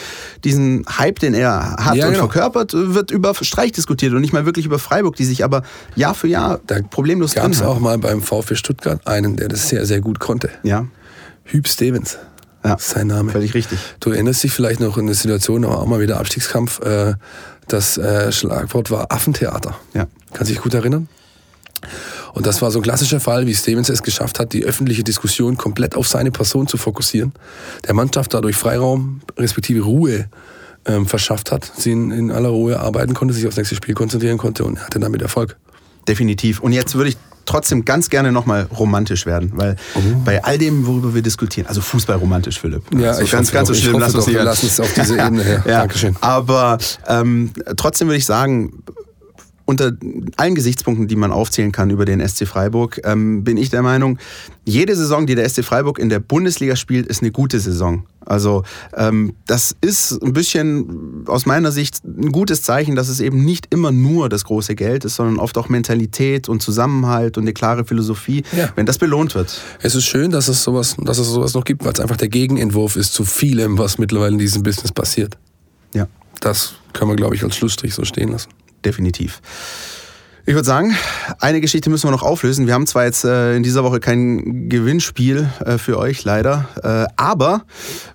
diesen 0.43 0.85
Hype, 0.97 1.19
den 1.19 1.33
er 1.33 1.77
hat 1.77 1.95
ja, 1.95 2.07
und 2.07 2.13
genau. 2.13 2.27
verkörpert, 2.27 2.73
wird 2.73 3.11
über 3.11 3.33
Streich 3.33 3.71
diskutiert 3.71 4.13
und 4.13 4.21
nicht 4.21 4.33
mal 4.33 4.45
wirklich 4.45 4.65
über 4.65 4.79
Freiburg, 4.79 5.15
die 5.15 5.25
sich 5.25 5.43
aber 5.43 5.63
Jahr 5.95 6.13
für 6.13 6.27
Jahr 6.27 6.59
da 6.67 6.81
problemlos 6.81 7.33
drin 7.33 7.51
es 7.51 7.61
auch 7.61 7.79
mal 7.79 7.97
beim 7.97 8.21
VfB 8.21 8.55
Stuttgart 8.55 9.05
einen, 9.07 9.35
der 9.35 9.47
das 9.47 9.69
sehr, 9.69 9.85
sehr 9.85 10.01
gut 10.01 10.19
konnte. 10.19 10.49
Ja. 10.63 10.87
Hüb 11.45 11.67
Stevens. 11.67 12.17
Ja, 12.63 12.77
sein 12.79 13.07
Name. 13.07 13.31
Völlig 13.31 13.53
richtig. 13.53 13.77
Du 13.99 14.09
erinnerst 14.09 14.43
dich 14.43 14.51
vielleicht 14.51 14.79
noch 14.79 14.97
in 14.97 15.05
der 15.05 15.15
Situation, 15.15 15.63
aber 15.65 15.79
auch 15.79 15.85
mal 15.85 15.99
wieder 15.99 16.19
Abstiegskampf. 16.19 16.79
Äh, 16.79 17.13
das 17.67 17.97
äh, 17.97 18.31
Schlagwort 18.31 18.91
war 18.91 19.11
Affentheater. 19.11 19.75
Ja. 19.93 20.07
Kann 20.33 20.45
sich 20.45 20.59
gut 20.59 20.73
erinnern? 20.73 21.07
Und 22.33 22.45
das 22.45 22.61
war 22.61 22.71
so 22.71 22.79
ein 22.79 22.81
klassischer 22.83 23.19
Fall, 23.19 23.47
wie 23.47 23.55
Stevens 23.55 23.89
es 23.89 24.03
geschafft 24.03 24.39
hat, 24.39 24.53
die 24.53 24.65
öffentliche 24.65 25.03
Diskussion 25.03 25.55
komplett 25.57 25.95
auf 25.95 26.07
seine 26.07 26.31
Person 26.31 26.67
zu 26.67 26.77
fokussieren. 26.77 27.33
Der 27.87 27.93
Mannschaft 27.93 28.33
dadurch 28.33 28.55
Freiraum, 28.55 29.21
respektive 29.37 29.81
Ruhe 29.81 30.27
ähm, 30.85 31.05
verschafft 31.05 31.51
hat, 31.51 31.71
sie 31.77 31.91
in, 31.91 32.11
in 32.11 32.31
aller 32.31 32.49
Ruhe 32.49 32.79
arbeiten 32.79 33.13
konnte, 33.13 33.33
sich 33.33 33.47
aufs 33.47 33.57
nächste 33.57 33.75
Spiel 33.75 33.95
konzentrieren 33.95 34.37
konnte 34.37 34.65
und 34.65 34.79
hatte 34.83 34.99
damit 34.99 35.21
Erfolg. 35.21 35.55
Definitiv. 36.07 36.59
Und 36.59 36.73
jetzt 36.73 36.95
würde 36.95 37.09
ich 37.09 37.17
trotzdem 37.45 37.85
ganz 37.85 38.09
gerne 38.09 38.31
nochmal 38.31 38.63
romantisch 38.77 39.25
werden, 39.25 39.51
weil 39.55 39.75
oh. 39.95 39.99
bei 40.23 40.43
all 40.43 40.57
dem, 40.57 40.85
worüber 40.85 41.13
wir 41.13 41.21
diskutieren, 41.21 41.67
also 41.67 41.81
Fußball 41.81 42.17
romantisch, 42.17 42.59
Philipp. 42.59 42.83
Ja, 42.97 43.09
also 43.09 43.21
ich 43.21 43.31
ganz, 43.31 43.51
ganz 43.51 43.67
so 43.67 43.73
schlimm. 43.73 43.99
Lass 43.99 44.15
uns, 44.15 44.27
lass 44.31 44.63
uns 44.63 44.79
auf 44.79 44.93
diese 44.93 45.17
Ebene 45.17 45.43
her. 45.43 45.63
ja, 45.67 45.79
Dankeschön. 45.79 46.15
Aber 46.21 46.77
ähm, 47.07 47.51
trotzdem 47.77 48.07
würde 48.07 48.17
ich 48.17 48.25
sagen, 48.25 48.83
unter 49.65 49.93
allen 50.37 50.55
Gesichtspunkten, 50.55 51.07
die 51.07 51.15
man 51.15 51.31
aufzählen 51.31 51.71
kann 51.71 51.89
über 51.89 52.05
den 52.05 52.25
SC 52.25 52.47
Freiburg, 52.47 53.01
ähm, 53.03 53.43
bin 53.43 53.57
ich 53.57 53.69
der 53.69 53.81
Meinung, 53.81 54.19
jede 54.63 54.95
Saison, 54.95 55.25
die 55.25 55.35
der 55.35 55.49
SC 55.49 55.63
Freiburg 55.63 55.99
in 55.99 56.09
der 56.09 56.19
Bundesliga 56.19 56.75
spielt, 56.75 57.07
ist 57.07 57.21
eine 57.21 57.31
gute 57.31 57.59
Saison. 57.59 58.05
Also 58.25 58.63
ähm, 58.95 59.33
das 59.45 59.75
ist 59.81 60.21
ein 60.23 60.33
bisschen 60.33 61.25
aus 61.27 61.45
meiner 61.45 61.71
Sicht 61.71 62.03
ein 62.03 62.31
gutes 62.31 62.63
Zeichen, 62.63 62.95
dass 62.95 63.07
es 63.07 63.19
eben 63.19 63.45
nicht 63.45 63.67
immer 63.71 63.91
nur 63.91 64.29
das 64.29 64.45
große 64.45 64.75
Geld 64.75 65.05
ist, 65.05 65.15
sondern 65.15 65.37
oft 65.37 65.57
auch 65.57 65.69
Mentalität 65.69 66.49
und 66.49 66.61
Zusammenhalt 66.61 67.37
und 67.37 67.43
eine 67.43 67.53
klare 67.53 67.85
Philosophie, 67.85 68.43
ja. 68.57 68.69
wenn 68.75 68.87
das 68.87 68.97
belohnt 68.97 69.35
wird. 69.35 69.61
Es 69.81 69.93
ist 69.93 70.05
schön, 70.05 70.31
dass 70.31 70.47
es 70.47 70.63
sowas, 70.63 70.95
dass 70.99 71.19
es 71.19 71.27
sowas 71.27 71.53
noch 71.53 71.63
gibt, 71.63 71.85
weil 71.85 71.93
es 71.93 71.99
einfach 71.99 72.17
der 72.17 72.29
Gegenentwurf 72.29 72.95
ist 72.95 73.13
zu 73.13 73.25
vielem, 73.25 73.77
was 73.77 73.99
mittlerweile 73.99 74.33
in 74.33 74.39
diesem 74.39 74.63
Business 74.63 74.91
passiert. 74.91 75.37
Ja. 75.93 76.07
Das 76.41 76.73
können 76.93 77.11
wir, 77.11 77.15
glaube 77.15 77.35
ich, 77.35 77.43
als 77.43 77.55
Schlussstrich 77.55 77.93
so 77.93 78.05
stehen 78.05 78.31
lassen 78.31 78.49
definitiv. 78.85 79.41
Ich 80.47 80.53
würde 80.53 80.65
sagen, 80.65 80.95
eine 81.39 81.59
Geschichte 81.59 81.89
müssen 81.89 82.05
wir 82.07 82.11
noch 82.11 82.21
auflösen. 82.21 82.67
Wir 82.67 82.75
haben 82.75 82.85
zwar 82.85 83.05
jetzt 83.05 83.25
äh, 83.25 83.55
in 83.55 83.63
dieser 83.63 83.83
Woche 83.83 83.99
kein 83.99 84.69
Gewinnspiel 84.69 85.49
äh, 85.65 85.79
für 85.79 85.97
euch 85.97 86.23
leider, 86.23 86.69
äh, 86.83 87.11
aber 87.15 87.63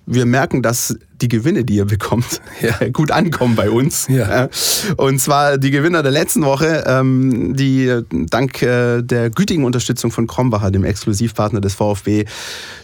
wir 0.05 0.25
merken, 0.25 0.61
dass 0.61 0.97
die 1.21 1.27
Gewinne, 1.27 1.63
die 1.63 1.75
ihr 1.75 1.85
bekommt, 1.85 2.41
ja. 2.61 2.87
gut 2.93 3.11
ankommen 3.11 3.55
bei 3.55 3.69
uns. 3.69 4.07
Ja. 4.09 4.49
Und 4.97 5.19
zwar 5.19 5.57
die 5.57 5.71
Gewinner 5.71 6.03
der 6.03 6.11
letzten 6.11 6.43
Woche, 6.43 6.83
ähm, 6.87 7.55
die 7.55 8.01
dank 8.09 8.61
äh, 8.61 9.01
der 9.01 9.29
gütigen 9.29 9.63
Unterstützung 9.63 10.11
von 10.11 10.27
Krombacher, 10.27 10.71
dem 10.71 10.83
Exklusivpartner 10.83 11.61
des 11.61 11.75
VfB, 11.75 12.25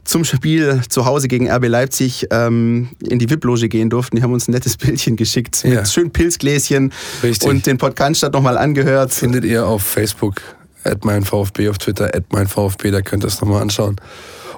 zum 0.03 0.23
Spiel 0.23 0.81
zu 0.89 1.05
Hause 1.05 1.27
gegen 1.27 1.49
RB 1.49 1.67
Leipzig 1.67 2.27
ähm, 2.31 2.89
in 3.07 3.19
die 3.19 3.29
VIP-Loge 3.29 3.69
gehen 3.69 3.89
durften. 3.89 4.15
Die 4.15 4.23
haben 4.23 4.33
uns 4.33 4.47
ein 4.47 4.51
nettes 4.51 4.77
Bildchen 4.77 5.15
geschickt 5.15 5.63
ja. 5.63 5.81
mit 5.81 5.89
schönen 5.89 6.11
Pilzgläschen 6.11 6.93
Richtig. 7.23 7.49
und 7.49 7.65
den 7.65 7.77
Podcast 7.77 8.23
nochmal 8.31 8.57
angehört. 8.57 9.11
Findet 9.13 9.45
ihr 9.45 9.65
auf 9.65 9.83
Facebook, 9.83 10.35
at 10.83 11.03
mein 11.05 11.23
VfB, 11.23 11.69
auf 11.69 11.77
Twitter, 11.77 12.13
at 12.13 12.31
mein 12.31 12.47
VfB, 12.47 12.91
da 12.91 13.01
könnt 13.01 13.23
ihr 13.23 13.27
es 13.27 13.41
nochmal 13.41 13.61
anschauen. 13.61 13.97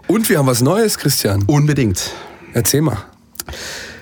Und 0.07 0.29
wir 0.29 0.39
haben 0.39 0.47
was 0.47 0.61
Neues, 0.61 0.97
Christian. 0.97 1.43
Unbedingt. 1.45 2.13
Erzähl 2.53 2.81
mal. 2.81 2.97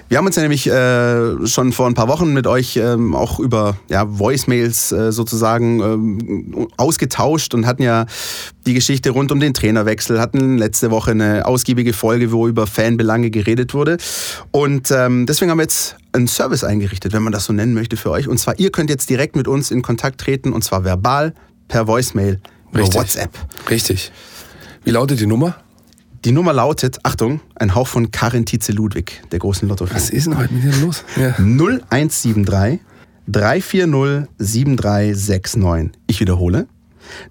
Wir 0.09 0.17
haben 0.17 0.25
uns 0.25 0.37
ja 0.37 0.41
nämlich 0.41 0.67
äh, 0.67 1.45
schon 1.47 1.73
vor 1.73 1.85
ein 1.85 1.93
paar 1.93 2.07
Wochen 2.07 2.31
mit 2.31 2.47
euch 2.47 2.77
ähm, 2.77 3.13
auch 3.13 3.39
über 3.39 3.77
ja, 3.89 4.05
Voicemails 4.07 4.93
äh, 4.93 5.11
sozusagen 5.11 5.81
ähm, 5.81 6.67
ausgetauscht 6.77 7.53
und 7.53 7.65
hatten 7.65 7.83
ja 7.83 8.05
die 8.65 8.73
Geschichte 8.73 9.09
rund 9.09 9.33
um 9.33 9.41
den 9.41 9.53
Trainerwechsel, 9.53 10.21
hatten 10.21 10.57
letzte 10.57 10.91
Woche 10.91 11.11
eine 11.11 11.45
ausgiebige 11.45 11.91
Folge, 11.91 12.31
wo 12.31 12.47
über 12.47 12.67
Fanbelange 12.67 13.31
geredet 13.31 13.73
wurde. 13.73 13.97
Und 14.51 14.91
ähm, 14.91 15.25
deswegen 15.25 15.51
haben 15.51 15.57
wir 15.57 15.63
jetzt 15.63 15.97
einen 16.13 16.27
Service 16.27 16.63
eingerichtet, 16.63 17.11
wenn 17.11 17.23
man 17.23 17.33
das 17.33 17.43
so 17.43 17.51
nennen 17.51 17.73
möchte 17.73 17.97
für 17.97 18.11
euch. 18.11 18.29
Und 18.29 18.37
zwar, 18.37 18.57
ihr 18.59 18.71
könnt 18.71 18.89
jetzt 18.89 19.09
direkt 19.09 19.35
mit 19.35 19.49
uns 19.49 19.71
in 19.71 19.81
Kontakt 19.81 20.21
treten 20.21 20.53
und 20.53 20.63
zwar 20.63 20.85
verbal 20.85 21.33
per 21.67 21.85
Voicemail 21.85 22.39
über 22.71 22.93
WhatsApp. 22.93 23.31
Richtig. 23.69 24.13
Wie 24.85 24.91
lautet 24.91 25.19
die 25.19 25.27
Nummer? 25.27 25.57
Die 26.25 26.31
Nummer 26.31 26.51
lautet, 26.51 26.97
Achtung, 27.03 27.41
ein 27.55 27.75
Hauch 27.75 27.87
von 27.87 28.11
Karin 28.11 28.45
Tietze-Ludwig, 28.45 29.21
der 29.31 29.39
großen 29.39 29.67
lotto 29.67 29.87
Was 29.91 30.09
ist 30.09 30.25
denn 30.25 30.37
heute 30.37 30.53
mit 30.53 30.63
dir 30.63 30.75
los? 30.81 31.03
Ja. 31.15 31.35
0173 31.37 32.79
340 33.27 34.27
7369. 34.39 35.91
Ich 36.07 36.19
wiederhole. 36.19 36.67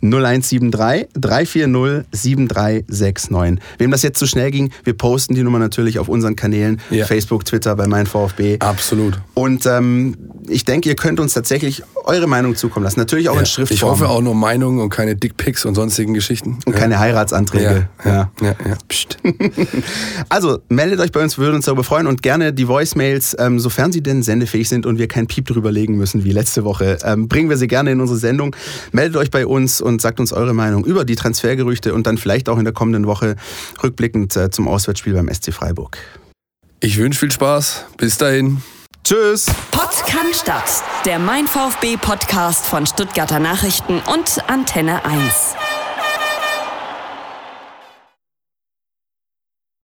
0173 0.02 1.08
340 1.14 2.06
7369. 2.12 3.64
Wem 3.78 3.90
das 3.90 4.02
jetzt 4.02 4.18
zu 4.18 4.24
so 4.24 4.30
schnell 4.30 4.50
ging, 4.50 4.70
wir 4.84 4.94
posten 4.94 5.34
die 5.34 5.42
Nummer 5.42 5.58
natürlich 5.58 5.98
auf 5.98 6.08
unseren 6.08 6.36
Kanälen, 6.36 6.80
ja. 6.90 7.06
Facebook, 7.06 7.44
Twitter, 7.44 7.74
bei 7.76 7.86
mein 7.86 8.06
VfB. 8.06 8.58
Absolut. 8.60 9.20
Und 9.34 9.66
ähm, 9.66 10.16
ich 10.48 10.64
denke, 10.64 10.88
ihr 10.88 10.96
könnt 10.96 11.20
uns 11.20 11.34
tatsächlich 11.34 11.82
eure 12.06 12.26
Meinung 12.26 12.56
zukommen 12.56 12.84
lassen. 12.84 13.00
Natürlich 13.00 13.28
auch 13.28 13.34
ja. 13.34 13.40
in 13.40 13.46
Schriftform. 13.46 13.76
Ich 13.76 13.82
hoffe 13.82 14.08
auch 14.08 14.22
nur 14.22 14.34
Meinungen 14.34 14.80
und 14.80 14.90
keine 14.90 15.16
Dickpics 15.16 15.64
und 15.64 15.74
sonstigen 15.74 16.14
Geschichten. 16.14 16.58
Und 16.64 16.72
ja. 16.72 16.78
keine 16.78 16.98
Heiratsanträge. 16.98 17.88
Ja, 18.04 18.10
ja, 18.10 18.30
ja. 18.40 18.56
ja. 18.66 19.32
also 20.28 20.60
meldet 20.68 21.00
euch 21.00 21.12
bei 21.12 21.22
uns, 21.22 21.36
wir 21.36 21.44
würden 21.44 21.56
uns 21.56 21.66
darüber 21.66 21.84
freuen 21.84 22.06
und 22.06 22.22
gerne 22.22 22.52
die 22.52 22.68
Voicemails, 22.68 23.36
ähm, 23.38 23.58
sofern 23.58 23.92
sie 23.92 24.02
denn 24.02 24.22
sendefähig 24.22 24.68
sind 24.68 24.86
und 24.86 24.98
wir 24.98 25.08
kein 25.08 25.26
Piep 25.26 25.46
drüber 25.46 25.72
legen 25.72 25.96
müssen 25.96 26.24
wie 26.24 26.32
letzte 26.32 26.64
Woche, 26.64 26.98
ähm, 27.02 27.28
bringen 27.28 27.50
wir 27.50 27.56
sie 27.56 27.66
gerne 27.66 27.90
in 27.90 28.00
unsere 28.00 28.18
Sendung. 28.18 28.54
Meldet 28.92 29.16
euch 29.16 29.30
bei 29.30 29.46
uns 29.46 29.80
und 29.80 30.00
sagt 30.00 30.20
uns 30.20 30.32
eure 30.32 30.54
Meinung 30.54 30.84
über 30.84 31.04
die 31.04 31.16
Transfergerüchte 31.16 31.92
und 31.92 32.06
dann 32.06 32.18
vielleicht 32.18 32.48
auch 32.48 32.58
in 32.58 32.64
der 32.64 32.72
kommenden 32.72 33.06
Woche 33.06 33.36
rückblickend 33.82 34.36
äh, 34.36 34.50
zum 34.50 34.68
Auswärtsspiel 34.68 35.14
beim 35.14 35.28
SC 35.32 35.52
Freiburg. 35.52 35.98
Ich 36.80 36.98
wünsche 36.98 37.18
viel 37.18 37.32
Spaß. 37.32 37.86
Bis 37.96 38.18
dahin. 38.18 38.62
Tschüss. 39.06 39.46
Podcast 39.70 40.34
statt. 40.34 40.82
Der 41.04 41.20
Mein 41.20 41.46
VfB 41.46 41.96
Podcast 41.96 42.66
von 42.66 42.88
Stuttgarter 42.88 43.38
Nachrichten 43.38 44.00
und 44.00 44.42
Antenne 44.48 45.04
1. 45.04 45.54